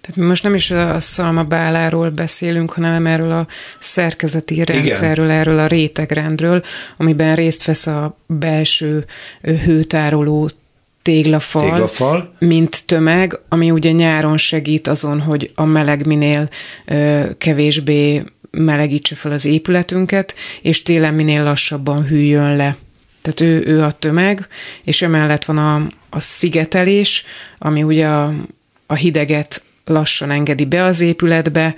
Tehát 0.00 0.16
mi 0.16 0.24
most 0.24 0.42
nem 0.42 0.54
is 0.54 0.70
a 0.70 1.00
szalmabáláról 1.00 2.10
beszélünk, 2.10 2.72
hanem 2.72 3.06
erről 3.06 3.32
a 3.32 3.46
szerkezeti 3.78 4.64
rendszerről, 4.64 5.24
Igen. 5.24 5.38
erről 5.38 5.58
a 5.58 5.66
rétegrendről, 5.66 6.64
amiben 6.96 7.34
részt 7.34 7.64
vesz 7.64 7.86
a 7.86 8.16
belső 8.26 9.04
hőtároló 9.42 10.50
téglafal, 11.02 11.70
téglafal, 11.70 12.34
mint 12.38 12.82
tömeg, 12.86 13.38
ami 13.48 13.70
ugye 13.70 13.90
nyáron 13.90 14.36
segít 14.36 14.88
azon, 14.88 15.20
hogy 15.20 15.50
a 15.54 15.64
meleg 15.64 16.06
minél 16.06 16.48
ö, 16.84 17.24
kevésbé 17.38 18.22
melegítse 18.50 19.14
fel 19.14 19.32
az 19.32 19.44
épületünket, 19.44 20.34
és 20.62 20.82
télen 20.82 21.14
minél 21.14 21.44
lassabban 21.44 22.06
hűljön 22.06 22.56
le. 22.56 22.76
Tehát 23.22 23.40
ő, 23.40 23.66
ő 23.66 23.82
a 23.82 23.90
tömeg, 23.90 24.46
és 24.84 25.02
emellett 25.02 25.44
van 25.44 25.58
a, 25.58 25.86
a 26.10 26.20
szigetelés, 26.20 27.24
ami 27.58 27.82
ugye 27.82 28.06
a, 28.06 28.34
a 28.86 28.94
hideget 28.94 29.62
lassan 29.88 30.30
engedi 30.30 30.64
be 30.64 30.84
az 30.84 31.00
épületbe, 31.00 31.74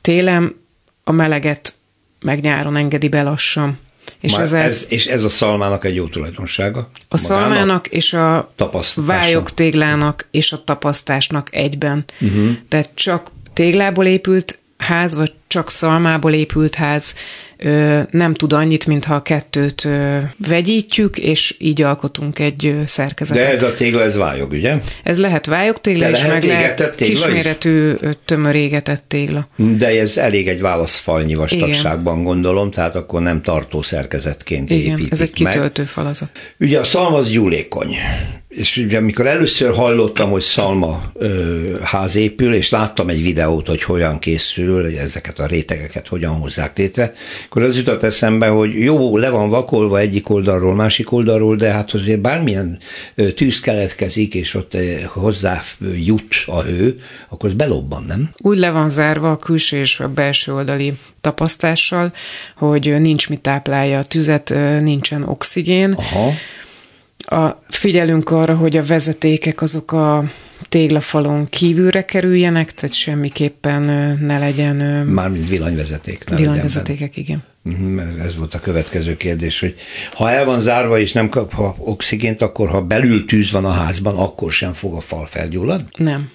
télen 0.00 0.60
a 1.04 1.12
meleget 1.12 1.74
meg 2.20 2.40
nyáron 2.40 2.76
engedi 2.76 3.08
be 3.08 3.22
lassan. 3.22 3.78
És, 4.20 4.32
ez, 4.32 4.52
ez, 4.52 4.86
és 4.88 5.06
ez 5.06 5.24
a 5.24 5.28
szalmának 5.28 5.84
egy 5.84 5.94
jó 5.94 6.06
tulajdonsága. 6.06 6.90
A 7.08 7.16
szalmának 7.16 7.88
és 7.88 8.12
a 8.12 8.52
vályok 8.96 9.54
téglának 9.54 10.26
és 10.30 10.52
a 10.52 10.64
tapasztásnak 10.64 11.54
egyben. 11.54 12.04
Uh-huh. 12.20 12.50
Tehát 12.68 12.90
csak 12.94 13.30
téglából 13.52 14.06
épült 14.06 14.58
ház, 14.76 15.14
vagy 15.14 15.32
csak 15.52 15.70
szalmából 15.70 16.32
épült 16.32 16.74
ház 16.74 17.14
nem 18.10 18.34
tud 18.34 18.52
annyit, 18.52 18.86
mintha 18.86 19.14
a 19.14 19.22
kettőt 19.22 19.88
vegyítjük, 20.48 21.18
és 21.18 21.54
így 21.58 21.82
alkotunk 21.82 22.38
egy 22.38 22.80
szerkezetet. 22.84 23.42
De 23.42 23.50
ez 23.50 23.62
a 23.62 23.74
tégla, 23.74 24.02
ez 24.02 24.16
vályog, 24.16 24.50
ugye? 24.52 24.74
Ez 25.02 25.18
lehet 25.18 25.46
vályog 25.46 25.80
tégla, 25.80 26.10
és 26.10 26.26
meg 26.26 26.44
lehet 26.44 26.94
kisméretű 26.94 27.94
tömörégetett 28.24 29.04
tégla. 29.08 29.48
De 29.56 29.86
ez 29.86 30.16
elég 30.16 30.48
egy 30.48 30.60
válaszfalnyi 30.60 31.34
vastagságban 31.34 32.12
Igen. 32.12 32.24
gondolom, 32.24 32.70
tehát 32.70 32.96
akkor 32.96 33.20
nem 33.20 33.42
tartó 33.42 33.82
szerkezetként 33.82 34.70
Igen, 34.70 34.92
építik 34.92 35.12
ez 35.12 35.20
egy 35.20 35.32
kitöltő 35.32 35.84
falazat. 35.84 36.30
Ugye 36.58 36.78
a 36.78 36.84
szalma 36.84 37.16
az 37.16 37.30
gyúlékony 37.30 37.96
és 38.54 38.76
ugye 38.76 38.98
amikor 38.98 39.26
először 39.26 39.74
hallottam, 39.74 40.30
hogy 40.30 40.42
Szalma 40.42 41.02
ö, 41.14 41.60
ház 41.82 42.14
épül, 42.16 42.54
és 42.54 42.70
láttam 42.70 43.08
egy 43.08 43.22
videót, 43.22 43.66
hogy 43.66 43.82
hogyan 43.82 44.18
készül, 44.18 44.82
hogy 44.82 44.94
ezeket 44.94 45.38
a 45.38 45.41
rétegeket 45.46 46.08
hogyan 46.08 46.34
hozzák 46.34 46.78
létre, 46.78 47.12
akkor 47.44 47.62
az 47.62 47.76
jutott 47.76 48.02
eszembe, 48.02 48.46
hogy 48.46 48.78
jó, 48.78 49.16
le 49.16 49.28
van 49.28 49.48
vakolva 49.48 49.98
egyik 49.98 50.28
oldalról, 50.28 50.74
másik 50.74 51.12
oldalról, 51.12 51.56
de 51.56 51.70
hát 51.70 51.90
azért 51.90 52.20
bármilyen 52.20 52.78
tűz 53.34 53.60
keletkezik, 53.60 54.34
és 54.34 54.54
ott 54.54 54.76
hozzá 55.06 55.60
jut 55.94 56.34
a 56.46 56.62
hő, 56.62 56.96
akkor 57.28 57.48
az 57.48 57.54
belobban, 57.54 58.04
nem? 58.06 58.30
Úgy 58.36 58.58
le 58.58 58.70
van 58.70 58.90
zárva 58.90 59.30
a 59.30 59.36
külső 59.38 59.76
és 59.76 60.00
a 60.00 60.08
belső 60.08 60.54
oldali 60.54 60.92
tapasztással, 61.20 62.12
hogy 62.56 63.00
nincs 63.00 63.28
mit 63.28 63.40
táplálja 63.40 63.98
a 63.98 64.04
tüzet, 64.04 64.54
nincsen 64.80 65.22
oxigén. 65.22 65.92
Aha 65.92 66.32
a, 67.26 67.62
figyelünk 67.68 68.30
arra, 68.30 68.54
hogy 68.54 68.76
a 68.76 68.84
vezetékek 68.84 69.62
azok 69.62 69.92
a 69.92 70.24
téglafalon 70.68 71.46
kívülre 71.46 72.04
kerüljenek, 72.04 72.74
tehát 72.74 72.94
semmiképpen 72.94 73.82
ne 74.20 74.38
legyen... 74.38 74.76
Mármint 75.06 75.48
villanyvezeték. 75.48 76.24
Villanyvezetékek, 76.36 77.16
igen. 77.16 77.42
Mhm, 77.64 77.98
ez 77.98 78.36
volt 78.36 78.54
a 78.54 78.60
következő 78.60 79.16
kérdés, 79.16 79.60
hogy 79.60 79.74
ha 80.12 80.30
el 80.30 80.44
van 80.44 80.60
zárva 80.60 80.98
és 80.98 81.12
nem 81.12 81.28
kap 81.28 81.52
ha 81.52 81.76
oxigént, 81.78 82.42
akkor 82.42 82.68
ha 82.68 82.82
belül 82.82 83.24
tűz 83.24 83.50
van 83.50 83.64
a 83.64 83.70
házban, 83.70 84.16
akkor 84.16 84.52
sem 84.52 84.72
fog 84.72 84.94
a 84.94 85.00
fal 85.00 85.26
felgyullad? 85.26 85.84
Nem. 85.96 86.30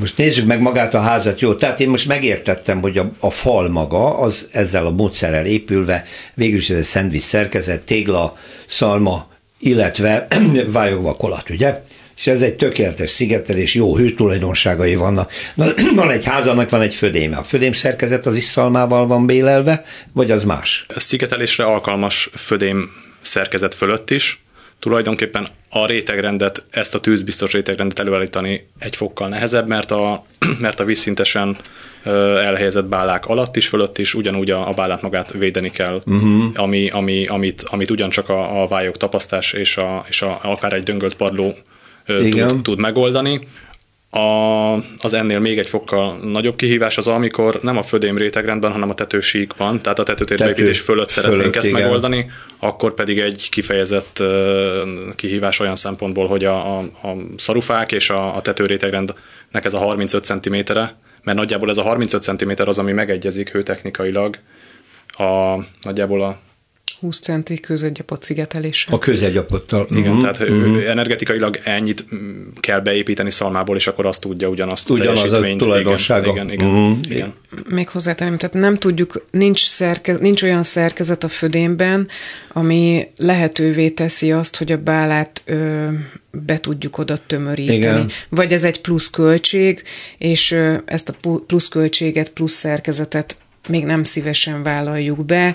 most 0.00 0.16
nézzük 0.16 0.46
meg 0.46 0.60
magát 0.60 0.94
a 0.94 1.00
házat. 1.00 1.40
Jó, 1.40 1.54
tehát 1.54 1.80
én 1.80 1.88
most 1.88 2.08
megértettem, 2.08 2.80
hogy 2.80 2.98
a, 2.98 3.10
a 3.18 3.30
fal 3.30 3.68
maga, 3.68 4.18
az 4.18 4.48
ezzel 4.52 4.86
a 4.86 4.90
módszerrel 4.90 5.46
épülve, 5.46 6.04
végül 6.34 6.58
is 6.58 6.70
ez 6.70 6.76
egy 6.76 6.84
szendvics 6.84 7.22
szerkezet, 7.22 7.80
tégla, 7.80 8.36
szalma, 8.66 9.28
illetve 9.58 10.26
vályogva 10.66 11.14
kolat, 11.14 11.50
ugye? 11.50 11.82
És 12.18 12.26
ez 12.26 12.42
egy 12.42 12.56
tökéletes 12.56 13.10
szigetelés, 13.10 13.74
jó 13.74 13.96
hőtulajdonságai 13.96 14.94
vannak. 14.94 15.32
Van 15.94 16.10
egy 16.10 16.24
házannak, 16.24 16.70
van 16.70 16.80
egy 16.80 16.94
födéme. 16.94 17.36
A 17.36 17.42
födém 17.42 17.72
szerkezet 17.72 18.26
az 18.26 18.36
is 18.36 18.44
szalmával 18.44 19.06
van 19.06 19.26
bélelve, 19.26 19.84
vagy 20.12 20.30
az 20.30 20.44
más? 20.44 20.86
A 20.94 21.00
szigetelésre 21.00 21.64
alkalmas 21.64 22.30
födém 22.34 22.90
szerkezet 23.20 23.74
fölött 23.74 24.10
is. 24.10 24.42
Tulajdonképpen 24.78 25.48
a 25.70 25.86
rétegrendet, 25.86 26.64
ezt 26.70 26.94
a 26.94 27.00
tűzbiztos 27.00 27.52
rétegrendet 27.52 27.98
előállítani 27.98 28.68
egy 28.78 28.96
fokkal 28.96 29.28
nehezebb, 29.28 29.66
mert 29.66 29.90
a, 29.90 30.24
mert 30.58 30.80
a 30.80 30.84
vízszintesen 30.84 31.56
elhelyezett 32.44 32.84
bálák 32.84 33.26
alatt 33.26 33.56
is, 33.56 33.68
fölött 33.68 33.98
is 33.98 34.14
ugyanúgy 34.14 34.50
a, 34.50 34.68
a 34.68 34.72
bálát 34.72 35.02
magát 35.02 35.32
védeni 35.32 35.70
kell, 35.70 36.00
uh-huh. 36.06 36.44
ami, 36.54 36.88
ami, 36.88 37.26
amit, 37.26 37.62
amit 37.62 37.90
ugyancsak 37.90 38.28
a, 38.28 38.62
a 38.62 38.66
vályok 38.66 38.96
tapasztás 38.96 39.52
és, 39.52 39.76
a, 39.76 40.04
és 40.08 40.22
a, 40.22 40.38
akár 40.42 40.72
egy 40.72 40.82
döngölt 40.82 41.14
padló 41.14 41.54
tud, 42.08 42.62
tud 42.62 42.78
megoldani. 42.78 43.40
A, 44.10 44.74
az 44.98 45.12
ennél 45.12 45.38
még 45.38 45.58
egy 45.58 45.66
fokkal 45.66 46.18
nagyobb 46.18 46.56
kihívás 46.56 46.98
az, 46.98 47.06
amikor 47.06 47.58
nem 47.62 47.76
a 47.76 47.82
födém 47.82 48.16
rétegrendben, 48.16 48.72
hanem 48.72 48.90
a 48.90 48.94
tetősíkban, 48.94 49.80
tehát 49.80 49.98
a 49.98 50.02
tetőtérbeépítés 50.02 50.80
fölött 50.80 51.08
szeretnénk 51.08 51.40
fölött, 51.40 51.56
ezt 51.56 51.66
igen. 51.66 51.80
megoldani, 51.80 52.30
akkor 52.58 52.94
pedig 52.94 53.18
egy 53.18 53.48
kifejezett 53.50 54.22
kihívás 55.14 55.60
olyan 55.60 55.76
szempontból, 55.76 56.26
hogy 56.26 56.44
a, 56.44 56.78
a, 56.78 56.78
a 56.78 57.16
szarufák 57.36 57.92
és 57.92 58.10
a, 58.10 58.36
a 58.36 58.40
tetőrétegrendnek 58.40 59.64
ez 59.64 59.74
a 59.74 59.78
35 59.78 60.24
cm-e, 60.24 60.96
mert 61.22 61.38
nagyjából 61.38 61.70
ez 61.70 61.76
a 61.76 61.82
35 61.82 62.22
cm 62.22 62.50
az, 62.68 62.78
ami 62.78 62.92
megegyezik 62.92 63.50
hőtechnikailag 63.50 64.38
a, 65.06 65.56
nagyjából 65.82 66.22
a 66.22 66.38
20 67.00 67.20
centi 67.20 67.60
közegyapot 67.60 68.22
szigetelése. 68.22 68.92
A 68.92 68.98
közegyapottal. 68.98 69.86
Igen, 69.90 70.16
uh-huh. 70.16 70.20
tehát 70.20 70.50
uh-huh. 70.50 70.88
energetikailag 70.88 71.58
ennyit 71.64 72.04
kell 72.60 72.80
beépíteni 72.80 73.30
szalmából, 73.30 73.76
és 73.76 73.86
akkor 73.86 74.06
azt 74.06 74.20
tudja 74.20 74.48
ugyanazt 74.48 74.90
Ugyanaz 74.90 75.32
a 75.32 75.56
tulajdonsága. 75.56 76.30
Igen, 76.30 76.52
igen, 76.52 76.68
uh-huh. 76.68 76.98
igen. 77.08 77.34
Még 77.68 77.88
hozzátenném, 77.88 78.36
tehát 78.38 78.56
nem 78.56 78.76
tudjuk, 78.76 79.24
nincs, 79.30 79.68
szerkez, 79.68 80.18
nincs 80.18 80.42
olyan 80.42 80.62
szerkezet 80.62 81.24
a 81.24 81.28
födénben, 81.28 82.08
ami 82.52 83.08
lehetővé 83.16 83.88
teszi 83.88 84.32
azt, 84.32 84.56
hogy 84.56 84.72
a 84.72 84.78
bálát 84.78 85.42
ö, 85.44 85.88
be 86.30 86.58
tudjuk 86.58 86.98
oda 86.98 87.16
tömöríteni. 87.26 87.76
Igen. 87.76 88.10
Vagy 88.28 88.52
ez 88.52 88.64
egy 88.64 88.80
plusz 88.80 89.10
költség, 89.10 89.82
és 90.18 90.50
ö, 90.50 90.74
ezt 90.84 91.08
a 91.08 91.38
plusz 91.46 91.68
költséget, 91.68 92.30
plusz 92.30 92.52
szerkezetet 92.52 93.36
még 93.68 93.84
nem 93.84 94.04
szívesen 94.04 94.62
vállaljuk 94.62 95.24
be, 95.24 95.54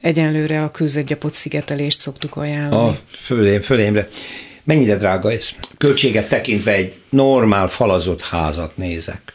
egyenlőre 0.00 0.62
a 0.62 0.70
kőzetgyapot 0.70 1.34
szigetelést 1.34 2.00
szoktuk 2.00 2.36
ajánlani. 2.36 2.88
A 2.88 2.96
fölém, 3.10 3.60
fölémre. 3.60 4.08
Mennyire 4.64 4.96
drága 4.96 5.32
ez? 5.32 5.50
Költséget 5.78 6.28
tekintve 6.28 6.72
egy 6.72 6.94
normál 7.08 7.66
falazott 7.66 8.22
házat 8.22 8.76
nézek. 8.76 9.32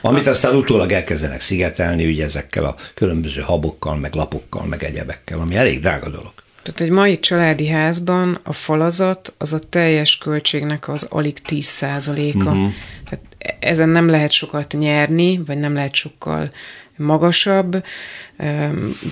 Amit 0.00 0.26
aztán 0.26 0.54
utólag 0.54 0.92
elkezdenek 0.92 1.40
szigetelni, 1.40 2.06
ugye 2.06 2.24
ezekkel 2.24 2.64
a 2.64 2.74
különböző 2.94 3.40
habokkal, 3.40 3.96
meg 3.96 4.14
lapokkal, 4.14 4.66
meg 4.66 4.84
egyebekkel, 4.84 5.38
ami 5.38 5.54
elég 5.54 5.80
drága 5.80 6.08
dolog. 6.08 6.32
Tehát 6.62 6.80
egy 6.80 6.90
mai 6.90 7.18
családi 7.18 7.68
házban 7.68 8.40
a 8.42 8.52
falazat 8.52 9.34
az 9.38 9.52
a 9.52 9.58
teljes 9.58 10.18
költségnek 10.18 10.88
az 10.88 11.06
alig 11.10 11.38
10%-a. 11.48 12.38
Uh-huh. 12.38 12.72
Tehát 13.08 13.24
ezen 13.60 13.88
nem 13.88 14.08
lehet 14.08 14.30
sokat 14.30 14.74
nyerni, 14.78 15.42
vagy 15.46 15.58
nem 15.58 15.74
lehet 15.74 15.94
sokkal 15.94 16.50
magasabb. 16.96 17.84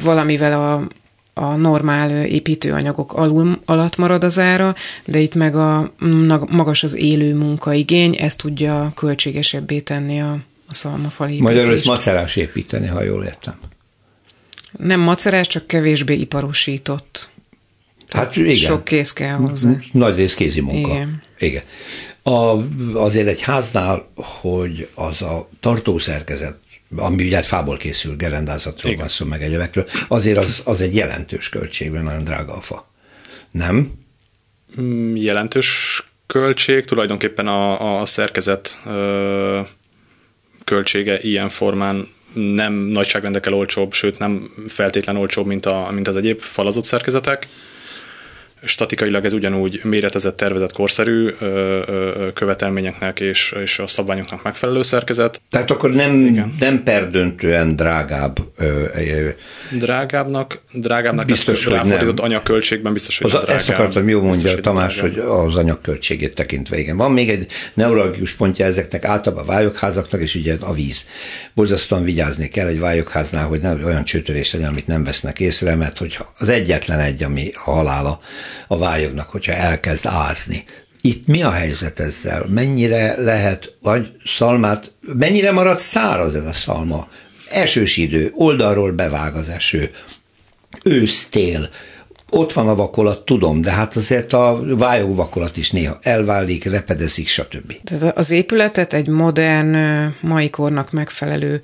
Valamivel 0.03 0.63
a 0.63 0.87
a 1.35 1.55
normál 1.57 2.25
építőanyagok 2.25 3.13
alul, 3.13 3.61
alatt 3.65 3.97
marad 3.97 4.25
az 4.25 4.39
ára, 4.39 4.75
de 5.05 5.19
itt 5.19 5.35
meg 5.35 5.57
a 5.57 5.93
magas 6.49 6.83
az 6.83 6.95
élő 6.95 7.35
munkaigény, 7.35 8.17
ez 8.17 8.35
tudja 8.35 8.93
költségesebbé 8.95 9.81
tenni 9.81 10.21
a, 10.21 10.33
a 10.69 10.75
szalmafal 10.75 11.27
építést. 11.27 11.49
Magyarul 11.49 11.73
ez 11.73 11.83
macerás 11.83 12.37
építeni, 12.37 12.87
ha 12.87 13.03
jól 13.03 13.25
értem. 13.25 13.55
Nem 14.79 15.01
macerás, 15.01 15.47
csak 15.47 15.67
kevésbé 15.67 16.15
iparosított. 16.15 17.31
Hát 18.09 18.37
igen. 18.37 18.55
Sok 18.55 18.85
kéz 18.85 19.13
kell 19.13 19.37
hozzá. 19.37 19.77
Nagy 19.93 20.17
rész 20.17 20.35
kézi 20.35 20.61
munka. 20.61 20.89
Igen. 20.89 21.23
igen. 21.39 21.63
A, 22.23 22.57
azért 22.95 23.27
egy 23.29 23.41
háznál, 23.41 24.09
hogy 24.15 24.89
az 24.95 25.23
a 25.23 25.49
tartószerkezet, 25.61 26.59
ami 26.97 27.25
ugye 27.25 27.37
hát 27.37 27.47
fából 27.47 27.77
készül, 27.77 28.17
gerendázatról 28.17 28.93
Igen. 28.93 29.05
van 29.05 29.09
szó, 29.09 29.27
meg 29.27 29.43
egyebekről, 29.43 29.87
azért 30.09 30.39
az, 30.39 30.63
az 30.65 30.81
egy 30.81 30.95
jelentős 30.95 31.49
költség, 31.49 31.91
mert 31.91 32.05
nagyon 32.05 32.25
drága 32.25 32.53
a 32.53 32.61
fa. 32.61 32.91
Nem? 33.51 33.93
Mm, 34.81 35.17
jelentős 35.17 36.03
költség, 36.27 36.85
tulajdonképpen 36.85 37.47
a, 37.47 38.01
a 38.01 38.07
szerkezet 38.07 38.77
ö, 38.87 39.61
költsége 40.65 41.19
ilyen 41.21 41.49
formán 41.49 42.09
nem 42.33 42.73
nagyságrendekkel 42.73 43.53
olcsóbb, 43.53 43.93
sőt 43.93 44.19
nem 44.19 44.51
feltétlen 44.69 45.17
olcsóbb, 45.17 45.47
mint, 45.47 45.67
a, 45.67 45.89
mint 45.93 46.09
az 46.09 46.17
egyéb 46.17 46.41
falazott 46.41 46.85
szerkezetek 46.85 47.49
statikailag 48.65 49.25
ez 49.25 49.33
ugyanúgy 49.33 49.81
méretezett, 49.83 50.37
tervezett, 50.37 50.73
korszerű 50.73 51.29
követelményeknek 52.35 53.21
és, 53.21 53.55
és 53.63 53.79
a 53.79 53.87
szabványoknak 53.87 54.43
megfelelő 54.43 54.83
szerkezet. 54.83 55.41
Tehát 55.51 55.71
akkor 55.71 55.91
nem, 55.91 56.21
Igen. 56.21 56.55
nem 56.59 56.83
perdöntően 56.83 57.77
drágább. 57.77 58.39
Ö, 58.57 58.85
ö, 58.95 59.29
drágábbnak, 59.79 60.63
drágábbnak 60.73 61.27
biztos, 61.27 61.65
hogy 61.65 61.81
nem. 61.85 62.13
anyagköltségben 62.17 62.93
biztos, 62.93 63.19
hogy 63.19 63.27
az, 63.27 63.33
drágább. 63.33 63.57
Ezt 63.57 63.69
akartam, 63.69 64.09
jó 64.09 64.21
mondja 64.21 64.43
biztos, 64.43 64.61
Tamás, 64.61 65.01
hogy, 65.01 65.17
hogy 65.17 65.25
az 65.27 65.55
anyagköltségét 65.55 66.35
tekintve, 66.35 66.79
igen. 66.79 66.97
Van 66.97 67.13
még 67.13 67.29
egy 67.29 67.47
neurologikus 67.75 68.33
pontja 68.33 68.65
ezeknek 68.65 69.05
általában 69.05 69.45
a 69.45 69.47
vályokházaknak, 69.47 70.21
és 70.21 70.35
ugye 70.35 70.57
a 70.61 70.75
víz. 70.75 71.07
Borzasztóan 71.55 72.05
vigyázni 72.05 72.49
kell 72.49 72.67
egy 72.67 72.79
vályokháznál, 72.79 73.47
hogy 73.47 73.61
nem 73.61 73.85
olyan 73.85 74.05
csőtörés 74.05 74.53
legyen, 74.53 74.69
amit 74.69 74.87
nem 74.87 75.05
vesznek 75.05 75.41
észre, 75.41 75.75
mert 75.75 75.99
hogyha 75.99 76.33
az 76.39 76.49
egyetlen 76.49 77.01
egy, 77.01 77.23
ami 77.23 77.51
a 77.65 77.71
halála 77.71 78.21
a 78.69 78.79
vályognak, 78.79 79.31
hogyha 79.31 79.53
elkezd 79.53 80.07
ázni. 80.07 80.65
Itt 81.01 81.27
mi 81.27 81.43
a 81.43 81.51
helyzet 81.51 82.01
ezzel? 82.01 82.47
Mennyire 82.49 83.23
lehet, 83.23 83.75
vagy 83.83 84.13
szalmát, 84.25 84.93
mennyire 85.01 85.53
marad 85.53 85.79
száraz 85.79 86.35
ez 86.35 86.47
a 86.47 86.53
szalma? 86.53 87.09
Esős 87.51 87.97
idő, 87.97 88.33
oldalról 88.35 88.93
bevág 88.93 89.35
az 89.35 89.49
eső, 89.49 89.91
ősztél, 90.83 91.69
ott 92.31 92.53
van 92.53 92.69
a 92.69 92.75
vakolat, 92.75 93.25
tudom, 93.25 93.61
de 93.61 93.71
hát 93.71 93.97
azért 93.97 94.33
a 94.33 94.61
vályog 94.65 95.17
vakolat 95.17 95.57
is 95.57 95.71
néha 95.71 95.99
elválik, 96.03 96.65
repedezik, 96.65 97.29
stb. 97.29 97.73
Tehát 97.85 98.17
az 98.17 98.31
épületet 98.31 98.93
egy 98.93 99.09
modern, 99.09 99.77
mai 100.21 100.51
kornak 100.51 100.91
megfelelő 100.91 101.61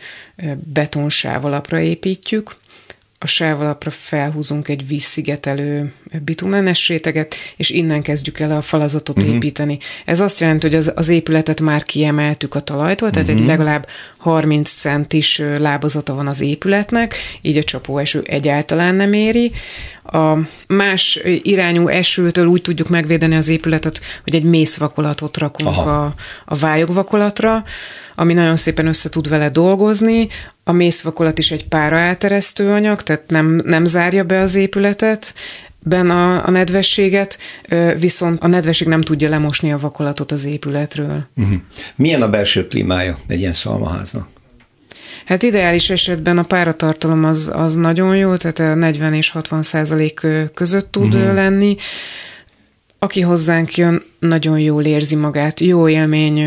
betonsával 0.72 1.62
építjük, 1.70 2.56
a 3.22 3.26
sávalapra 3.26 3.90
felhúzunk 3.90 4.68
egy 4.68 4.86
vízszigetelő 4.86 5.92
bitumenes 6.24 6.88
réteget, 6.88 7.34
és 7.56 7.70
innen 7.70 8.02
kezdjük 8.02 8.38
el 8.38 8.56
a 8.56 8.62
falazatot 8.62 9.16
uh-huh. 9.16 9.34
építeni. 9.34 9.78
Ez 10.04 10.20
azt 10.20 10.40
jelenti, 10.40 10.66
hogy 10.66 10.76
az, 10.76 10.92
az 10.94 11.08
épületet 11.08 11.60
már 11.60 11.82
kiemeltük 11.82 12.54
a 12.54 12.60
talajtól, 12.60 13.10
tehát 13.10 13.28
uh-huh. 13.28 13.42
egy 13.42 13.48
legalább 13.48 13.88
30 14.18 14.70
centis 14.70 15.42
lábazata 15.58 16.14
van 16.14 16.26
az 16.26 16.40
épületnek, 16.40 17.14
így 17.42 17.56
a 17.56 17.62
csapóeső 17.62 18.22
egyáltalán 18.24 18.94
nem 18.94 19.12
éri. 19.12 19.52
A 20.12 20.38
más 20.66 21.20
irányú 21.42 21.88
esőtől 21.88 22.46
úgy 22.46 22.62
tudjuk 22.62 22.88
megvédeni 22.88 23.36
az 23.36 23.48
épületet, 23.48 24.00
hogy 24.24 24.34
egy 24.34 24.42
mészvakolatot 24.42 25.36
rakunk 25.36 25.76
a, 25.76 26.14
a 26.44 26.56
vályogvakolatra, 26.56 27.64
ami 28.14 28.32
nagyon 28.32 28.56
szépen 28.56 28.86
össze 28.86 29.08
tud 29.08 29.28
vele 29.28 29.48
dolgozni. 29.48 30.28
A 30.64 30.72
mészvakolat 30.72 31.38
is 31.38 31.50
egy 31.50 31.68
pára 31.68 31.98
elteresztő 31.98 32.72
anyag, 32.72 33.02
tehát 33.02 33.24
nem, 33.26 33.60
nem 33.64 33.84
zárja 33.84 34.24
be 34.24 34.40
az 34.40 34.54
épületet, 34.54 35.34
ben 35.82 36.10
a, 36.10 36.46
a 36.46 36.50
nedvességet, 36.50 37.38
viszont 37.98 38.42
a 38.42 38.46
nedvesség 38.46 38.88
nem 38.88 39.00
tudja 39.00 39.28
lemosni 39.28 39.72
a 39.72 39.78
vakolatot 39.78 40.32
az 40.32 40.44
épületről. 40.44 41.26
Uh-huh. 41.36 41.58
Milyen 41.94 42.22
a 42.22 42.30
belső 42.30 42.66
klímája 42.66 43.18
egy 43.26 43.40
ilyen 43.40 43.52
szalmaháznak? 43.52 44.28
Hát 45.24 45.42
ideális 45.42 45.90
esetben 45.90 46.38
a 46.38 46.42
páratartalom 46.42 47.24
az, 47.24 47.50
az 47.54 47.74
nagyon 47.74 48.16
jó, 48.16 48.36
tehát 48.36 48.76
40 48.78 49.14
és 49.14 49.30
60 49.30 49.62
százalék 49.62 50.26
között 50.54 50.92
tud 50.92 51.14
uh-huh. 51.14 51.34
lenni. 51.34 51.76
Aki 52.98 53.20
hozzánk 53.20 53.76
jön, 53.76 54.02
nagyon 54.18 54.58
jól 54.58 54.84
érzi 54.84 55.14
magát, 55.14 55.60
jó 55.60 55.88
élmény 55.88 56.46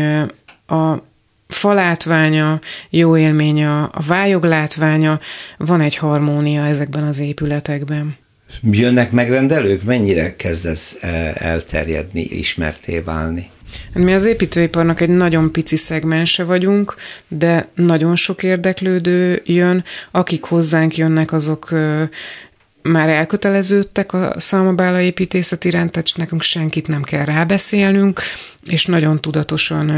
a 0.66 1.02
falátványa, 1.48 2.60
jó 2.90 3.16
élmény 3.16 3.64
a, 3.64 3.82
a 3.82 4.02
vályog 4.06 4.44
látványa, 4.44 5.20
van 5.58 5.80
egy 5.80 5.96
harmónia 5.96 6.66
ezekben 6.66 7.04
az 7.04 7.18
épületekben. 7.18 8.16
Jönnek 8.62 9.10
megrendelők? 9.10 9.82
Mennyire 9.82 10.36
kezd 10.36 10.66
ez 10.66 10.96
e, 11.00 11.32
elterjedni, 11.34 12.20
ismerté 12.20 12.98
válni? 12.98 13.50
Mi 13.94 14.12
az 14.12 14.24
építőiparnak 14.24 15.00
egy 15.00 15.08
nagyon 15.08 15.52
pici 15.52 15.76
szegmense 15.76 16.44
vagyunk, 16.44 16.94
de 17.28 17.68
nagyon 17.74 18.16
sok 18.16 18.42
érdeklődő 18.42 19.42
jön. 19.44 19.84
Akik 20.10 20.44
hozzánk 20.44 20.96
jönnek, 20.96 21.32
azok 21.32 21.70
már 22.82 23.08
elköteleződtek 23.08 24.12
a 24.12 24.34
szalmabála 24.36 25.00
építészet 25.00 25.64
iránt, 25.64 25.90
tehát 25.90 26.12
nekünk 26.16 26.42
senkit 26.42 26.86
nem 26.86 27.02
kell 27.02 27.24
rábeszélnünk, 27.24 28.20
és 28.64 28.86
nagyon 28.86 29.20
tudatosan 29.20 29.90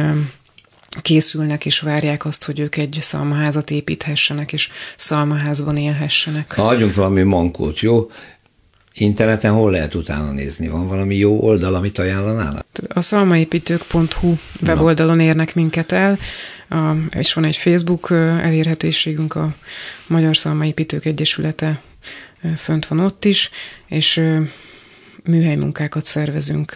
készülnek 1.02 1.66
és 1.66 1.80
várják 1.80 2.24
azt, 2.24 2.44
hogy 2.44 2.60
ők 2.60 2.76
egy 2.76 2.98
szalmaházat 3.00 3.70
építhessenek, 3.70 4.52
és 4.52 4.70
szalmaházban 4.96 5.76
élhessenek. 5.76 6.54
Ha 6.54 6.68
adjunk 6.68 6.94
valami 6.94 7.22
mankót, 7.22 7.80
jó? 7.80 8.10
Interneten 8.98 9.52
hol 9.52 9.70
lehet 9.70 9.94
utána 9.94 10.32
nézni? 10.32 10.68
Van 10.68 10.88
valami 10.88 11.16
jó 11.16 11.40
oldal, 11.40 11.74
amit 11.74 11.98
ajánlanának? 11.98 12.66
A 12.88 13.00
szalmaépítők.hu 13.00 14.34
weboldalon 14.66 15.20
érnek 15.20 15.54
minket 15.54 15.92
el, 15.92 16.18
és 17.10 17.32
van 17.32 17.44
egy 17.44 17.56
Facebook 17.56 18.10
elérhetőségünk, 18.42 19.34
a 19.34 19.54
Magyar 20.06 20.36
Szalmaépítők 20.36 21.04
Egyesülete 21.04 21.80
fönt 22.56 22.86
van 22.86 23.00
ott 23.00 23.24
is, 23.24 23.50
és 23.86 24.22
műhelymunkákat 25.24 26.04
szervezünk 26.04 26.72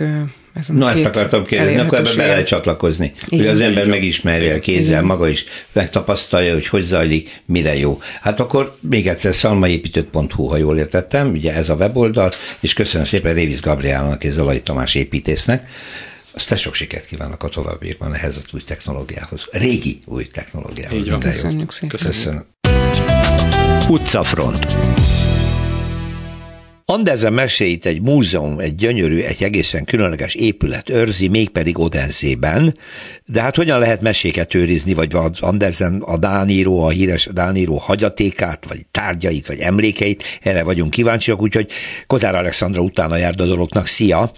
ezen 0.54 0.76
Na 0.76 0.90
ezt 0.90 1.04
akartam 1.04 1.44
kérdezni, 1.44 1.80
akkor 1.80 1.98
ebbe 1.98 2.14
be 2.16 2.26
lehet 2.26 2.46
csatlakozni, 2.46 3.12
Igen, 3.28 3.44
hogy 3.44 3.54
az 3.54 3.60
ember 3.60 3.86
megismerje 3.86 4.58
kézzel, 4.58 4.90
Igen. 4.90 5.04
maga 5.04 5.28
is 5.28 5.44
megtapasztalja, 5.72 6.52
hogy 6.52 6.66
hogy 6.66 6.82
zajlik, 6.82 7.42
mire 7.44 7.76
jó. 7.76 8.00
Hát 8.20 8.40
akkor 8.40 8.76
még 8.80 9.08
egyszer 9.08 9.34
szalmaépítők.hu, 9.34 10.44
ha 10.44 10.56
jól 10.56 10.78
értettem, 10.78 11.30
ugye 11.30 11.54
ez 11.54 11.68
a 11.68 11.74
weboldal, 11.74 12.30
és 12.60 12.72
köszönöm 12.72 13.06
szépen 13.06 13.34
Réviz 13.34 13.60
Gabriának 13.60 14.24
és 14.24 14.32
Zalai 14.32 14.60
Tamás 14.62 14.94
építésznek. 14.94 15.68
Azt 16.34 16.56
sok 16.56 16.74
sikert 16.74 17.06
kívánok 17.06 17.42
a 17.42 17.48
továbbiakban 17.48 18.14
ehhez 18.14 18.36
az 18.36 18.44
új 18.52 18.60
technológiához. 18.60 19.44
Régi 19.50 19.98
új 20.06 20.24
technológiához. 20.24 20.98
Így 20.98 21.10
van. 21.10 21.20
Köszönjük 21.20 21.70
szépen. 21.72 21.88
Köszönöm. 21.88 22.44
Utcafront. 23.88 24.66
Andersen 26.90 27.32
meséit 27.32 27.86
egy 27.86 28.00
múzeum, 28.00 28.58
egy 28.58 28.74
gyönyörű, 28.74 29.20
egy 29.20 29.42
egészen 29.42 29.84
különleges 29.84 30.34
épület 30.34 30.88
őrzi, 30.88 31.28
mégpedig 31.28 31.78
Odenzében. 31.78 32.76
De 33.26 33.40
hát 33.40 33.56
hogyan 33.56 33.78
lehet 33.78 34.00
meséket 34.00 34.54
őrizni, 34.54 34.94
vagy 34.94 35.16
Andersen 35.40 36.02
a 36.06 36.16
Dáníró, 36.18 36.82
a 36.82 36.88
híres 36.88 37.28
Dáníró 37.32 37.76
hagyatékát, 37.76 38.66
vagy 38.68 38.86
tárgyait, 38.90 39.46
vagy 39.46 39.58
emlékeit, 39.58 40.22
erre 40.42 40.62
vagyunk 40.62 40.90
kíváncsiak, 40.90 41.42
úgyhogy 41.42 41.70
Kozár 42.06 42.34
Alexandra 42.34 42.80
utána 42.80 43.16
járt 43.16 43.40
a 43.40 43.46
dolognak. 43.46 43.86
Szia! 43.86 44.32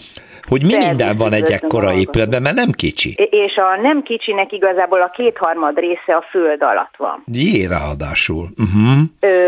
Hogy 0.49 0.64
mi 0.64 0.76
minden 0.76 1.16
van 1.16 1.32
egy 1.32 1.51
ekkora 1.51 1.93
épületben, 1.93 2.43
mert 2.43 2.55
nem 2.55 2.70
kicsi. 2.70 3.12
És 3.30 3.55
a 3.57 3.80
nem 3.80 4.03
kicsinek 4.03 4.53
igazából 4.53 5.01
a 5.01 5.11
kétharmad 5.11 5.78
része 5.78 6.12
a 6.12 6.24
föld 6.30 6.62
alatt 6.62 6.95
van. 6.97 7.22
Jé, 7.26 7.66
ráadásul. 7.66 8.47
Uh-huh. 8.57 8.99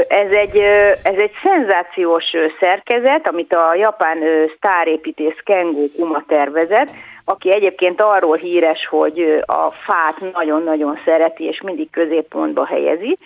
Ez, 0.08 0.30
egy, 0.30 0.56
ez 1.02 1.16
egy 1.16 1.32
szenzációs 1.42 2.24
szerkezet, 2.60 3.28
amit 3.28 3.54
a 3.54 3.74
japán 3.74 4.18
sztárépítész 4.56 5.38
Kengo 5.44 5.86
Kuma 5.96 6.24
tervezett, 6.28 6.90
aki 7.24 7.54
egyébként 7.54 8.00
arról 8.00 8.36
híres, 8.36 8.86
hogy 8.90 9.42
a 9.46 9.70
fát 9.70 10.32
nagyon-nagyon 10.32 10.98
szereti, 11.04 11.44
és 11.44 11.60
mindig 11.60 11.90
középpontba 11.90 12.66
helyezi, 12.66 13.18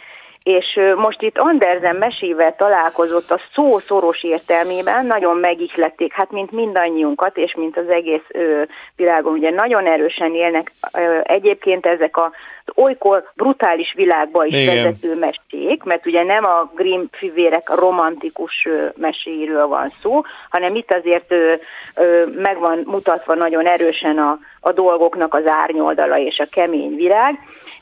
és 0.49 0.80
most 0.96 1.22
itt 1.22 1.38
Andersen 1.38 1.96
mesével 1.96 2.55
találkozott 2.57 3.30
a 3.30 3.40
szó 3.55 3.78
szoros 3.78 4.22
értelmében, 4.22 5.07
nagyon 5.07 5.36
megihlették, 5.36 6.12
hát 6.12 6.30
mint 6.30 6.51
mindannyiunkat, 6.51 7.36
és 7.36 7.55
mint 7.55 7.76
az 7.76 7.88
egész 7.88 8.24
ö, 8.28 8.62
világon, 8.96 9.32
ugye 9.32 9.51
nagyon 9.51 9.86
erősen 9.86 10.34
élnek 10.34 10.72
ö, 10.92 11.18
egyébként 11.22 11.86
ezek 11.86 12.16
a 12.16 12.32
olykor 12.74 13.30
brutális 13.34 13.92
világba 13.96 14.44
is 14.44 14.57
Igen. 14.57 14.74
vezető 14.74 15.18
mesék, 15.18 15.82
mert 15.82 16.07
ugye 16.07 16.22
nem 16.22 16.44
a 16.44 16.70
Grimm 16.74 17.05
fivérek 17.12 17.74
romantikus 17.74 18.68
meséiről 18.96 19.66
van 19.66 19.92
szó, 20.03 20.20
hanem 20.51 20.74
itt 20.74 20.92
azért 20.92 21.32
ö, 21.32 21.55
ö, 21.96 22.24
meg 22.34 22.59
van 22.59 22.82
mutatva 22.84 23.34
nagyon 23.34 23.66
erősen 23.66 24.18
a, 24.18 24.38
a 24.61 24.72
dolgoknak 24.72 25.34
az 25.34 25.44
árnyoldala 25.46 26.18
és 26.18 26.38
a 26.38 26.49
kemény 26.51 26.94
virág, 26.96 27.38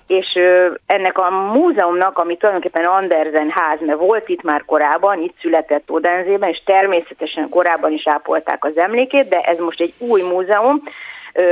és 0.06 0.38
ennek 0.86 1.18
a 1.18 1.30
múzeumnak, 1.30 2.18
ami 2.18 2.36
tulajdonképpen 2.36 2.84
Andersen 2.84 3.50
ház, 3.50 3.78
mert 3.80 3.98
volt 3.98 4.28
itt 4.28 4.42
már 4.42 4.64
korábban, 4.64 5.22
itt 5.22 5.34
született 5.40 5.90
Odenzében, 5.90 6.50
és 6.50 6.62
természetesen 6.64 7.48
korábban 7.48 7.92
is 7.92 8.06
ápolták 8.06 8.64
az 8.64 8.78
emlékét, 8.78 9.28
de 9.28 9.40
ez 9.40 9.58
most 9.58 9.80
egy 9.80 9.94
új 9.98 10.22
múzeum, 10.22 10.82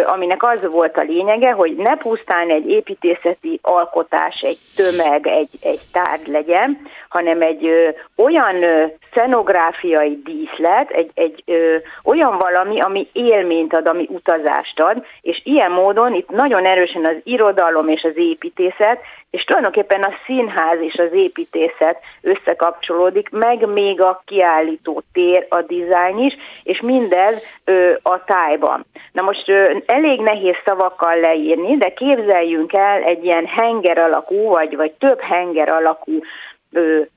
aminek 0.07 0.43
az 0.43 0.67
volt 0.71 0.97
a 0.97 1.03
lényege, 1.03 1.53
hogy 1.53 1.75
ne 1.77 1.97
pusztán 1.97 2.51
egy 2.51 2.69
építészeti 2.69 3.59
alkotás, 3.63 4.41
egy 4.41 4.59
tömeg, 4.77 5.27
egy, 5.27 5.51
egy 5.61 5.81
tárgy 5.93 6.27
legyen, 6.27 6.79
hanem 7.15 7.41
egy 7.41 7.67
ö, 7.67 7.89
olyan 8.17 8.63
ö, 8.63 8.85
szenográfiai 9.15 10.23
díszlet, 10.25 10.91
egy, 10.91 11.11
egy 11.15 11.43
ö, 11.47 11.77
olyan 12.05 12.39
valami, 12.39 12.81
ami 12.81 13.09
élményt 13.13 13.75
ad, 13.75 13.89
ami 13.89 14.07
utazást 14.11 14.81
ad, 14.81 15.05
és 15.21 15.41
ilyen 15.45 15.71
módon 15.71 16.15
itt 16.15 16.29
nagyon 16.29 16.67
erősen 16.67 17.05
az 17.05 17.17
irodalom 17.23 17.89
és 17.89 18.03
az 18.03 18.17
építészet 18.17 18.99
és 19.35 19.45
tulajdonképpen 19.45 20.03
a 20.03 20.15
színház 20.27 20.81
és 20.81 20.95
az 20.95 21.13
építészet 21.13 21.99
összekapcsolódik, 22.23 23.31
meg 23.31 23.67
még 23.67 24.01
a 24.01 24.23
kiállító 24.27 25.03
tér, 25.13 25.47
a 25.49 25.61
dizájn 25.61 26.19
is, 26.19 26.37
és 26.63 26.81
mindez 26.81 27.43
ö, 27.65 27.93
a 28.03 28.25
tájban. 28.25 28.85
Na 29.13 29.23
most 29.23 29.49
ö, 29.49 29.77
elég 29.87 30.21
nehéz 30.21 30.55
szavakkal 30.65 31.21
leírni, 31.21 31.77
de 31.77 31.93
képzeljünk 31.93 32.73
el 32.73 33.03
egy 33.03 33.25
ilyen 33.25 33.47
henger 33.47 33.99
alakú, 33.99 34.49
vagy, 34.49 34.77
vagy 34.77 34.93
több 34.93 35.21
henger 35.21 35.73
alakú 35.73 36.21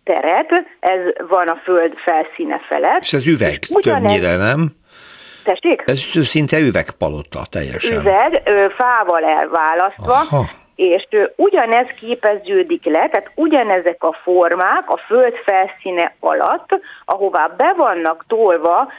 teret, 0.04 0.52
ez 0.80 1.00
van 1.30 1.48
a 1.48 1.62
föld 1.64 1.94
felszíne 2.06 2.62
felett. 2.70 3.02
És 3.02 3.14
ez 3.14 3.28
üveg 3.28 3.60
és 3.62 3.76
többnyire, 3.82 4.36
nem? 4.36 4.70
Tessék? 5.44 5.84
Ez 5.86 6.00
szinte 6.22 6.60
üvegpalota 6.60 7.46
teljesen. 7.52 8.00
Üveg, 8.00 8.42
fával 8.78 9.24
elválasztva. 9.24 10.14
Aha 10.14 10.46
és 10.78 11.08
ugyanez 11.36 11.88
képeződik 12.00 12.86
le, 12.86 13.10
tehát 13.10 13.32
ugyanezek 13.36 14.04
a 14.04 14.18
formák 14.24 14.90
a 14.90 14.98
föld 15.08 15.34
felszíne 15.46 16.16
alatt, 16.20 16.70
ahová 17.06 17.48
be 17.58 17.74
vannak 17.78 18.26
tolva 18.28 18.92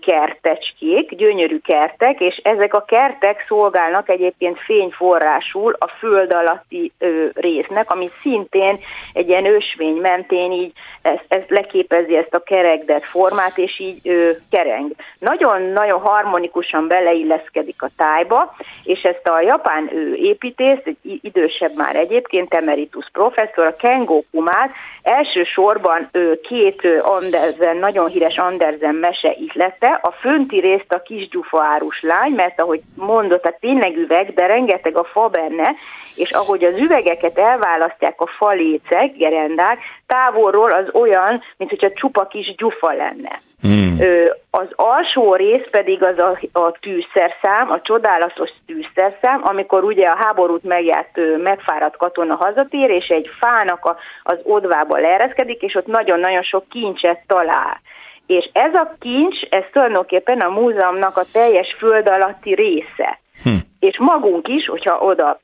kertecskék, 0.00 1.14
gyönyörű 1.14 1.58
kertek, 1.58 2.20
és 2.20 2.40
ezek 2.42 2.74
a 2.74 2.84
kertek 2.84 3.44
szolgálnak 3.48 4.10
egyébként 4.10 4.58
fényforrásul 4.58 5.76
a 5.78 5.88
föld 5.98 6.32
alatti 6.32 6.92
ö, 6.98 7.26
résznek, 7.34 7.90
ami 7.90 8.10
szintén 8.22 8.78
egy 9.12 9.28
ilyen 9.28 9.46
ösvény 9.46 9.96
mentén 9.96 10.52
így 10.52 10.72
ez, 11.02 11.18
ez 11.28 11.42
leképezi 11.48 12.16
ezt 12.16 12.34
a 12.34 12.42
kerekdet 12.42 13.04
formát, 13.04 13.58
és 13.58 13.80
így 13.80 14.08
ö, 14.08 14.30
kereng. 14.50 14.90
Nagyon-nagyon 15.18 16.00
harmonikusan 16.00 16.88
beleilleszkedik 16.88 17.82
a 17.82 17.90
tájba, 17.96 18.54
és 18.84 19.02
ezt 19.02 19.28
a 19.28 19.40
japán 19.40 19.90
ő, 19.92 20.14
építész, 20.14 20.78
egy 20.84 21.20
idősebb 21.22 21.76
már 21.76 21.96
egyébként, 21.96 22.54
emeritus 22.54 23.08
professzor, 23.12 23.66
a 23.66 23.76
Kengo 23.76 24.22
Kumát 24.30 24.70
elsősorban 25.02 26.08
ő, 26.12 26.40
két 26.40 26.82
Andersen, 27.02 27.76
nagyon 27.76 28.08
híres 28.08 28.36
Andersen 28.36 28.94
mese 28.94 29.34
ihlette, 29.54 29.98
a 30.02 30.10
fönti 30.10 30.60
részt 30.60 30.92
a 30.92 31.02
kis 31.02 31.28
gyufaárus 31.28 32.02
lány, 32.02 32.32
mert 32.32 32.60
ahogy 32.60 32.80
mondott, 32.94 33.42
tehát 33.42 33.60
tényleg 33.60 33.96
üveg, 33.96 34.34
de 34.34 34.46
rengeteg 34.46 34.96
a 34.96 35.04
fa 35.04 35.28
benne, 35.28 35.74
és 36.14 36.30
ahogy 36.30 36.64
az 36.64 36.76
üvegeket 36.76 37.38
elválasztják 37.38 38.20
a 38.20 38.26
falécek, 38.26 39.16
gerendák, 39.16 39.78
távolról 40.06 40.70
az 40.70 40.88
olyan, 40.92 41.42
mint 41.56 41.70
hogyha 41.70 41.92
csupa 41.92 42.26
kis 42.26 42.54
gyufa 42.54 42.92
lenne. 42.92 43.40
Hmm. 43.62 43.98
Az 44.50 44.68
alsó 44.74 45.34
rész 45.34 45.66
pedig 45.70 46.04
az 46.04 46.18
a, 46.18 46.38
a 46.52 46.72
tűzszerszám, 46.80 47.70
a 47.70 47.80
csodálatos 47.80 48.50
tűzszerszám, 48.66 49.40
amikor 49.44 49.84
ugye 49.84 50.08
a 50.08 50.16
háborút 50.20 50.64
megjárt 50.64 51.18
megfáradt 51.42 51.96
katona 51.96 52.36
hazatér, 52.36 52.90
és 52.90 53.06
egy 53.06 53.30
fának 53.40 53.84
a, 53.84 53.96
az 54.22 54.38
odvába 54.42 54.98
leereszkedik, 54.98 55.62
és 55.62 55.74
ott 55.74 55.86
nagyon-nagyon 55.86 56.42
sok 56.42 56.68
kincset 56.68 57.20
talál. 57.26 57.80
És 58.38 58.50
ez 58.52 58.74
a 58.74 58.94
kincs, 58.98 59.36
ez 59.48 59.64
tulajdonképpen 59.72 60.40
a 60.40 60.48
múzeumnak 60.48 61.16
a 61.16 61.24
teljes 61.32 61.74
föld 61.78 62.08
alatti 62.08 62.54
része. 62.54 63.18
Hm. 63.42 63.50
És 63.80 63.98
magunk 63.98 64.48
is, 64.48 64.66
hogyha 64.66 64.98
oda 64.98 65.40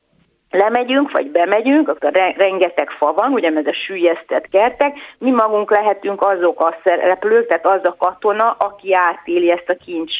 lemegyünk, 0.49 1.11
vagy 1.11 1.31
bemegyünk, 1.31 1.89
akkor 1.89 2.11
rengeteg 2.37 2.89
fa 2.89 3.13
van, 3.13 3.31
ugye 3.31 3.49
ez 3.49 3.65
a 3.65 3.73
sűjesztett 3.85 4.47
kertek, 4.49 4.97
mi 5.17 5.31
magunk 5.31 5.71
lehetünk 5.71 6.21
azok 6.21 6.59
a 6.59 6.77
szereplők, 6.83 7.47
tehát 7.47 7.67
az 7.67 7.81
a 7.83 7.95
katona, 7.97 8.51
aki 8.59 8.93
átéli 8.93 9.51
ezt 9.51 9.69
a 9.69 9.83
kincs 9.85 10.19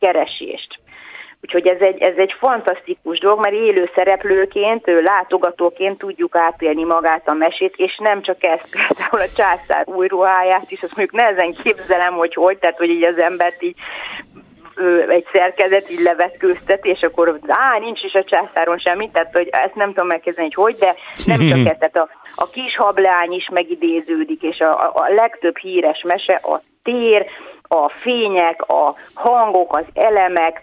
keresést. 0.00 0.78
Úgyhogy 1.42 1.66
ez 1.66 1.80
egy, 1.80 2.02
ez 2.02 2.16
egy 2.16 2.34
fantasztikus 2.38 3.18
dolog, 3.18 3.40
mert 3.40 3.54
élő 3.54 3.90
szereplőként, 3.94 4.86
látogatóként 4.86 5.98
tudjuk 5.98 6.36
átélni 6.36 6.84
magát 6.84 7.28
a 7.28 7.34
mesét, 7.34 7.74
és 7.76 7.98
nem 8.02 8.22
csak 8.22 8.44
ez, 8.44 8.60
például 8.70 9.28
a 9.28 9.34
császár 9.36 9.84
új 9.88 10.06
ruháját 10.06 10.70
is, 10.70 10.82
azt 10.82 10.96
mondjuk 10.96 11.20
nehezen 11.20 11.54
képzelem, 11.62 12.14
hogy 12.14 12.34
hogy, 12.34 12.58
tehát 12.58 12.78
hogy 12.78 12.90
így 12.90 13.04
az 13.04 13.18
embert 13.18 13.62
így 13.62 13.76
egy 15.08 15.26
szerkezet 15.32 15.90
így 15.90 16.00
levetkőztet, 16.00 16.84
és 16.84 17.00
akkor 17.00 17.38
á, 17.46 17.78
nincs 17.78 18.02
is 18.02 18.14
a 18.14 18.24
császáron 18.24 18.78
semmi, 18.78 19.10
tehát 19.12 19.32
hogy 19.32 19.48
ezt 19.50 19.74
nem 19.74 19.88
tudom 19.88 20.06
megkezdeni, 20.06 20.48
hogy 20.52 20.64
hogy, 20.64 20.76
de 20.78 20.94
nem 21.24 21.48
csak 21.48 21.66
ez, 21.72 21.76
tehát 21.78 21.96
a, 21.96 22.08
a 22.34 22.50
kis 22.50 22.76
hableány 22.76 23.32
is 23.32 23.48
megidéződik, 23.52 24.42
és 24.42 24.58
a, 24.58 24.70
a, 24.70 24.92
a 24.94 25.14
legtöbb 25.14 25.58
híres 25.58 26.02
mese 26.06 26.34
a 26.34 26.62
tér, 26.82 27.26
a 27.68 27.88
fények, 27.88 28.62
a 28.62 28.94
hangok, 29.14 29.76
az 29.76 29.84
elemek, 29.94 30.60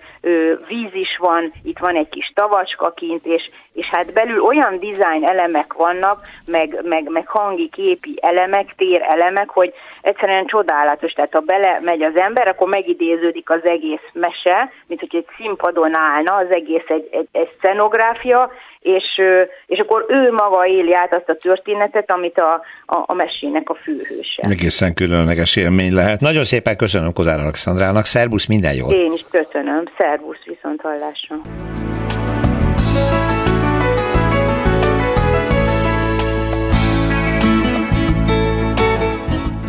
víz 0.68 0.94
is 0.94 1.18
van, 1.18 1.54
itt 1.64 1.80
van 1.80 1.96
egy 1.96 2.10
kis 2.10 2.32
tavacska 2.36 2.92
kint, 2.92 3.26
és, 3.26 3.50
és 3.74 3.86
hát 3.86 4.14
belül 4.14 4.42
olyan 4.42 4.80
design 4.80 5.24
elemek 5.24 5.74
vannak, 5.74 6.28
meg, 6.46 6.80
meg, 6.84 7.10
meg 7.10 7.28
hangi 7.28 7.70
képi 7.70 8.18
elemek, 8.22 8.76
tér 8.76 9.02
elemek, 9.02 9.50
hogy 9.50 9.74
egyszerűen 10.06 10.46
csodálatos. 10.46 11.12
Tehát 11.12 11.34
ha 11.34 11.40
bele 11.40 11.80
megy 11.82 12.02
az 12.02 12.16
ember, 12.16 12.48
akkor 12.48 12.68
megidéződik 12.68 13.50
az 13.50 13.64
egész 13.64 14.08
mese, 14.14 14.72
mint 14.88 15.00
hogy 15.00 15.16
egy 15.16 15.28
színpadon 15.38 15.98
állna, 15.98 16.36
az 16.36 16.48
egész 16.50 16.88
egy, 16.88 17.08
egy, 17.12 17.28
egy 17.32 17.50
szenográfia, 17.62 18.52
és, 18.80 19.22
és 19.66 19.80
akkor 19.80 20.06
ő 20.08 20.32
maga 20.32 20.68
éli 20.68 20.94
át 20.94 21.16
azt 21.16 21.30
a 21.30 21.36
történetet, 21.36 22.12
amit 22.12 22.40
a, 22.40 22.62
a, 22.86 22.98
a 23.06 23.14
mesének 23.14 23.70
a 23.70 23.76
főhőse. 23.76 24.42
Egészen 24.50 24.94
különleges 24.94 25.56
élmény 25.56 25.94
lehet. 25.94 26.20
Nagyon 26.20 26.44
szépen 26.44 26.78
köszönöm 26.78 27.14
Kozár 27.14 27.40
Alexandrának, 27.40 28.06
szervusz, 28.06 28.48
minden 28.48 28.74
jót! 28.76 28.92
Én 28.92 29.14
is 29.14 29.26
köszönöm, 29.32 29.84
szervusz, 29.98 30.44
viszont 30.46 30.82
hallásra! 30.82 31.36